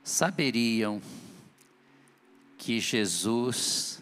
saberiam 0.04 1.02
que 2.56 2.78
Jesus 2.78 4.00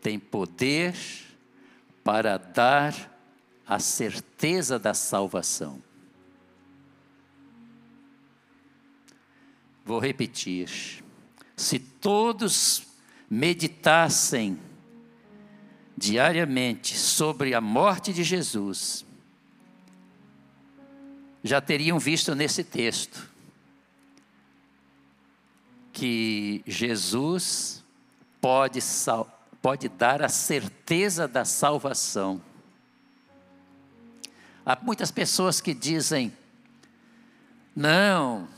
tem 0.00 0.20
poder 0.20 0.94
para 2.04 2.36
dar 2.38 3.13
a 3.66 3.78
certeza 3.78 4.78
da 4.78 4.92
salvação. 4.94 5.82
Vou 9.84 9.98
repetir. 9.98 11.02
Se 11.56 11.78
todos 11.78 12.86
meditassem 13.28 14.58
diariamente 15.96 16.96
sobre 16.96 17.54
a 17.54 17.60
morte 17.60 18.12
de 18.12 18.24
Jesus, 18.24 19.04
já 21.42 21.60
teriam 21.60 21.98
visto 21.98 22.34
nesse 22.34 22.64
texto 22.64 23.30
que 25.92 26.62
Jesus 26.66 27.84
pode, 28.40 28.80
pode 29.62 29.88
dar 29.88 30.22
a 30.22 30.28
certeza 30.28 31.28
da 31.28 31.44
salvação 31.44 32.42
Há 34.64 34.78
muitas 34.80 35.10
pessoas 35.10 35.60
que 35.60 35.74
dizem: 35.74 36.32
não, 37.74 38.48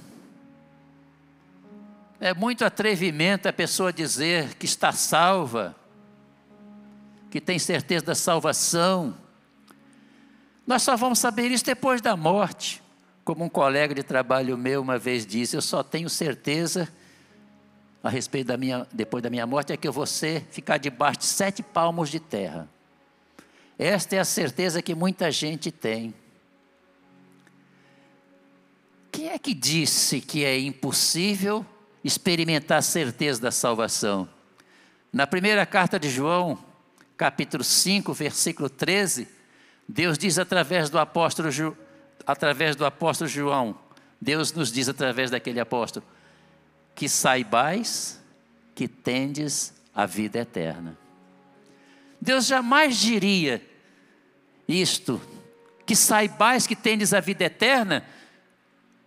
é 2.20 2.32
muito 2.32 2.64
atrevimento 2.64 3.48
a 3.48 3.52
pessoa 3.52 3.92
dizer 3.92 4.54
que 4.54 4.66
está 4.66 4.92
salva, 4.92 5.74
que 7.30 7.40
tem 7.40 7.58
certeza 7.58 8.06
da 8.06 8.14
salvação. 8.14 9.16
Nós 10.66 10.82
só 10.82 10.96
vamos 10.96 11.18
saber 11.18 11.50
isso 11.50 11.64
depois 11.64 12.00
da 12.00 12.16
morte. 12.16 12.82
Como 13.24 13.44
um 13.44 13.48
colega 13.48 13.92
de 13.94 14.04
trabalho 14.04 14.56
meu 14.56 14.80
uma 14.80 14.98
vez 14.98 15.26
disse: 15.26 15.56
Eu 15.56 15.62
só 15.62 15.82
tenho 15.82 16.08
certeza 16.08 16.88
a 18.02 18.08
respeito 18.08 18.46
da 18.46 18.56
minha, 18.56 18.86
depois 18.92 19.20
da 19.20 19.28
minha 19.28 19.46
morte, 19.46 19.72
é 19.72 19.76
que 19.76 19.88
eu 19.88 19.92
vou 19.92 20.06
ser, 20.06 20.46
ficar 20.50 20.78
debaixo 20.78 21.18
de 21.20 21.24
sete 21.26 21.60
palmos 21.60 22.08
de 22.08 22.20
terra. 22.20 22.68
Esta 23.78 24.16
é 24.16 24.18
a 24.18 24.24
certeza 24.24 24.80
que 24.80 24.94
muita 24.94 25.30
gente 25.30 25.70
tem. 25.70 26.14
que 29.46 29.54
disse 29.54 30.20
que 30.20 30.44
é 30.44 30.58
impossível 30.58 31.64
experimentar 32.02 32.78
a 32.78 32.82
certeza 32.82 33.40
da 33.40 33.52
salvação? 33.52 34.28
Na 35.12 35.24
primeira 35.24 35.64
carta 35.64 36.00
de 36.00 36.10
João, 36.10 36.58
capítulo 37.16 37.62
5, 37.62 38.12
versículo 38.12 38.68
13, 38.68 39.28
Deus 39.88 40.18
diz 40.18 40.36
através 40.36 40.90
do 40.90 40.98
apóstolo, 40.98 41.76
através 42.26 42.74
do 42.74 42.84
apóstolo 42.84 43.30
João, 43.30 43.78
Deus 44.20 44.52
nos 44.52 44.72
diz 44.72 44.88
através 44.88 45.30
daquele 45.30 45.60
apóstolo, 45.60 46.04
que 46.92 47.08
saibais 47.08 48.20
que 48.74 48.88
tendes 48.88 49.72
a 49.94 50.06
vida 50.06 50.40
eterna. 50.40 50.98
Deus 52.26 52.44
jamais 52.44 52.96
diria 52.96 53.64
isto, 54.66 55.22
que 55.86 55.94
saibais 55.94 56.66
que 56.66 56.74
tendes 56.74 57.14
a 57.14 57.20
vida 57.20 57.44
eterna, 57.44 58.04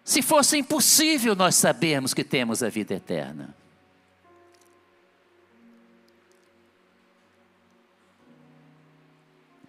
se 0.06 0.22
fosse 0.22 0.58
impossível 0.58 1.36
nós 1.36 1.56
sabermos 1.56 2.14
que 2.14 2.24
temos 2.24 2.64
a 2.64 2.70
vida 2.70 2.94
eterna. 2.94 3.54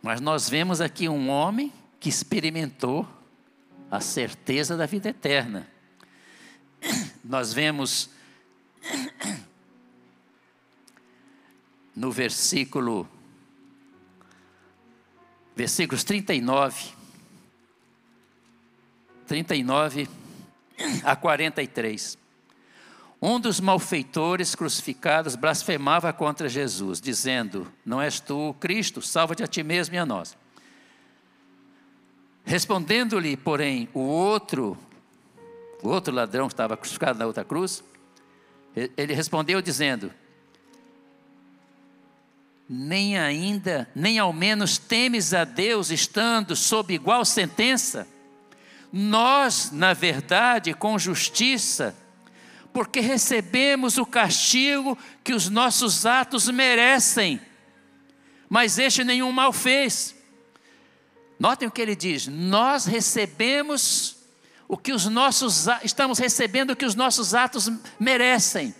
Mas 0.01 0.20
nós 0.20 0.48
vemos 0.48 0.80
aqui 0.80 1.09
um 1.09 1.28
homem 1.28 1.72
que 1.98 2.09
experimentou 2.09 3.05
a 3.90 4.01
certeza 4.01 4.76
da 4.76 4.86
vida 4.86 5.09
eterna. 5.09 5.68
Nós 7.24 7.53
vemos 7.53 8.11
no 11.96 12.12
versículo 12.12 13.09
versículos 15.61 16.02
39 16.04 16.94
39 19.26 20.08
a 21.04 21.14
43. 21.14 22.18
Um 23.20 23.38
dos 23.38 23.61
malfeitores 23.61 24.54
crucificados 24.54 25.36
blasfemava 25.36 26.14
contra 26.14 26.48
Jesus, 26.48 26.98
dizendo: 26.98 27.70
Não 27.84 28.00
és 28.00 28.18
tu 28.18 28.48
o 28.48 28.54
Cristo, 28.54 29.02
salva-te 29.02 29.42
a 29.42 29.46
ti 29.46 29.62
mesmo 29.62 29.94
e 29.94 29.98
a 29.98 30.06
nós. 30.06 30.34
Respondendo-lhe, 32.42 33.36
porém, 33.36 33.86
o 33.92 34.00
outro, 34.00 34.78
o 35.82 35.88
outro 35.88 36.14
ladrão 36.14 36.48
que 36.48 36.54
estava 36.54 36.74
crucificado 36.74 37.18
na 37.18 37.26
outra 37.26 37.44
cruz, 37.44 37.84
ele 38.96 39.12
respondeu 39.12 39.61
dizendo: 39.61 40.11
Nem 42.72 43.18
ainda, 43.18 43.90
nem 43.96 44.20
ao 44.20 44.32
menos 44.32 44.78
temes 44.78 45.34
a 45.34 45.42
Deus 45.42 45.90
estando 45.90 46.54
sob 46.54 46.94
igual 46.94 47.24
sentença? 47.24 48.06
Nós, 48.92 49.72
na 49.72 49.92
verdade, 49.92 50.72
com 50.72 50.96
justiça, 50.96 51.96
porque 52.72 53.00
recebemos 53.00 53.98
o 53.98 54.06
castigo 54.06 54.96
que 55.24 55.34
os 55.34 55.48
nossos 55.48 56.06
atos 56.06 56.46
merecem, 56.46 57.40
mas 58.48 58.78
este 58.78 59.02
nenhum 59.02 59.32
mal 59.32 59.52
fez. 59.52 60.14
Notem 61.40 61.66
o 61.66 61.72
que 61.72 61.82
ele 61.82 61.96
diz: 61.96 62.28
nós 62.28 62.84
recebemos 62.84 64.16
o 64.68 64.76
que 64.76 64.92
os 64.92 65.06
nossos 65.06 65.66
estamos 65.82 66.20
recebendo 66.20 66.70
o 66.70 66.76
que 66.76 66.86
os 66.86 66.94
nossos 66.94 67.34
atos 67.34 67.68
merecem. 67.98 68.72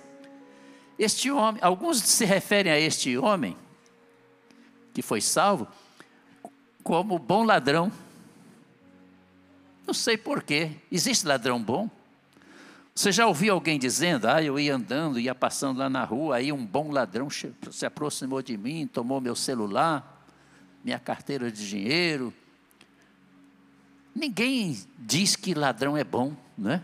Este 0.97 1.29
homem, 1.29 1.61
alguns 1.61 1.99
se 1.99 2.25
referem 2.25 2.73
a 2.73 2.79
este 2.79 3.19
homem 3.19 3.57
que 4.93 5.03
foi 5.03 5.21
salvo 5.21 5.67
como 6.83 7.19
bom 7.19 7.45
ladrão. 7.45 7.93
Não 9.87 9.95
sei 9.95 10.17
porquê. 10.17 10.73
Existe 10.91 11.27
ladrão 11.27 11.63
bom? 11.63 11.89
Você 12.95 13.13
já 13.13 13.27
ouviu 13.27 13.55
alguém 13.55 13.79
dizendo, 13.79 14.27
ah, 14.27 14.43
eu 14.43 14.59
ia 14.59 14.75
andando, 14.75 15.19
ia 15.19 15.35
passando 15.35 15.79
lá 15.79 15.89
na 15.89 16.05
rua, 16.05 16.37
aí 16.37 16.53
um 16.53 16.67
bom 16.67 16.91
ladrão 16.91 17.29
se 17.31 17.87
aproximou 17.87 18.43
de 18.43 18.57
mim, 18.57 18.87
tomou 18.87 19.21
meu 19.21 19.35
celular, 19.35 20.27
minha 20.85 20.99
carteira 20.99 21.51
de 21.51 21.67
dinheiro. 21.67 22.35
Ninguém 24.15 24.79
diz 24.99 25.37
que 25.37 25.55
ladrão 25.55 25.97
é 25.97 26.05
bom, 26.05 26.35
não 26.59 26.73
é? 26.73 26.83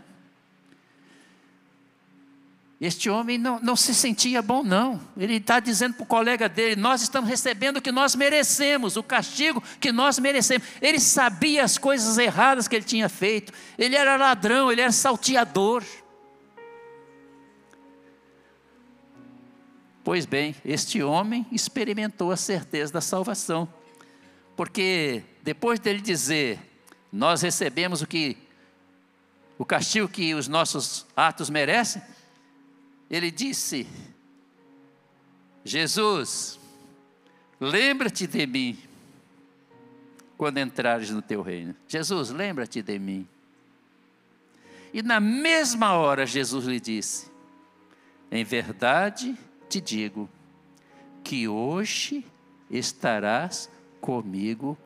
Este 2.79 3.09
homem 3.09 3.39
não, 3.39 3.59
não 3.59 3.75
se 3.75 3.93
sentia 3.93 4.39
bom, 4.39 4.61
não. 4.61 5.01
Ele 5.17 5.37
está 5.37 5.59
dizendo 5.59 5.95
para 5.95 6.03
o 6.03 6.05
colega 6.05 6.47
dele: 6.47 6.79
Nós 6.79 7.01
estamos 7.01 7.27
recebendo 7.27 7.77
o 7.77 7.81
que 7.81 7.91
nós 7.91 8.15
merecemos, 8.15 8.95
o 8.95 9.01
castigo 9.01 9.63
que 9.79 9.91
nós 9.91 10.19
merecemos. 10.19 10.67
Ele 10.79 10.99
sabia 10.99 11.63
as 11.63 11.79
coisas 11.79 12.19
erradas 12.19 12.67
que 12.67 12.75
ele 12.75 12.85
tinha 12.85 13.09
feito. 13.09 13.51
Ele 13.79 13.95
era 13.95 14.15
ladrão, 14.15 14.71
ele 14.71 14.81
era 14.81 14.91
salteador. 14.91 15.83
Pois 20.03 20.27
bem, 20.27 20.55
este 20.63 21.01
homem 21.01 21.47
experimentou 21.51 22.31
a 22.31 22.37
certeza 22.37 22.93
da 22.93 23.01
salvação. 23.01 23.67
Porque 24.55 25.23
depois 25.41 25.79
dele 25.79 25.99
dizer: 25.99 26.59
Nós 27.11 27.41
recebemos 27.41 28.03
o 28.03 28.07
que 28.07 28.37
o 29.57 29.65
castigo 29.65 30.07
que 30.07 30.35
os 30.35 30.47
nossos 30.47 31.07
atos 31.15 31.49
merecem 31.49 31.99
ele 33.09 33.31
disse: 33.31 33.87
Jesus, 35.63 36.59
lembra-te 37.59 38.27
de 38.27 38.45
mim 38.45 38.77
quando 40.37 40.59
entrares 40.59 41.09
no 41.09 41.21
teu 41.21 41.41
reino. 41.41 41.75
Jesus, 41.87 42.29
lembra-te 42.29 42.81
de 42.81 42.99
mim. 42.99 43.27
E 44.93 45.01
na 45.01 45.19
mesma 45.19 45.93
hora 45.93 46.25
Jesus 46.25 46.65
lhe 46.65 46.79
disse: 46.79 47.29
Em 48.31 48.43
verdade 48.43 49.37
te 49.69 49.81
digo 49.81 50.29
que 51.23 51.47
hoje 51.47 52.25
estarás 52.69 53.69
comigo 53.99 54.77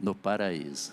no 0.00 0.14
paraíso. 0.14 0.92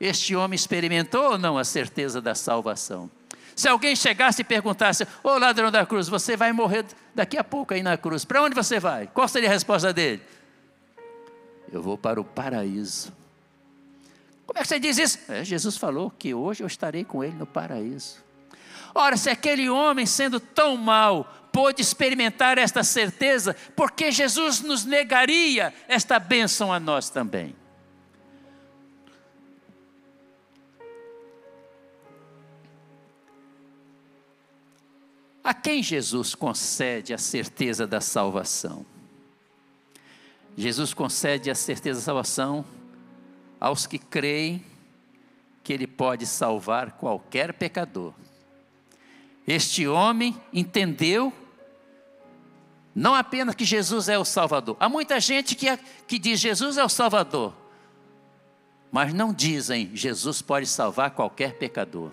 Este 0.00 0.34
homem 0.34 0.56
experimentou 0.56 1.32
ou 1.32 1.38
não 1.38 1.56
a 1.56 1.64
certeza 1.64 2.20
da 2.20 2.34
salvação? 2.34 3.08
Se 3.54 3.68
alguém 3.68 3.94
chegasse 3.94 4.42
e 4.42 4.44
perguntasse: 4.44 5.06
Ô 5.22 5.38
ladrão 5.38 5.70
da 5.70 5.84
cruz, 5.84 6.08
você 6.08 6.36
vai 6.36 6.52
morrer 6.52 6.84
daqui 7.14 7.36
a 7.36 7.44
pouco 7.44 7.74
aí 7.74 7.82
na 7.82 7.96
cruz, 7.96 8.24
para 8.24 8.42
onde 8.42 8.54
você 8.54 8.80
vai? 8.80 9.06
Qual 9.06 9.26
seria 9.28 9.48
a 9.48 9.52
resposta 9.52 9.92
dele? 9.92 10.22
Eu 11.70 11.82
vou 11.82 11.96
para 11.96 12.20
o 12.20 12.24
paraíso. 12.24 13.12
Como 14.46 14.58
é 14.58 14.62
que 14.62 14.68
você 14.68 14.78
diz 14.78 14.98
isso? 14.98 15.18
É, 15.28 15.44
Jesus 15.44 15.76
falou 15.76 16.10
que 16.10 16.34
hoje 16.34 16.62
eu 16.62 16.66
estarei 16.66 17.04
com 17.04 17.24
ele 17.24 17.34
no 17.34 17.46
paraíso. 17.46 18.22
Ora, 18.94 19.16
se 19.16 19.30
aquele 19.30 19.70
homem, 19.70 20.04
sendo 20.04 20.38
tão 20.38 20.76
mau, 20.76 21.24
pôde 21.50 21.80
experimentar 21.80 22.58
esta 22.58 22.82
certeza, 22.82 23.56
porque 23.74 24.10
Jesus 24.10 24.60
nos 24.60 24.84
negaria 24.84 25.72
esta 25.88 26.18
bênção 26.18 26.72
a 26.72 26.78
nós 26.78 27.08
também? 27.08 27.54
A 35.44 35.52
quem 35.52 35.82
Jesus 35.82 36.34
concede 36.34 37.12
a 37.12 37.18
certeza 37.18 37.86
da 37.86 38.00
salvação? 38.00 38.86
Jesus 40.56 40.94
concede 40.94 41.50
a 41.50 41.54
certeza 41.54 42.00
da 42.00 42.04
salvação 42.04 42.64
aos 43.58 43.86
que 43.86 43.98
creem 43.98 44.64
que 45.64 45.72
Ele 45.72 45.86
pode 45.86 46.26
salvar 46.26 46.92
qualquer 46.92 47.52
pecador. 47.54 48.12
Este 49.46 49.88
homem 49.88 50.40
entendeu 50.52 51.32
não 52.94 53.14
apenas 53.14 53.54
que 53.54 53.64
Jesus 53.64 54.08
é 54.08 54.18
o 54.18 54.24
Salvador. 54.24 54.76
Há 54.78 54.88
muita 54.88 55.18
gente 55.18 55.54
que, 55.54 55.76
que 56.06 56.18
diz 56.18 56.38
Jesus 56.38 56.76
é 56.76 56.84
o 56.84 56.88
Salvador, 56.88 57.54
mas 58.90 59.14
não 59.14 59.32
dizem 59.32 59.90
Jesus 59.94 60.42
pode 60.42 60.66
salvar 60.66 61.12
qualquer 61.12 61.54
pecador. 61.54 62.12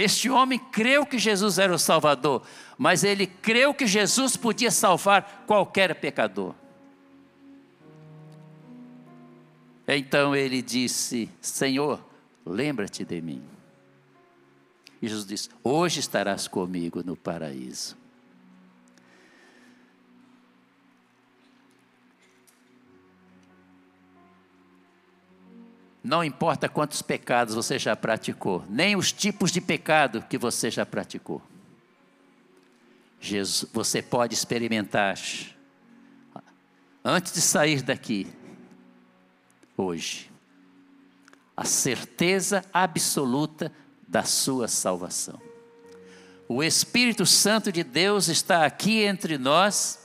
Este 0.00 0.30
homem 0.30 0.58
creu 0.58 1.04
que 1.04 1.18
Jesus 1.18 1.58
era 1.58 1.74
o 1.74 1.78
Salvador, 1.78 2.42
mas 2.78 3.04
ele 3.04 3.26
creu 3.26 3.74
que 3.74 3.86
Jesus 3.86 4.34
podia 4.36 4.70
salvar 4.70 5.44
qualquer 5.46 5.94
pecador. 5.96 6.54
Então 9.86 10.34
ele 10.34 10.62
disse: 10.62 11.28
Senhor, 11.40 12.02
lembra-te 12.46 13.04
de 13.04 13.20
mim. 13.20 13.42
E 15.02 15.08
Jesus 15.08 15.26
disse: 15.26 15.48
Hoje 15.62 16.00
estarás 16.00 16.48
comigo 16.48 17.02
no 17.04 17.14
paraíso. 17.14 17.99
Não 26.02 26.24
importa 26.24 26.68
quantos 26.68 27.02
pecados 27.02 27.54
você 27.54 27.78
já 27.78 27.94
praticou, 27.94 28.64
nem 28.68 28.96
os 28.96 29.12
tipos 29.12 29.50
de 29.50 29.60
pecado 29.60 30.24
que 30.28 30.38
você 30.38 30.70
já 30.70 30.86
praticou. 30.86 31.42
Jesus, 33.20 33.70
você 33.70 34.00
pode 34.00 34.32
experimentar 34.32 35.18
antes 37.04 37.32
de 37.32 37.40
sair 37.42 37.82
daqui, 37.82 38.26
hoje, 39.76 40.30
a 41.54 41.64
certeza 41.64 42.64
absoluta 42.72 43.70
da 44.08 44.22
sua 44.22 44.68
salvação. 44.68 45.40
O 46.48 46.62
Espírito 46.62 47.26
Santo 47.26 47.70
de 47.70 47.84
Deus 47.84 48.28
está 48.28 48.64
aqui 48.64 49.02
entre 49.02 49.36
nós 49.36 49.98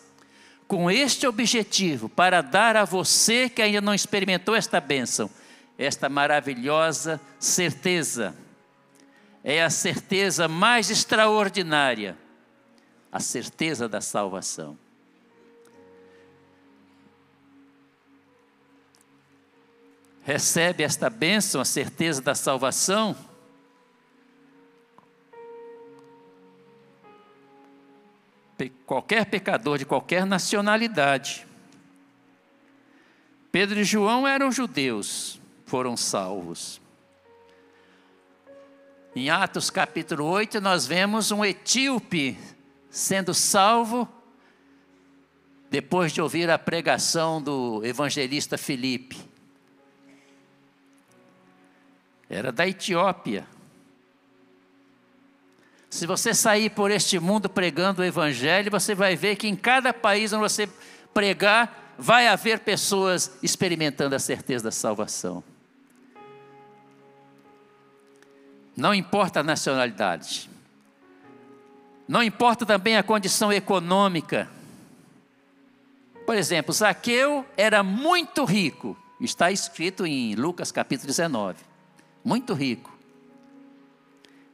com 0.68 0.92
este 0.92 1.26
objetivo, 1.26 2.10
para 2.10 2.42
dar 2.42 2.76
a 2.76 2.86
você 2.86 3.48
que 3.48 3.62
ainda 3.62 3.82
não 3.82 3.94
experimentou 3.94 4.56
esta 4.56 4.82
bênção, 4.82 5.30
esta 5.78 6.10
maravilhosa 6.10 7.20
certeza. 7.40 8.36
É 9.44 9.64
a 9.64 9.70
certeza 9.70 10.48
mais 10.48 10.90
extraordinária, 10.90 12.18
a 13.12 13.20
certeza 13.20 13.88
da 13.88 14.02
salvação. 14.02 14.78
Recebe 20.24 20.84
esta 20.84 21.08
bênção, 21.08 21.62
a 21.62 21.66
certeza 21.66 22.20
da 22.20 22.34
salvação, 22.34 23.16
qualquer 28.86 29.26
pecador 29.26 29.78
de 29.78 29.86
qualquer 29.86 30.26
nacionalidade. 30.26 31.46
Pedro 33.52 33.80
e 33.80 33.84
João 33.84 34.28
eram 34.28 34.52
judeus, 34.52 35.40
foram 35.66 35.98
salvos. 35.98 36.80
Em 39.16 39.30
Atos 39.30 39.70
capítulo 39.70 40.26
8, 40.26 40.60
nós 40.62 40.86
vemos 40.86 41.32
um 41.32 41.44
etíope 41.44 42.38
sendo 42.90 43.34
salvo 43.34 44.08
depois 45.70 46.12
de 46.12 46.22
ouvir 46.22 46.50
a 46.50 46.60
pregação 46.60 47.42
do 47.42 47.82
evangelista 47.84 48.58
Filipe. 48.58 49.18
Era 52.30 52.52
da 52.52 52.68
Etiópia. 52.68 53.48
Se 55.90 56.06
você 56.06 56.34
sair 56.34 56.70
por 56.72 56.92
este 56.92 57.20
mundo 57.20 57.48
pregando 57.48 58.02
o 58.02 58.06
Evangelho, 58.06 58.70
você 58.70 58.94
vai 58.94 59.16
ver 59.16 59.38
que 59.38 59.48
em 59.48 59.56
cada 59.56 59.94
país 59.94 60.34
onde 60.34 60.42
você 60.42 60.68
pregar, 61.14 61.96
vai 61.98 62.28
haver 62.28 62.60
pessoas 62.60 63.32
experimentando 63.42 64.14
a 64.14 64.20
certeza 64.20 64.66
da 64.66 64.72
salvação. 64.72 65.42
Não 68.76 68.94
importa 68.94 69.40
a 69.40 69.44
nacionalidade, 69.44 70.50
não 72.08 72.22
importa 72.22 72.66
também 72.66 72.98
a 72.98 73.04
condição 73.04 73.52
econômica. 73.52 74.50
Por 76.26 76.36
exemplo, 76.36 76.74
Zaqueu 76.74 77.46
era 77.58 77.82
muito 77.82 78.46
rico, 78.46 78.98
está 79.20 79.52
escrito 79.52 80.06
em 80.06 80.36
Lucas 80.36 80.72
capítulo 80.72 81.08
19. 81.08 81.58
Muito 82.24 82.54
rico. 82.54 82.96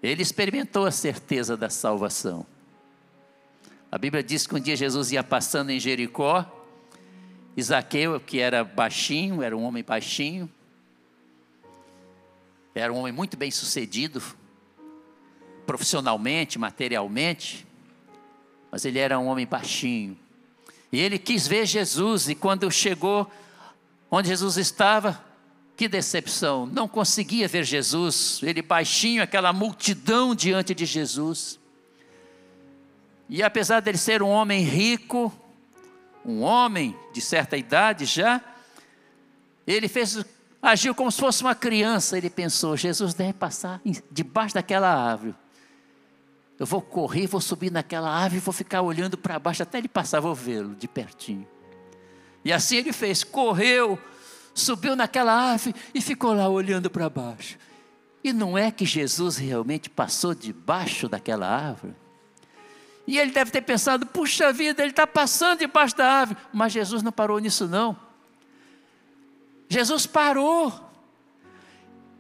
Ele 0.02 0.22
experimentou 0.22 0.86
a 0.86 0.92
certeza 0.92 1.58
da 1.58 1.70
salvação. 1.70 2.46
A 3.92 3.98
Bíblia 3.98 4.24
diz 4.24 4.48
que 4.48 4.56
um 4.56 4.60
dia 4.60 4.76
Jesus 4.76 5.12
ia 5.12 5.24
passando 5.24 5.70
em 5.70 5.80
Jericó, 5.80 6.50
Isaqueu, 7.56 8.20
que 8.20 8.40
era 8.40 8.64
baixinho, 8.64 9.44
era 9.44 9.56
um 9.56 9.64
homem 9.64 9.84
baixinho, 9.84 10.50
era 12.74 12.92
um 12.92 12.98
homem 12.98 13.12
muito 13.12 13.36
bem 13.36 13.52
sucedido, 13.52 14.22
profissionalmente, 15.66 16.58
materialmente, 16.58 17.68
mas 18.72 18.86
ele 18.86 19.00
era 19.00 19.20
um 19.20 19.28
homem 19.28 19.46
baixinho. 19.46 20.18
E 20.92 21.00
ele 21.00 21.18
quis 21.18 21.48
ver 21.48 21.66
Jesus, 21.66 22.30
e 22.30 22.36
quando 22.36 22.70
chegou 22.72 23.30
onde 24.10 24.30
Jesus 24.30 24.58
estava, 24.58 25.24
que 25.76 25.88
decepção, 25.88 26.66
não 26.66 26.88
conseguia 26.88 27.48
ver 27.48 27.64
Jesus, 27.64 28.40
ele 28.44 28.62
baixinho, 28.62 29.24
aquela 29.24 29.52
multidão 29.52 30.36
diante 30.36 30.76
de 30.76 30.86
Jesus. 30.86 31.60
E 33.28 33.42
apesar 33.42 33.80
dele 33.80 33.98
ser 33.98 34.22
um 34.22 34.30
homem 34.30 34.64
rico, 34.64 35.34
um 36.26 36.42
homem 36.42 36.96
de 37.14 37.22
certa 37.22 37.58
idade 37.58 38.06
já, 38.06 38.42
ele 39.66 39.88
fez, 39.88 40.24
agiu 40.62 40.94
como 40.94 41.12
se 41.12 41.20
fosse 41.20 41.42
uma 41.42 41.56
criança. 41.56 42.18
Ele 42.18 42.30
pensou: 42.30 42.78
Jesus 42.78 43.14
deve 43.14 43.34
passar 43.34 43.82
debaixo 44.12 44.54
daquela 44.56 44.94
árvore. 44.94 45.36
Eu 46.60 46.66
vou 46.66 46.82
correr, 46.82 47.26
vou 47.26 47.42
subir 47.42 47.72
naquela 47.72 48.10
árvore, 48.10 48.40
vou 48.40 48.54
ficar 48.54 48.82
olhando 48.82 49.18
para 49.18 49.40
baixo 49.40 49.64
até 49.64 49.80
ele 49.80 49.88
passar, 49.88 50.20
vou 50.20 50.36
vê-lo 50.36 50.76
de 50.76 50.88
pertinho. 50.88 51.48
E 52.46 52.54
assim 52.54 52.76
ele 52.76 52.94
fez, 52.94 53.24
correu, 53.24 53.98
subiu 54.54 54.96
naquela 54.96 55.34
árvore 55.34 55.76
e 55.94 56.00
ficou 56.02 56.34
lá 56.34 56.48
olhando 56.48 56.90
para 56.90 57.10
baixo. 57.10 57.58
E 58.24 58.32
não 58.32 58.56
é 58.56 58.70
que 58.70 58.86
Jesus 58.86 59.38
realmente 59.38 59.90
passou 59.90 60.36
debaixo 60.36 61.10
daquela 61.10 61.48
árvore? 61.48 61.96
E 63.08 63.18
ele 63.18 63.32
deve 63.32 63.50
ter 63.50 63.62
pensado: 63.62 64.06
puxa 64.06 64.54
vida, 64.54 64.84
ele 64.84 64.92
está 64.92 65.08
passando 65.08 65.60
debaixo 65.60 65.98
da 65.98 66.06
árvore. 66.06 66.40
Mas 66.54 66.74
Jesus 66.74 67.02
não 67.02 67.12
parou 67.12 67.40
nisso, 67.40 67.68
não. 67.68 67.98
Jesus 69.72 70.06
parou. 70.06 70.70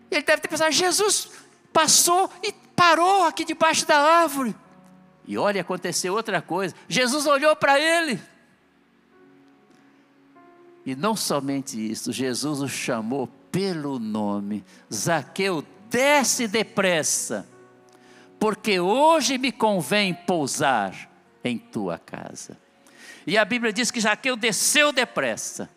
Ele 0.09 0.21
deve 0.21 0.41
ter 0.41 0.47
pensado: 0.47 0.71
Jesus 0.71 1.29
passou 1.73 2.31
e 2.41 2.53
parou 2.73 3.25
aqui 3.25 3.43
debaixo 3.43 3.85
da 3.85 3.97
árvore. 3.97 4.55
E 5.27 5.37
olha, 5.37 5.59
aconteceu 5.59 6.13
outra 6.13 6.41
coisa. 6.41 6.73
Jesus 6.87 7.25
olhou 7.25 7.53
para 7.53 7.77
ele. 7.77 8.21
E 10.85 10.95
não 10.95 11.13
somente 11.13 11.77
isso, 11.77 12.13
Jesus 12.13 12.61
o 12.61 12.69
chamou 12.69 13.27
pelo 13.51 13.99
nome: 13.99 14.63
Zaqueu, 14.91 15.61
desce 15.89 16.47
depressa, 16.47 17.45
porque 18.39 18.79
hoje 18.79 19.37
me 19.37 19.51
convém 19.51 20.13
pousar 20.13 21.11
em 21.43 21.57
tua 21.57 21.99
casa. 21.99 22.57
E 23.27 23.37
a 23.37 23.43
Bíblia 23.43 23.73
diz 23.73 23.91
que 23.91 23.99
Zaqueu 23.99 24.37
desceu 24.37 24.93
depressa 24.93 25.69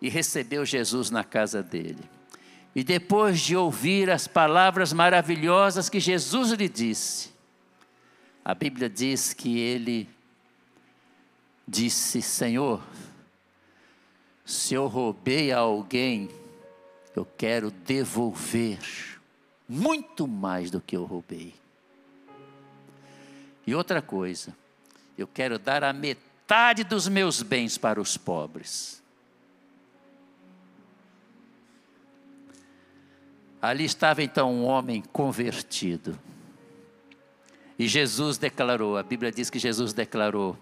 e 0.00 0.08
recebeu 0.08 0.64
Jesus 0.64 1.10
na 1.10 1.22
casa 1.22 1.62
dele. 1.62 2.02
E 2.74 2.84
depois 2.84 3.40
de 3.40 3.56
ouvir 3.56 4.10
as 4.10 4.26
palavras 4.26 4.92
maravilhosas 4.92 5.88
que 5.88 5.98
Jesus 5.98 6.52
lhe 6.52 6.68
disse, 6.68 7.30
a 8.44 8.54
Bíblia 8.54 8.88
diz 8.88 9.32
que 9.34 9.58
ele 9.58 10.08
disse: 11.66 12.22
Senhor, 12.22 12.82
se 14.44 14.74
eu 14.74 14.86
roubei 14.86 15.52
a 15.52 15.58
alguém, 15.58 16.28
eu 17.14 17.24
quero 17.24 17.70
devolver 17.70 18.78
muito 19.68 20.26
mais 20.26 20.70
do 20.70 20.80
que 20.80 20.96
eu 20.96 21.04
roubei. 21.04 21.54
E 23.66 23.74
outra 23.74 24.00
coisa, 24.02 24.56
eu 25.16 25.28
quero 25.28 25.58
dar 25.58 25.84
a 25.84 25.92
metade 25.92 26.82
dos 26.82 27.06
meus 27.06 27.42
bens 27.42 27.78
para 27.78 28.00
os 28.00 28.16
pobres. 28.16 28.99
Ali 33.60 33.84
estava 33.84 34.22
então 34.22 34.52
um 34.52 34.64
homem 34.64 35.02
convertido. 35.12 36.18
E 37.78 37.86
Jesus 37.86 38.38
declarou, 38.38 38.96
a 38.96 39.02
Bíblia 39.02 39.30
diz 39.30 39.50
que 39.50 39.58
Jesus 39.58 39.92
declarou: 39.92 40.56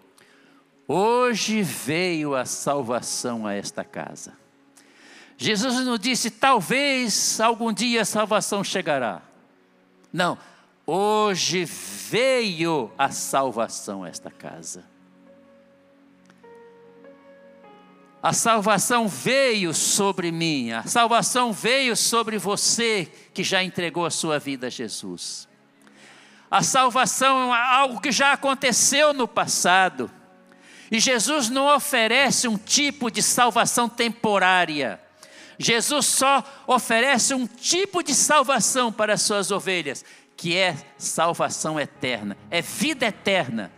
Hoje 0.86 1.62
veio 1.62 2.34
a 2.34 2.44
salvação 2.44 3.46
a 3.46 3.54
esta 3.54 3.84
casa. 3.84 4.32
Jesus 5.36 5.84
não 5.84 5.96
disse, 5.96 6.30
talvez 6.30 7.40
algum 7.40 7.72
dia 7.72 8.02
a 8.02 8.04
salvação 8.04 8.64
chegará. 8.64 9.22
Não, 10.12 10.36
hoje 10.84 11.64
veio 11.64 12.90
a 12.98 13.10
salvação 13.10 14.02
a 14.02 14.08
esta 14.08 14.32
casa. 14.32 14.84
A 18.22 18.32
salvação 18.32 19.06
veio 19.06 19.72
sobre 19.72 20.32
mim, 20.32 20.72
a 20.72 20.82
salvação 20.82 21.52
veio 21.52 21.96
sobre 21.96 22.36
você 22.36 23.08
que 23.32 23.44
já 23.44 23.62
entregou 23.62 24.04
a 24.04 24.10
sua 24.10 24.40
vida 24.40 24.66
a 24.66 24.70
Jesus. 24.70 25.48
A 26.50 26.62
salvação 26.62 27.54
é 27.54 27.60
algo 27.60 28.00
que 28.00 28.10
já 28.10 28.32
aconteceu 28.32 29.12
no 29.12 29.28
passado. 29.28 30.10
E 30.90 30.98
Jesus 30.98 31.48
não 31.48 31.74
oferece 31.74 32.48
um 32.48 32.56
tipo 32.56 33.10
de 33.10 33.22
salvação 33.22 33.88
temporária. 33.88 35.00
Jesus 35.58 36.06
só 36.06 36.42
oferece 36.66 37.34
um 37.34 37.46
tipo 37.46 38.02
de 38.02 38.14
salvação 38.14 38.92
para 38.92 39.14
as 39.14 39.22
suas 39.22 39.50
ovelhas, 39.50 40.04
que 40.36 40.56
é 40.56 40.76
salvação 40.96 41.78
eterna, 41.78 42.36
é 42.50 42.62
vida 42.62 43.06
eterna. 43.06 43.70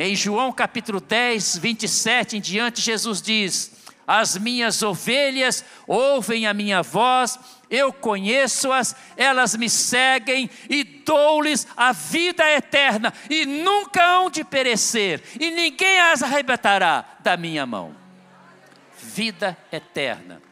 Em 0.00 0.14
João 0.14 0.52
capítulo 0.52 1.00
10, 1.00 1.58
27 1.58 2.36
em 2.36 2.40
diante, 2.40 2.80
Jesus 2.80 3.20
diz: 3.20 3.72
As 4.06 4.38
minhas 4.38 4.80
ovelhas 4.80 5.64
ouvem 5.88 6.46
a 6.46 6.54
minha 6.54 6.84
voz, 6.84 7.36
eu 7.68 7.92
conheço-as, 7.92 8.94
elas 9.16 9.56
me 9.56 9.68
seguem 9.68 10.48
e 10.70 10.84
dou-lhes 10.84 11.66
a 11.76 11.90
vida 11.90 12.48
eterna, 12.48 13.12
e 13.28 13.44
nunca 13.44 14.00
hão 14.00 14.30
de 14.30 14.44
perecer, 14.44 15.20
e 15.40 15.50
ninguém 15.50 15.98
as 15.98 16.22
arrebatará 16.22 17.04
da 17.18 17.36
minha 17.36 17.66
mão. 17.66 17.92
Vida 19.02 19.58
eterna. 19.72 20.47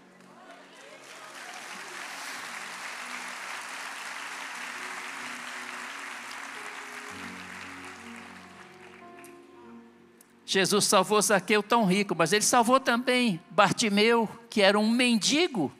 Jesus 10.49 10.85
salvou 10.85 11.21
Zaqueu 11.21 11.61
tão 11.61 11.85
rico, 11.85 12.15
mas 12.15 12.33
ele 12.33 12.45
salvou 12.45 12.79
também 12.79 13.41
Bartimeu, 13.51 14.29
que 14.49 14.63
era 14.63 14.79
um 14.79 14.89
mendigo. 14.89 15.75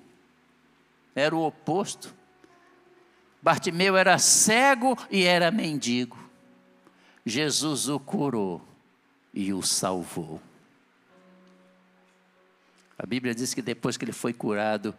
Era 1.15 1.35
o 1.37 1.47
oposto. 1.47 2.13
Bartimeu 3.41 3.97
era 3.97 4.19
cego 4.19 4.99
e 5.09 5.23
era 5.23 5.53
mendigo. 5.53 6.19
Jesus 7.25 7.89
o 7.89 8.01
curou 8.01 8.61
e 9.33 9.53
o 9.53 9.63
salvou. 9.63 10.43
A 12.99 13.07
Bíblia 13.07 13.37
diz 13.37 13.55
que 13.55 13.63
depois 13.63 13.97
que 13.97 14.05
ele 14.05 14.13
foi 14.13 14.33
curado, 14.33 14.93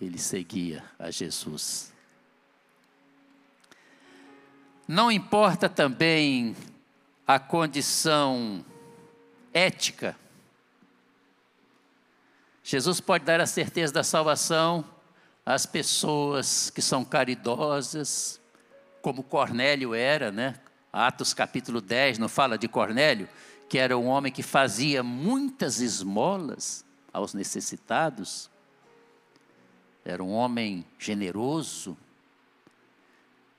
ele 0.00 0.18
seguia 0.18 0.82
a 0.98 1.12
Jesus. 1.12 1.92
Não 4.88 5.12
importa 5.12 5.68
também 5.68 6.56
a 7.34 7.38
condição 7.38 8.64
ética. 9.54 10.16
Jesus 12.64 13.00
pode 13.00 13.24
dar 13.24 13.40
a 13.40 13.46
certeza 13.46 13.92
da 13.92 14.02
salvação 14.02 14.84
às 15.46 15.64
pessoas 15.64 16.70
que 16.70 16.82
são 16.82 17.04
caridosas, 17.04 18.40
como 19.00 19.22
Cornélio 19.22 19.94
era, 19.94 20.32
né? 20.32 20.58
Atos 20.92 21.32
capítulo 21.32 21.80
10 21.80 22.18
não 22.18 22.28
fala 22.28 22.58
de 22.58 22.66
Cornélio, 22.66 23.28
que 23.68 23.78
era 23.78 23.96
um 23.96 24.08
homem 24.08 24.32
que 24.32 24.42
fazia 24.42 25.00
muitas 25.00 25.78
esmolas 25.78 26.84
aos 27.12 27.32
necessitados. 27.32 28.50
Era 30.04 30.20
um 30.20 30.32
homem 30.32 30.84
generoso, 30.98 31.96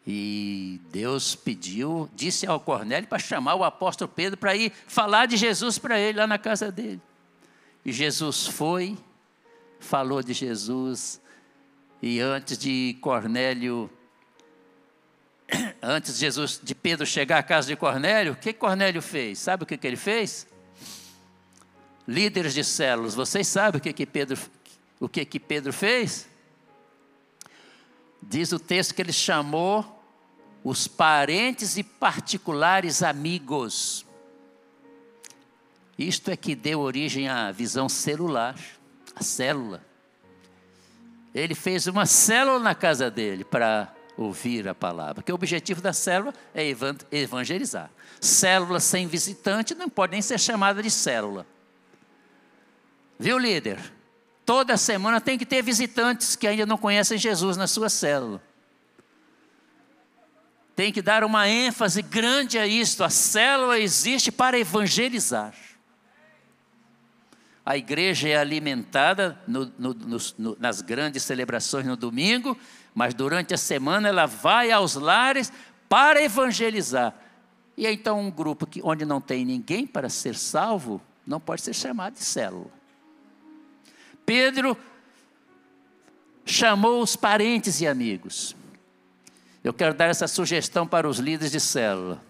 e 0.06 0.82
Deus 0.91 1.36
pediu, 1.36 2.10
disse 2.16 2.47
ao 2.47 2.60
Cornélio 2.60 3.08
para 3.08 3.20
chamar 3.20 3.56
o 3.56 3.64
apóstolo 3.64 4.10
Pedro 4.10 4.38
para 4.38 4.56
ir 4.56 4.72
falar 4.88 5.28
de 5.28 5.38
Jesus 5.38 5.78
para 5.78 5.99
ele 5.99 6.18
lá 6.18 6.26
na 6.26 6.39
casa 6.39 6.72
dele. 6.72 7.02
E 7.86 7.91
Jesus 7.91 8.47
foi, 8.47 8.97
falou 9.80 10.24
de 10.24 10.34
Jesus, 10.34 11.22
e 12.02 12.20
antes 12.20 12.58
de 12.58 12.97
Cornélio, 12.99 13.89
antes 15.82 16.16
de 16.16 16.20
Jesus, 16.20 16.60
de 16.62 16.74
Pedro 16.74 17.06
chegar 17.06 17.38
à 17.38 17.43
casa 17.43 17.68
de 17.68 17.76
Cornélio, 17.76 18.34
o 18.34 18.36
que 18.36 18.54
Cornélio 18.54 19.02
fez? 19.02 19.38
Sabe 19.38 19.64
o 19.64 19.66
que, 19.68 19.78
que 19.78 19.86
ele 19.86 19.97
fez? 19.97 20.47
Líderes 22.08 22.56
de 22.56 22.64
células, 22.64 23.14
vocês 23.14 23.47
sabem 23.47 23.78
o 23.78 23.82
que, 23.82 23.93
que 23.93 24.06
Pedro, 24.08 24.38
o 24.99 25.08
que, 25.08 25.24
que 25.26 25.39
Pedro 25.39 25.72
fez? 25.72 26.30
Diz 28.22 28.51
o 28.51 28.59
texto 28.59 28.93
que 28.93 29.01
ele 29.01 29.13
chamou 29.13 29.99
os 30.63 30.88
parentes 30.88 31.78
e 31.78 31.84
particulares 31.84 33.01
amigos. 33.01 34.05
Isto 35.97 36.32
é 36.32 36.38
que 36.38 36.55
deu 36.55 36.80
origem 36.80 37.28
à 37.28 37.51
visão 37.51 37.89
celular, 37.89 38.55
a 39.15 39.24
célula. 39.24 39.84
Ele 41.34 41.55
fez 41.55 41.88
uma 41.88 42.05
célula 42.05 42.59
na 42.59 42.76
casa 42.76 43.09
dele 43.09 43.43
para 43.43 43.93
ouvir 44.17 44.67
a 44.67 44.76
palavra, 44.76 45.24
que 45.24 45.32
o 45.32 45.36
objetivo 45.36 45.82
da 45.82 45.93
célula 45.93 46.34
é 46.53 46.67
evangelizar. 47.11 47.89
Célula 48.19 48.80
sem 48.80 49.07
visitante 49.07 49.74
não 49.74 49.89
pode 49.89 50.11
nem 50.11 50.22
ser 50.22 50.39
chamada 50.39 50.84
de 50.84 50.91
célula. 50.91 51.45
Viu, 53.17 53.38
líder? 53.38 53.80
Toda 54.45 54.77
semana 54.77 55.21
tem 55.21 55.37
que 55.37 55.45
ter 55.45 55.61
visitantes 55.61 56.35
que 56.35 56.47
ainda 56.47 56.65
não 56.65 56.77
conhecem 56.77 57.17
Jesus 57.17 57.57
na 57.57 57.67
sua 57.67 57.89
célula. 57.89 58.41
Tem 60.75 60.91
que 60.91 61.01
dar 61.01 61.23
uma 61.23 61.47
ênfase 61.47 62.01
grande 62.01 62.57
a 62.57 62.65
isto. 62.65 63.03
A 63.03 63.09
célula 63.09 63.77
existe 63.77 64.31
para 64.31 64.57
evangelizar. 64.57 65.53
A 67.63 67.77
igreja 67.77 68.27
é 68.27 68.35
alimentada 68.35 69.39
no, 69.47 69.71
no, 69.77 69.93
no, 69.93 70.57
nas 70.59 70.81
grandes 70.81 71.21
celebrações 71.21 71.85
no 71.85 71.95
domingo, 71.95 72.57
mas 72.95 73.13
durante 73.13 73.53
a 73.53 73.57
semana 73.57 74.09
ela 74.09 74.25
vai 74.25 74.71
aos 74.71 74.95
lares 74.95 75.53
para 75.87 76.23
evangelizar. 76.23 77.13
E 77.77 77.85
então 77.85 78.19
um 78.19 78.31
grupo 78.31 78.65
que, 78.65 78.81
onde 78.83 79.05
não 79.05 79.21
tem 79.21 79.45
ninguém 79.45 79.85
para 79.85 80.09
ser 80.09 80.35
salvo, 80.35 80.99
não 81.25 81.39
pode 81.39 81.61
ser 81.61 81.73
chamado 81.73 82.13
de 82.13 82.23
célula. 82.23 82.80
Pedro 84.32 84.77
chamou 86.45 87.03
os 87.03 87.17
parentes 87.17 87.82
e 87.82 87.86
amigos. 87.86 88.55
Eu 89.61 89.73
quero 89.73 89.93
dar 89.93 90.05
essa 90.05 90.25
sugestão 90.25 90.88
para 90.88 91.05
os 91.05 91.19
líderes 91.19 91.51
de 91.51 91.59
célula. 91.59 92.23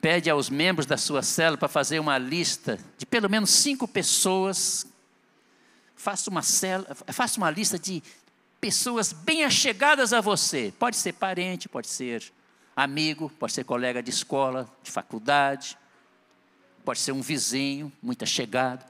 Pede 0.00 0.28
aos 0.28 0.50
membros 0.50 0.84
da 0.84 0.96
sua 0.96 1.22
célula 1.22 1.56
para 1.56 1.68
fazer 1.68 2.00
uma 2.00 2.18
lista 2.18 2.76
de 2.96 3.06
pelo 3.06 3.30
menos 3.30 3.50
cinco 3.50 3.86
pessoas. 3.86 4.84
Faça 5.94 6.28
uma, 6.28 6.42
célula, 6.42 6.96
faça 7.12 7.38
uma 7.38 7.48
lista 7.48 7.78
de 7.78 8.02
pessoas 8.60 9.12
bem 9.12 9.44
achegadas 9.44 10.12
a 10.12 10.20
você. 10.20 10.74
Pode 10.76 10.96
ser 10.96 11.12
parente, 11.12 11.68
pode 11.68 11.86
ser 11.86 12.32
amigo, 12.74 13.30
pode 13.38 13.52
ser 13.52 13.62
colega 13.62 14.02
de 14.02 14.10
escola, 14.10 14.68
de 14.82 14.90
faculdade, 14.90 15.78
pode 16.84 16.98
ser 16.98 17.12
um 17.12 17.22
vizinho 17.22 17.92
muito 18.02 18.24
achegado. 18.24 18.84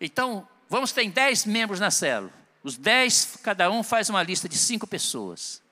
Então, 0.00 0.46
vamos 0.68 0.92
ter 0.92 1.08
dez 1.10 1.44
membros 1.44 1.80
na 1.80 1.90
célula. 1.90 2.32
Os 2.62 2.76
dez, 2.76 3.36
cada 3.42 3.70
um 3.70 3.82
faz 3.82 4.08
uma 4.08 4.22
lista 4.22 4.48
de 4.48 4.56
cinco 4.56 4.86
pessoas. 4.86 5.62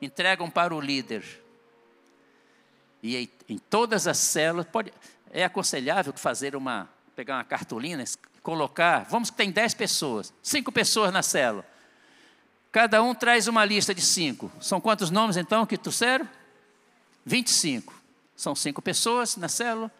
Entregam 0.00 0.48
para 0.48 0.74
o 0.74 0.80
líder. 0.80 1.24
E 3.02 3.28
em 3.48 3.58
todas 3.58 4.06
as 4.06 4.18
células, 4.18 4.66
pode, 4.66 4.92
é 5.30 5.44
aconselhável 5.44 6.12
fazer 6.14 6.54
uma, 6.56 6.88
pegar 7.14 7.36
uma 7.36 7.44
cartolina, 7.44 8.04
colocar, 8.42 9.04
vamos 9.10 9.30
que 9.30 9.36
tem 9.36 9.50
dez 9.50 9.74
pessoas, 9.74 10.32
cinco 10.42 10.70
pessoas 10.70 11.12
na 11.12 11.22
célula. 11.22 11.66
Cada 12.70 13.02
um 13.02 13.14
traz 13.14 13.46
uma 13.46 13.64
lista 13.64 13.94
de 13.94 14.00
cinco. 14.00 14.50
São 14.60 14.80
quantos 14.80 15.10
nomes 15.10 15.36
então 15.36 15.64
que 15.66 15.78
trouxeram? 15.78 16.28
25. 17.24 17.94
São 18.36 18.54
cinco 18.54 18.82
pessoas 18.82 19.36
na 19.36 19.48
célula. 19.48 19.90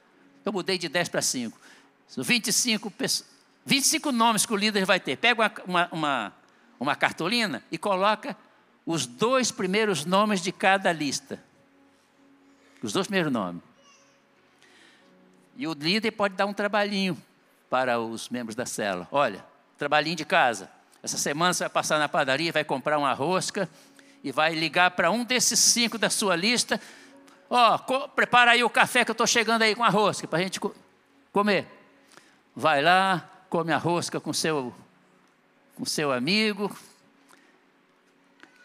Eu 0.45 0.53
mudei 0.53 0.77
de 0.77 0.89
10 0.89 1.09
para 1.09 1.23
5. 1.23 1.59
25 2.17 2.91
pessoas. 2.91 3.34
25 3.65 4.12
nomes 4.12 4.45
que 4.45 4.53
o 4.53 4.57
líder 4.57 4.85
vai 4.85 5.01
ter. 5.01 5.17
Pega 5.17 5.53
uma, 5.67 5.89
uma, 5.91 6.33
uma 6.79 6.97
cartolina 6.97 7.62
e 7.71 7.79
coloca 7.79 8.37
os 8.85 9.07
dois 9.07 9.51
primeiros 9.51 10.05
nomes 10.05 10.41
de 10.41 10.53
cada 10.53 10.93
lista. 10.93 11.43
Os 12.83 12.93
dois 12.93 13.07
primeiros 13.07 13.33
nomes. 13.33 13.62
E 15.57 15.67
o 15.67 15.73
líder 15.73 16.11
pode 16.11 16.35
dar 16.35 16.47
um 16.47 16.53
trabalhinho 16.53 17.17
para 17.71 17.99
os 17.99 18.29
membros 18.29 18.55
da 18.55 18.67
célula. 18.67 19.09
Olha, 19.11 19.45
trabalhinho 19.79 20.17
de 20.17 20.25
casa. 20.25 20.71
Essa 21.03 21.17
semana 21.17 21.53
você 21.53 21.65
vai 21.65 21.71
passar 21.71 21.99
na 21.99 22.09
padaria, 22.09 22.53
vai 22.53 22.65
comprar 22.65 22.99
uma 22.99 23.12
rosca 23.12 23.69
e 24.23 24.33
vai 24.33 24.55
ligar 24.55 24.91
para 24.93 25.11
um 25.11 25.25
desses 25.25 25.59
cinco 25.59 25.97
da 25.97 26.11
sua 26.11 26.35
lista. 26.35 26.81
Ó, 27.49 27.75
oh, 27.77 28.09
prepara 28.09 28.53
aí 28.53 28.65
o 28.65 28.71
café 28.71 29.05
que 29.05 29.11
eu 29.11 29.15
estou 29.15 29.27
chegando 29.27 29.62
aí 29.62 29.75
com 29.75 29.85
a 29.85 29.89
rosca 29.89 30.27
para 30.27 30.39
a 30.39 30.43
gente 30.43 30.61
comer. 31.33 31.67
Vai 32.57 32.83
lá, 32.83 33.29
come 33.55 33.73
a 33.73 33.79
rosca 33.79 34.19
com 34.19 34.33
seu, 34.33 34.75
com 35.77 35.85
seu 35.85 36.11
amigo 36.11 36.77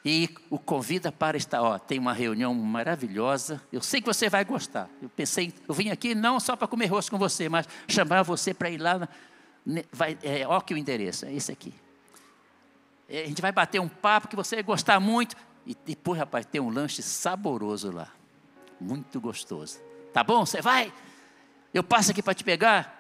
e 0.04 0.28
o 0.50 0.58
convida 0.58 1.12
para 1.12 1.38
estar. 1.38 1.62
Ó, 1.62 1.78
tem 1.78 2.00
uma 2.00 2.12
reunião 2.12 2.56
maravilhosa. 2.56 3.62
Eu 3.72 3.84
sei 3.84 4.02
que 4.02 4.08
você 4.08 4.28
vai 4.30 4.44
gostar. 4.44 4.90
Eu 5.00 5.08
pensei, 5.10 5.54
eu 5.68 5.76
vim 5.76 5.92
aqui 5.92 6.16
não 6.16 6.40
só 6.40 6.56
para 6.56 6.68
comer 6.68 6.88
rosca 6.88 7.12
com 7.12 7.20
você, 7.20 7.48
mas 7.48 7.70
chamar 7.88 8.24
você 8.24 8.52
para 8.52 8.72
ir 8.72 8.80
lá. 8.80 9.08
vai, 9.92 10.18
é, 10.24 10.48
ó 10.48 10.60
que 10.60 10.74
o 10.74 10.78
endereço, 10.78 11.28
é 11.28 11.34
esse 11.36 11.52
aqui. 11.52 11.72
É, 13.08 13.22
a 13.22 13.28
gente 13.28 13.44
vai 13.44 13.52
bater 13.52 13.80
um 13.80 13.88
papo 13.88 14.28
que 14.28 14.36
você 14.36 14.56
vai 14.56 14.64
gostar 14.64 15.00
muito. 15.00 15.36
E 15.68 15.78
depois, 15.86 16.18
rapaz, 16.18 16.48
tem 16.48 16.60
um 16.60 16.72
lanche 16.72 17.04
saboroso 17.04 17.92
lá. 17.92 18.08
Muito 18.82 19.22
gostoso. 19.22 19.80
Tá 20.12 20.24
bom? 20.24 20.48
Você 20.48 20.64
vai? 20.64 20.92
Eu 21.72 21.84
passo 21.84 22.10
aqui 22.10 22.24
para 22.24 22.34
te 22.34 22.44
pegar? 22.44 22.99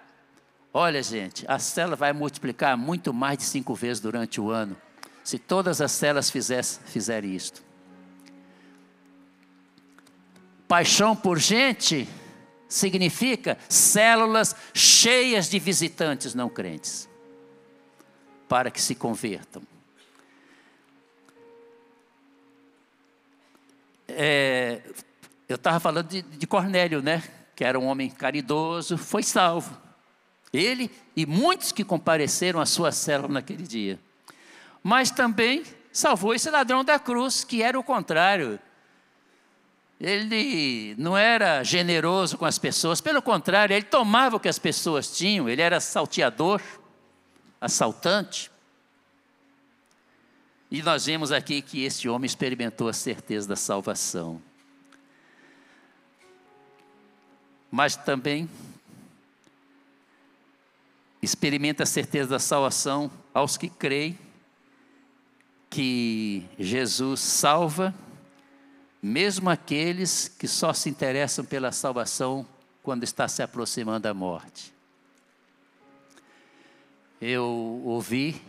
Olha, 0.74 1.02
gente, 1.02 1.46
a 1.48 1.58
célula 1.58 1.96
vai 1.96 2.14
multiplicar 2.14 2.78
muito 2.78 3.12
mais 3.12 3.40
de 3.40 3.44
cinco 3.44 3.74
vezes 3.74 4.00
durante 4.00 4.40
o 4.40 4.52
ano, 4.52 4.78
se 5.24 5.40
todas 5.40 5.82
as 5.82 5.92
células 5.92 6.30
fizerem 6.30 7.36
isto. 7.36 7.64
Paixão 10.68 11.16
por 11.16 11.40
gente 11.40 12.08
significa 12.68 13.58
células 13.68 14.56
cheias 14.72 15.50
de 15.50 15.58
visitantes 15.58 16.36
não 16.36 16.48
crentes, 16.48 17.10
para 18.48 18.70
que 18.70 18.80
se 18.80 18.94
convertam. 18.94 19.64
É, 24.08 24.82
eu 25.48 25.56
estava 25.56 25.80
falando 25.80 26.08
de, 26.10 26.22
de 26.22 26.46
Cornélio, 26.46 27.02
né? 27.02 27.24
Que 27.56 27.64
era 27.64 27.80
um 27.80 27.88
homem 27.88 28.10
caridoso, 28.10 29.00
foi 29.00 29.24
salvo 29.24 29.89
ele 30.54 30.90
e 31.16 31.26
muitos 31.26 31.72
que 31.72 31.84
compareceram 31.84 32.60
à 32.60 32.66
sua 32.66 32.92
célula 32.92 33.34
naquele 33.34 33.64
dia. 33.64 34.00
Mas 34.84 35.12
também 35.12 35.64
salvou 35.92 36.34
esse 36.34 36.50
ladrão 36.50 36.84
da 36.84 36.98
cruz, 36.98 37.44
que 37.44 37.62
era 37.62 37.80
o 37.80 37.84
contrário. 37.84 38.60
ele 40.00 40.96
não 40.98 41.18
era 41.18 41.64
generoso 41.64 42.38
com 42.38 42.46
as 42.46 42.58
pessoas, 42.58 43.02
pelo 43.02 43.22
contrário, 43.22 43.76
ele 43.76 43.86
tomava 43.86 44.38
o 44.38 44.40
que 44.40 44.48
as 44.48 44.58
pessoas 44.58 45.16
tinham, 45.16 45.50
ele 45.50 45.62
era 45.62 45.80
salteador, 45.80 46.62
assaltante. 47.60 48.50
E 50.72 50.82
nós 50.84 51.06
vemos 51.06 51.32
aqui 51.32 51.62
que 51.62 51.84
este 51.84 52.08
homem 52.08 52.28
experimentou 52.28 52.88
a 52.88 52.94
certeza 52.94 53.48
da 53.48 53.56
salvação. 53.56 54.42
Mas 57.72 57.96
também 57.96 58.50
experimenta 61.22 61.84
a 61.84 61.86
certeza 61.86 62.30
da 62.30 62.40
salvação 62.40 63.12
aos 63.34 63.58
que 63.58 63.70
creem 63.70 64.18
que 65.70 66.46
Jesus 66.58 67.20
salva 67.20 67.94
mesmo 69.02 69.50
aqueles 69.50 70.28
que 70.28 70.48
só 70.48 70.74
se 70.74 70.90
interessam 70.90 71.46
pela 71.46 71.72
salvação 71.72 72.46
quando 72.84 73.04
está 73.04 73.28
se 73.28 73.42
aproximando 73.42 74.02
da 74.02 74.14
morte. 74.14 74.74
Eu 77.22 77.82
ouvi, 77.86 78.42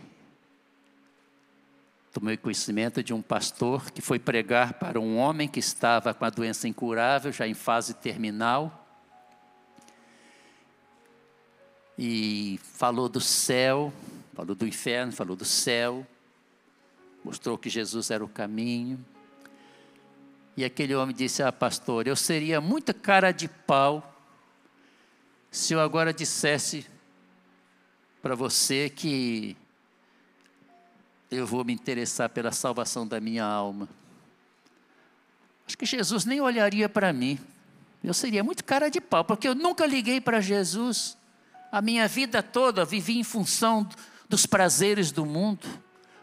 tomei 2.11 2.37
conhecimento 2.37 3.03
de 3.03 3.13
um 3.13 3.21
pastor 3.21 3.91
que 3.91 4.01
foi 4.01 4.19
pregar 4.19 4.73
para 4.73 4.99
um 4.99 5.17
homem 5.17 5.47
que 5.47 5.59
estava 5.59 6.13
com 6.13 6.25
a 6.25 6.29
doença 6.29 6.67
incurável, 6.67 7.31
já 7.31 7.47
em 7.47 7.53
fase 7.53 7.93
terminal, 7.93 8.80
e 12.03 12.59
falou 12.63 13.07
do 13.07 13.21
céu, 13.21 13.93
falou 14.33 14.55
do 14.55 14.65
inferno, 14.65 15.11
falou 15.11 15.35
do 15.35 15.45
céu, 15.45 16.03
mostrou 17.23 17.59
que 17.59 17.69
Jesus 17.69 18.09
era 18.09 18.25
o 18.25 18.27
caminho. 18.27 19.05
E 20.57 20.65
aquele 20.65 20.95
homem 20.95 21.15
disse: 21.15 21.43
Ah, 21.43 21.51
pastor, 21.51 22.07
eu 22.07 22.15
seria 22.15 22.59
muita 22.59 22.91
cara 22.91 23.31
de 23.31 23.47
pau 23.47 24.17
se 25.51 25.73
eu 25.73 25.79
agora 25.79 26.11
dissesse 26.11 26.87
para 28.19 28.33
você 28.33 28.89
que 28.89 29.55
eu 31.29 31.45
vou 31.45 31.63
me 31.63 31.71
interessar 31.71 32.29
pela 32.29 32.51
salvação 32.51 33.07
da 33.07 33.21
minha 33.21 33.45
alma. 33.45 33.87
Acho 35.67 35.77
que 35.77 35.85
Jesus 35.85 36.25
nem 36.25 36.41
olharia 36.41 36.89
para 36.89 37.13
mim. 37.13 37.37
Eu 38.03 38.15
seria 38.15 38.43
muito 38.43 38.65
cara 38.65 38.89
de 38.89 38.99
pau, 38.99 39.23
porque 39.23 39.47
eu 39.47 39.53
nunca 39.53 39.85
liguei 39.85 40.19
para 40.19 40.41
Jesus. 40.41 41.15
A 41.71 41.81
minha 41.81 42.07
vida 42.07 42.43
toda 42.43 42.83
vivi 42.83 43.17
em 43.17 43.23
função 43.23 43.87
dos 44.27 44.45
prazeres 44.45 45.11
do 45.11 45.25
mundo. 45.25 45.67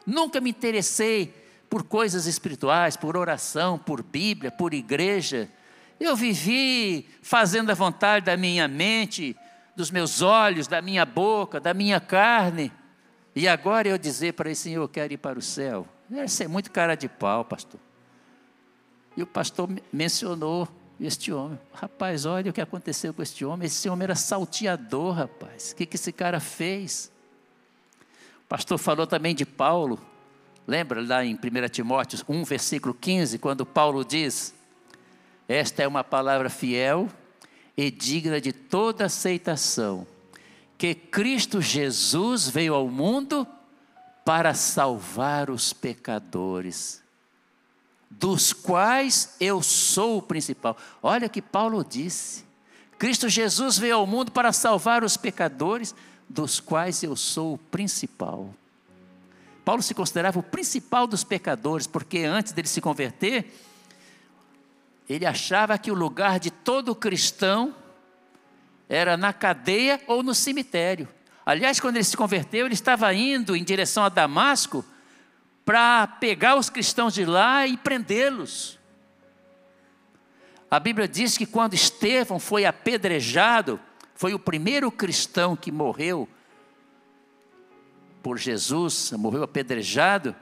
Nunca 0.07 0.41
me 0.41 0.51
interessei 0.51 1.35
por 1.71 1.85
coisas 1.85 2.27
espirituais, 2.27 2.97
por 2.97 3.17
oração, 3.17 3.79
por 3.79 4.03
Bíblia, 4.03 4.51
por 4.51 4.75
igreja. 4.75 5.51
Eu 5.99 6.15
vivi 6.15 7.09
fazendo 7.23 7.71
a 7.71 7.75
vontade 7.75 8.27
da 8.27 8.37
minha 8.37 8.69
mente, 8.69 9.37
dos 9.75 9.91
meus 9.91 10.23
olhos, 10.23 10.67
da 10.67 10.83
minha 10.83 11.05
boca, 11.05 11.59
da 11.59 11.73
minha 11.73 12.01
carne. 12.01 12.73
E 13.35 13.49
agora 13.49 13.89
eu 13.89 13.97
dizer 13.97 14.35
para 14.35 14.51
esse 14.51 14.65
Senhor, 14.65 14.83
eu 14.83 14.89
quero 14.89 15.13
ir 15.13 15.19
para 15.19 15.39
o 15.39 15.43
céu. 15.43 15.87
Deve 16.09 16.29
ser 16.29 16.49
muito 16.49 16.71
cara 16.71 16.95
de 16.95 17.09
pau, 17.09 17.45
pastor. 17.45 17.81
E 19.17 19.23
o 19.23 19.27
pastor 19.27 19.69
mencionou 19.93 20.69
este 21.07 21.33
homem. 21.33 21.59
Rapaz, 21.73 22.27
olha 22.27 22.51
o 22.51 22.55
que 22.55 22.61
aconteceu 22.61 23.15
com 23.15 23.23
este 23.23 23.45
homem. 23.45 23.67
Esse 23.67 23.89
homem 23.89 24.05
era 24.05 24.15
salteador, 24.15 25.15
rapaz. 25.15 25.73
O 25.73 25.77
que, 25.77 25.87
que 25.87 25.97
esse 25.97 26.13
cara 26.13 26.41
fez? 26.41 27.11
O 28.45 28.49
pastor 28.49 28.79
falou 28.79 29.07
também 29.07 29.35
de 29.35 29.47
Paulo. 29.47 30.01
Lembra 30.67 31.01
lá 31.01 31.25
em 31.25 31.35
1 31.35 31.69
Timóteo 31.71 32.19
1, 32.29 32.45
versículo 32.45 32.93
15, 32.95 33.39
quando 33.39 33.65
Paulo 33.65 34.05
diz: 34.05 34.55
Esta 35.49 35.83
é 35.83 35.89
uma 35.89 36.05
palavra 36.05 36.51
fiel 36.51 37.09
e 37.77 37.91
digna 37.91 38.41
de 38.41 38.53
toda 38.53 39.05
aceitação, 39.05 40.07
que 40.77 40.95
Cristo 40.95 41.61
Jesus 41.63 42.49
veio 42.49 42.75
ao 42.75 42.89
mundo 42.89 43.47
para 44.25 44.53
salvar 44.53 45.49
os 45.49 45.73
pecadores, 45.73 47.03
dos 48.11 48.53
quais 48.53 49.37
eu 49.41 49.63
sou 49.63 50.19
o 50.19 50.23
principal. 50.23 50.77
Olha 51.03 51.29
que 51.29 51.43
Paulo 51.43 51.85
disse: 51.85 52.45
Cristo 52.99 53.29
Jesus 53.29 53.79
veio 53.79 53.97
ao 53.97 54.07
mundo 54.07 54.33
para 54.33 54.53
salvar 54.53 55.05
os 55.05 55.17
pecadores, 55.17 55.95
dos 56.29 56.61
quais 56.61 57.03
eu 57.03 57.15
sou 57.15 57.55
o 57.55 57.59
principal. 57.59 58.53
Paulo 59.65 59.83
se 59.83 59.95
considerava 59.95 60.39
o 60.39 60.43
principal 60.43 61.07
dos 61.07 61.23
pecadores, 61.23 61.87
porque 61.87 62.21
antes 62.21 62.53
dele 62.53 62.69
se 62.69 62.81
converter, 62.81 63.53
ele 65.09 65.27
achava 65.27 65.77
que 65.79 65.91
o 65.91 65.95
lugar 65.95 66.41
de 66.41 66.51
todo 66.51 66.95
cristão 66.95 67.75
era 68.89 69.17
na 69.17 69.33
cadeia 69.33 70.01
ou 70.07 70.23
no 70.23 70.35
cemitério. 70.35 71.07
Aliás, 71.45 71.81
quando 71.81 71.97
ele 71.97 72.05
se 72.05 72.17
converteu, 72.17 72.67
ele 72.67 72.75
estava 72.75 73.13
indo 73.13 73.55
em 73.55 73.63
direção 73.63 74.05
a 74.05 74.09
Damasco 74.09 74.85
para 75.69 76.07
pegar 76.07 76.57
os 76.57 76.71
cristãos 76.71 77.13
de 77.13 77.27
lá 77.27 77.67
e 77.67 77.77
prendê-los. 77.77 78.79
A 80.71 80.81
Bíblia 80.81 81.07
diz 81.07 81.37
que 81.37 81.45
quando 81.45 81.75
Estevão 81.75 82.39
foi 82.39 82.65
apedrejado, 82.65 83.79
foi 84.15 84.33
o 84.33 84.39
primeiro 84.39 84.91
cristão 84.91 85.55
que 85.55 85.71
morreu 85.71 86.27
por 88.23 88.39
Jesus, 88.39 89.13
morreu 89.13 89.43
apedrejado, 89.43 90.35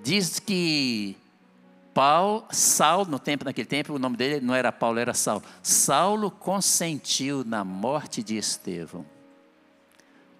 diz 0.00 0.38
que 0.38 1.16
Paulo, 1.92 2.46
Saulo, 2.52 3.10
no 3.10 3.18
tempo 3.18 3.44
naquele 3.44 3.66
tempo, 3.66 3.94
o 3.94 3.98
nome 3.98 4.16
dele 4.16 4.46
não 4.46 4.54
era 4.54 4.70
Paulo, 4.70 5.00
era 5.00 5.12
Saulo. 5.12 5.42
Saulo 5.60 6.30
consentiu 6.30 7.42
na 7.44 7.64
morte 7.64 8.22
de 8.22 8.36
Estevão. 8.36 9.15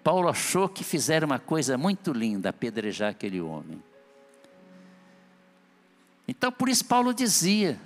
Paulo 0.07 0.29
achou 0.29 0.69
que 0.69 0.85
fizeram 0.85 1.25
uma 1.25 1.37
coisa 1.37 1.77
muito 1.77 2.13
linda, 2.13 2.47
apedrejar 2.47 3.09
aquele 3.09 3.41
homem. 3.41 3.83
Então, 6.25 6.49
por 6.49 6.69
isso 6.69 6.85
Paulo 6.85 7.13
dizia: 7.13 7.77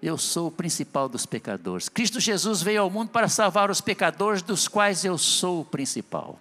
Eu 0.00 0.16
sou 0.16 0.46
o 0.46 0.52
principal 0.52 1.08
dos 1.08 1.26
pecadores. 1.26 1.88
Cristo 1.88 2.20
Jesus 2.20 2.62
veio 2.62 2.82
ao 2.82 2.88
mundo 2.88 3.10
para 3.10 3.26
salvar 3.28 3.68
os 3.68 3.80
pecadores, 3.80 4.42
dos 4.42 4.68
quais 4.68 5.04
eu 5.04 5.18
sou 5.18 5.62
o 5.62 5.64
principal. 5.64 6.38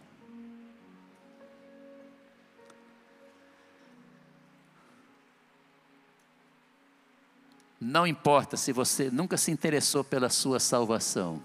Não 7.81 8.05
importa 8.05 8.55
se 8.55 8.71
você 8.71 9.09
nunca 9.09 9.37
se 9.37 9.49
interessou 9.49 10.03
pela 10.03 10.29
sua 10.29 10.59
salvação. 10.59 11.41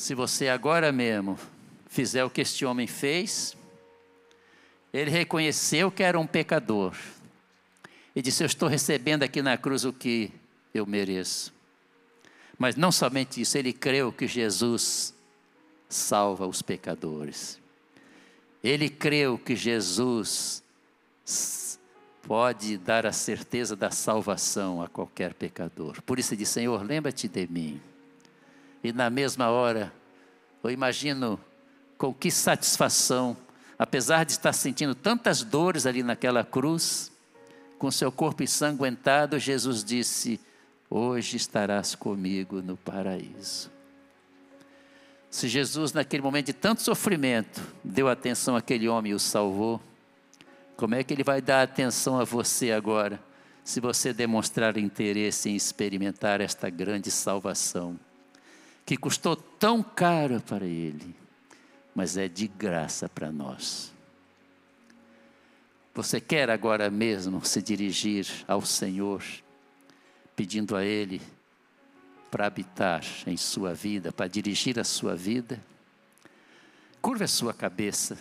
Se 0.00 0.14
você 0.14 0.48
agora 0.48 0.90
mesmo 0.90 1.38
fizer 1.86 2.24
o 2.24 2.30
que 2.30 2.40
este 2.40 2.64
homem 2.64 2.86
fez, 2.86 3.54
ele 4.94 5.10
reconheceu 5.10 5.90
que 5.90 6.02
era 6.02 6.18
um 6.18 6.26
pecador 6.26 6.96
e 8.16 8.22
disse: 8.22 8.42
Eu 8.42 8.46
estou 8.46 8.66
recebendo 8.66 9.24
aqui 9.24 9.42
na 9.42 9.58
cruz 9.58 9.84
o 9.84 9.92
que 9.92 10.32
eu 10.72 10.86
mereço. 10.86 11.52
Mas 12.58 12.76
não 12.76 12.90
somente 12.90 13.42
isso, 13.42 13.58
ele 13.58 13.74
creu 13.74 14.10
que 14.10 14.26
Jesus 14.26 15.12
salva 15.86 16.46
os 16.46 16.62
pecadores. 16.62 17.60
Ele 18.64 18.88
creu 18.88 19.36
que 19.36 19.54
Jesus 19.54 20.62
pode 22.22 22.78
dar 22.78 23.04
a 23.04 23.12
certeza 23.12 23.76
da 23.76 23.90
salvação 23.90 24.80
a 24.80 24.88
qualquer 24.88 25.34
pecador. 25.34 26.00
Por 26.00 26.18
isso 26.18 26.32
ele 26.32 26.38
diz: 26.38 26.48
Senhor, 26.48 26.82
lembra-te 26.82 27.28
de 27.28 27.46
mim. 27.46 27.89
E 28.82 28.92
na 28.92 29.10
mesma 29.10 29.48
hora, 29.50 29.92
eu 30.62 30.70
imagino 30.70 31.38
com 31.98 32.14
que 32.14 32.30
satisfação, 32.30 33.36
apesar 33.78 34.24
de 34.24 34.32
estar 34.32 34.52
sentindo 34.52 34.94
tantas 34.94 35.42
dores 35.42 35.86
ali 35.86 36.02
naquela 36.02 36.44
cruz, 36.44 37.12
com 37.78 37.90
seu 37.90 38.12
corpo 38.12 38.42
ensanguentado, 38.42 39.38
Jesus 39.38 39.82
disse: 39.82 40.40
Hoje 40.88 41.36
estarás 41.36 41.94
comigo 41.94 42.60
no 42.60 42.76
paraíso. 42.76 43.70
Se 45.30 45.46
Jesus, 45.48 45.92
naquele 45.92 46.22
momento 46.22 46.46
de 46.46 46.52
tanto 46.52 46.82
sofrimento, 46.82 47.62
deu 47.84 48.08
atenção 48.08 48.56
àquele 48.56 48.88
homem 48.88 49.12
e 49.12 49.14
o 49.14 49.18
salvou, 49.18 49.80
como 50.76 50.94
é 50.94 51.04
que 51.04 51.14
ele 51.14 51.22
vai 51.22 51.40
dar 51.40 51.62
atenção 51.62 52.18
a 52.18 52.24
você 52.24 52.72
agora, 52.72 53.20
se 53.62 53.80
você 53.80 54.12
demonstrar 54.12 54.76
interesse 54.76 55.48
em 55.48 55.54
experimentar 55.54 56.40
esta 56.40 56.68
grande 56.68 57.10
salvação, 57.10 57.98
que 58.90 58.96
custou 58.96 59.36
tão 59.36 59.84
caro 59.84 60.40
para 60.40 60.66
ele, 60.66 61.14
mas 61.94 62.16
é 62.16 62.26
de 62.26 62.48
graça 62.48 63.08
para 63.08 63.30
nós? 63.30 63.92
Você 65.94 66.20
quer 66.20 66.50
agora 66.50 66.90
mesmo 66.90 67.44
se 67.44 67.62
dirigir 67.62 68.26
ao 68.48 68.62
Senhor, 68.62 69.22
pedindo 70.34 70.74
a 70.74 70.84
Ele 70.84 71.22
para 72.32 72.46
habitar 72.46 73.04
em 73.28 73.36
sua 73.36 73.74
vida, 73.74 74.10
para 74.10 74.26
dirigir 74.26 74.76
a 74.76 74.82
sua 74.82 75.14
vida? 75.14 75.62
Curva 77.00 77.26
a 77.26 77.28
sua 77.28 77.54
cabeça. 77.54 78.18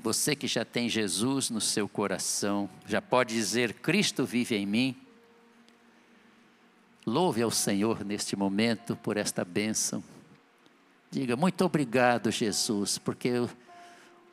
Você 0.00 0.34
que 0.34 0.48
já 0.48 0.64
tem 0.64 0.88
Jesus 0.88 1.50
no 1.50 1.60
seu 1.60 1.88
coração, 1.88 2.68
já 2.84 3.00
pode 3.00 3.32
dizer: 3.32 3.74
Cristo 3.74 4.26
vive 4.26 4.56
em 4.56 4.66
mim. 4.66 4.96
Louve 7.08 7.40
ao 7.40 7.50
Senhor 7.50 8.04
neste 8.04 8.36
momento 8.36 8.94
por 8.94 9.16
esta 9.16 9.42
bênção. 9.42 10.04
Diga: 11.10 11.36
Muito 11.36 11.64
obrigado, 11.64 12.30
Jesus, 12.30 12.98
porque 12.98 13.32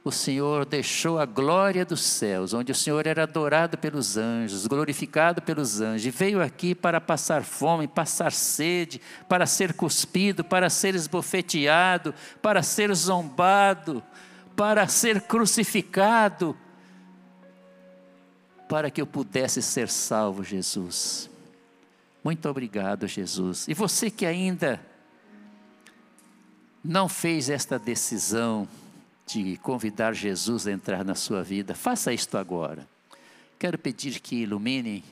o 0.04 0.12
Senhor 0.12 0.66
deixou 0.66 1.18
a 1.18 1.26
glória 1.26 1.86
dos 1.86 2.02
céus, 2.02 2.54
onde 2.54 2.74
o 2.74 2.76
Senhor 2.76 3.08
era 3.08 3.24
adorado 3.24 3.78
pelos 3.78 4.18
anjos, 4.18 4.68
glorificado 4.68 5.42
pelos 5.42 5.80
anjos, 5.80 6.06
e 6.06 6.12
veio 6.12 6.42
aqui 6.42 6.76
para 6.76 7.00
passar 7.00 7.44
fome, 7.44 7.88
passar 7.88 8.34
sede, 8.34 9.02
para 9.30 9.46
ser 9.46 9.74
cuspido, 9.74 10.44
para 10.44 10.70
ser 10.70 10.96
esbofeteado, 10.96 12.14
para 12.42 12.62
ser 12.62 12.94
zombado, 12.94 14.04
para 14.54 14.86
ser 14.90 15.22
crucificado, 15.22 16.58
para 18.68 18.92
que 18.92 19.02
eu 19.02 19.08
pudesse 19.08 19.62
ser 19.62 19.88
salvo, 19.88 20.44
Jesus. 20.44 21.34
Muito 22.26 22.50
obrigado, 22.50 23.08
Jesus. 23.08 23.68
E 23.68 23.76
você 23.76 24.10
que 24.10 24.26
ainda 24.26 24.84
não 26.84 27.08
fez 27.08 27.52
esta 27.52 27.78
decisão, 27.78 28.68
de 29.28 29.58
convidar 29.58 30.12
Jesus 30.14 30.66
a 30.66 30.72
entrar 30.72 31.06
na 31.06 31.14
sua 31.14 31.44
vida, 31.44 31.76
faça 31.76 32.12
isto 32.12 32.36
agora. 32.36 32.88
Quero 33.60 33.78
pedir 33.78 34.20
que 34.22 34.38
iluminem 34.38 35.04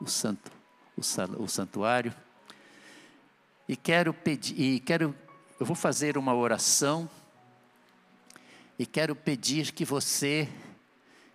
o, 0.00 0.08
santo, 0.08 0.50
o, 0.96 1.02
o 1.44 1.48
santuário. 1.48 2.12
E 3.68 3.76
quero 3.76 4.12
pedir, 4.12 4.60
e 4.60 4.80
quero, 4.80 5.14
eu 5.60 5.66
vou 5.66 5.76
fazer 5.76 6.18
uma 6.18 6.34
oração. 6.34 7.08
E 8.76 8.84
quero 8.84 9.14
pedir 9.14 9.70
que 9.70 9.84
você, 9.84 10.48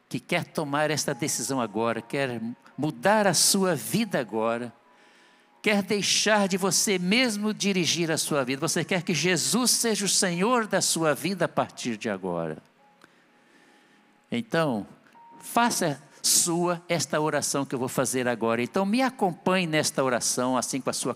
que 0.10 0.20
quer 0.20 0.44
tomar 0.44 0.92
esta 0.92 1.14
decisão 1.14 1.62
agora, 1.62 2.02
quer 2.02 2.42
mudar 2.78 3.28
a 3.28 3.34
sua 3.34 3.76
vida 3.76 4.20
agora, 4.20 4.74
quer 5.62 5.84
deixar 5.84 6.48
de 6.48 6.58
você 6.58 6.98
mesmo 6.98 7.54
dirigir 7.54 8.12
a 8.12 8.18
sua 8.18 8.44
vida, 8.44 8.68
você 8.68 8.84
quer 8.84 9.04
que 9.04 9.14
Jesus 9.14 9.72
seja 9.72 10.06
o 10.06 10.10
Senhor 10.10 10.66
da 10.66 10.82
sua 10.82 11.14
vida 11.14 11.46
a 11.46 11.50
partir 11.50 11.98
de 11.98 12.10
agora. 12.10 12.58
Então, 14.32 14.88
faça 15.40 16.02
sua 16.22 16.82
esta 16.88 17.20
oração 17.20 17.66
que 17.66 17.76
eu 17.76 17.80
vou 17.80 17.88
fazer 17.88 18.28
agora. 18.28 18.62
Então, 18.62 18.86
me 18.86 19.02
acompanhe 19.02 19.68
nesta 19.68 20.04
oração, 20.04 20.58
assim 20.58 20.82
com 20.82 20.90
a 20.90 20.94
sua, 20.94 21.16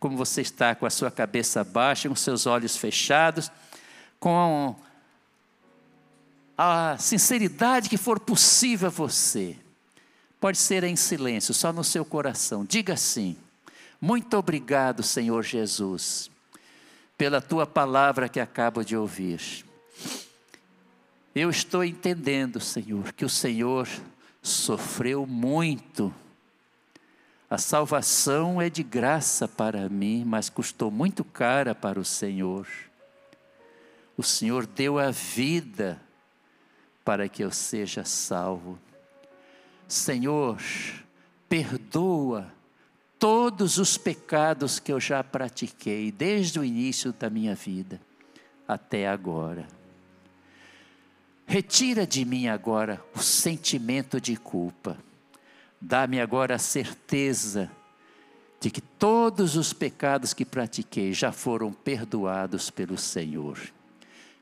como 0.00 0.16
você 0.16 0.40
está, 0.40 0.74
com 0.74 0.86
a 0.86 0.90
sua 0.90 1.10
cabeça 1.10 1.62
baixa, 1.62 2.08
com 2.08 2.14
seus 2.16 2.46
olhos 2.46 2.76
fechados, 2.76 3.50
com 4.18 4.74
a 6.58 6.96
sinceridade 6.98 7.88
que 7.88 7.96
for 7.96 8.18
possível 8.18 8.88
a 8.88 8.90
você. 8.90 9.56
Pode 10.40 10.58
ser 10.58 10.82
em 10.84 10.96
silêncio, 10.96 11.54
só 11.54 11.72
no 11.72 11.84
seu 11.84 12.04
coração. 12.04 12.64
Diga 12.64 12.94
assim. 12.94 13.36
Muito 14.06 14.36
obrigado, 14.36 15.02
Senhor 15.02 15.42
Jesus, 15.42 16.30
pela 17.18 17.40
tua 17.40 17.66
palavra 17.66 18.28
que 18.28 18.38
acabo 18.38 18.84
de 18.84 18.96
ouvir. 18.96 19.66
Eu 21.34 21.50
estou 21.50 21.82
entendendo, 21.82 22.60
Senhor, 22.60 23.12
que 23.12 23.24
o 23.24 23.28
Senhor 23.28 23.88
sofreu 24.40 25.26
muito. 25.26 26.14
A 27.50 27.58
salvação 27.58 28.62
é 28.62 28.70
de 28.70 28.84
graça 28.84 29.48
para 29.48 29.88
mim, 29.88 30.22
mas 30.24 30.48
custou 30.48 30.88
muito 30.88 31.24
cara 31.24 31.74
para 31.74 31.98
o 31.98 32.04
Senhor. 32.04 32.68
O 34.16 34.22
Senhor 34.22 34.68
deu 34.68 35.00
a 35.00 35.10
vida 35.10 36.00
para 37.04 37.28
que 37.28 37.42
eu 37.42 37.50
seja 37.50 38.04
salvo. 38.04 38.78
Senhor, 39.88 40.58
perdoa 41.48 42.54
todos 43.18 43.78
os 43.78 43.96
pecados 43.96 44.78
que 44.78 44.92
eu 44.92 45.00
já 45.00 45.22
pratiquei 45.24 46.12
desde 46.12 46.58
o 46.58 46.64
início 46.64 47.12
da 47.12 47.30
minha 47.30 47.54
vida 47.54 48.00
até 48.66 49.08
agora. 49.08 49.66
Retira 51.46 52.06
de 52.06 52.24
mim 52.24 52.48
agora 52.48 53.00
o 53.14 53.20
sentimento 53.20 54.20
de 54.20 54.36
culpa. 54.36 54.98
Dá-me 55.80 56.20
agora 56.20 56.56
a 56.56 56.58
certeza 56.58 57.70
de 58.60 58.70
que 58.70 58.80
todos 58.80 59.54
os 59.54 59.72
pecados 59.72 60.34
que 60.34 60.44
pratiquei 60.44 61.12
já 61.12 61.30
foram 61.30 61.72
perdoados 61.72 62.70
pelo 62.70 62.98
Senhor. 62.98 63.58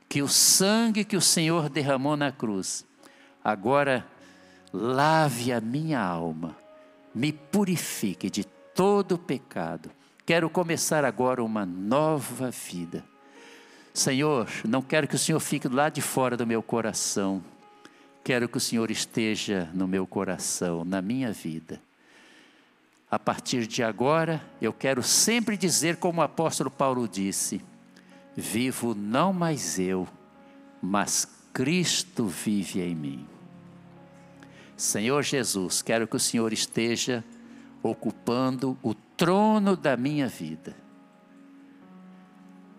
Que 0.09 0.22
o 0.22 0.29
sangue 0.29 1.05
que 1.05 1.16
o 1.16 1.20
Senhor 1.20 1.68
derramou 1.68 2.16
na 2.16 2.33
cruz 2.33 2.87
agora 3.43 4.07
lave 4.72 5.53
a 5.53 5.61
minha 5.61 6.01
alma, 6.01 6.57
me 7.14 7.33
purifique 7.33 8.31
de 8.31 8.45
todo 8.75 9.16
pecado. 9.16 9.91
Quero 10.27 10.51
começar 10.51 11.05
agora 11.05 11.43
uma 11.43 11.64
nova 11.64 12.51
vida. 12.51 13.05
Senhor, 13.93 14.49
não 14.66 14.83
quero 14.83 15.07
que 15.07 15.14
o 15.14 15.18
Senhor 15.18 15.39
fique 15.39 15.68
lá 15.68 15.89
de 15.89 16.03
fora 16.03 16.37
do 16.37 16.47
meu 16.47 16.62
coração. 16.62 17.43
Quero 18.25 18.49
que 18.49 18.57
o 18.57 18.61
Senhor 18.61 18.91
esteja 18.91 19.70
no 19.72 19.87
meu 19.87 20.07
coração, 20.07 20.85
na 20.85 21.01
minha 21.01 21.33
vida. 21.33 21.81
A 23.11 23.18
partir 23.18 23.66
de 23.66 23.83
agora, 23.83 24.43
eu 24.61 24.72
quero 24.72 25.03
sempre 25.03 25.57
dizer, 25.57 25.97
como 25.99 26.20
o 26.20 26.25
apóstolo 26.25 26.70
Paulo 26.70 27.07
disse: 27.07 27.62
Vivo 28.35 28.95
não 28.95 29.33
mais 29.33 29.79
eu, 29.79 30.09
mas 30.83 31.29
Cristo 31.53 32.27
vive 32.27 32.81
em 32.81 32.95
mim. 32.95 33.27
Senhor 34.77 35.22
Jesus, 35.22 35.83
quero 35.83 36.09
que 36.09 36.16
o 36.16 36.20
Senhor 36.20 36.53
esteja 36.53 37.22
ocupando 37.85 38.78
o 38.82 38.95
trono 38.95 39.76
da 39.76 39.97
minha 39.97 40.26
vida. 40.26 40.84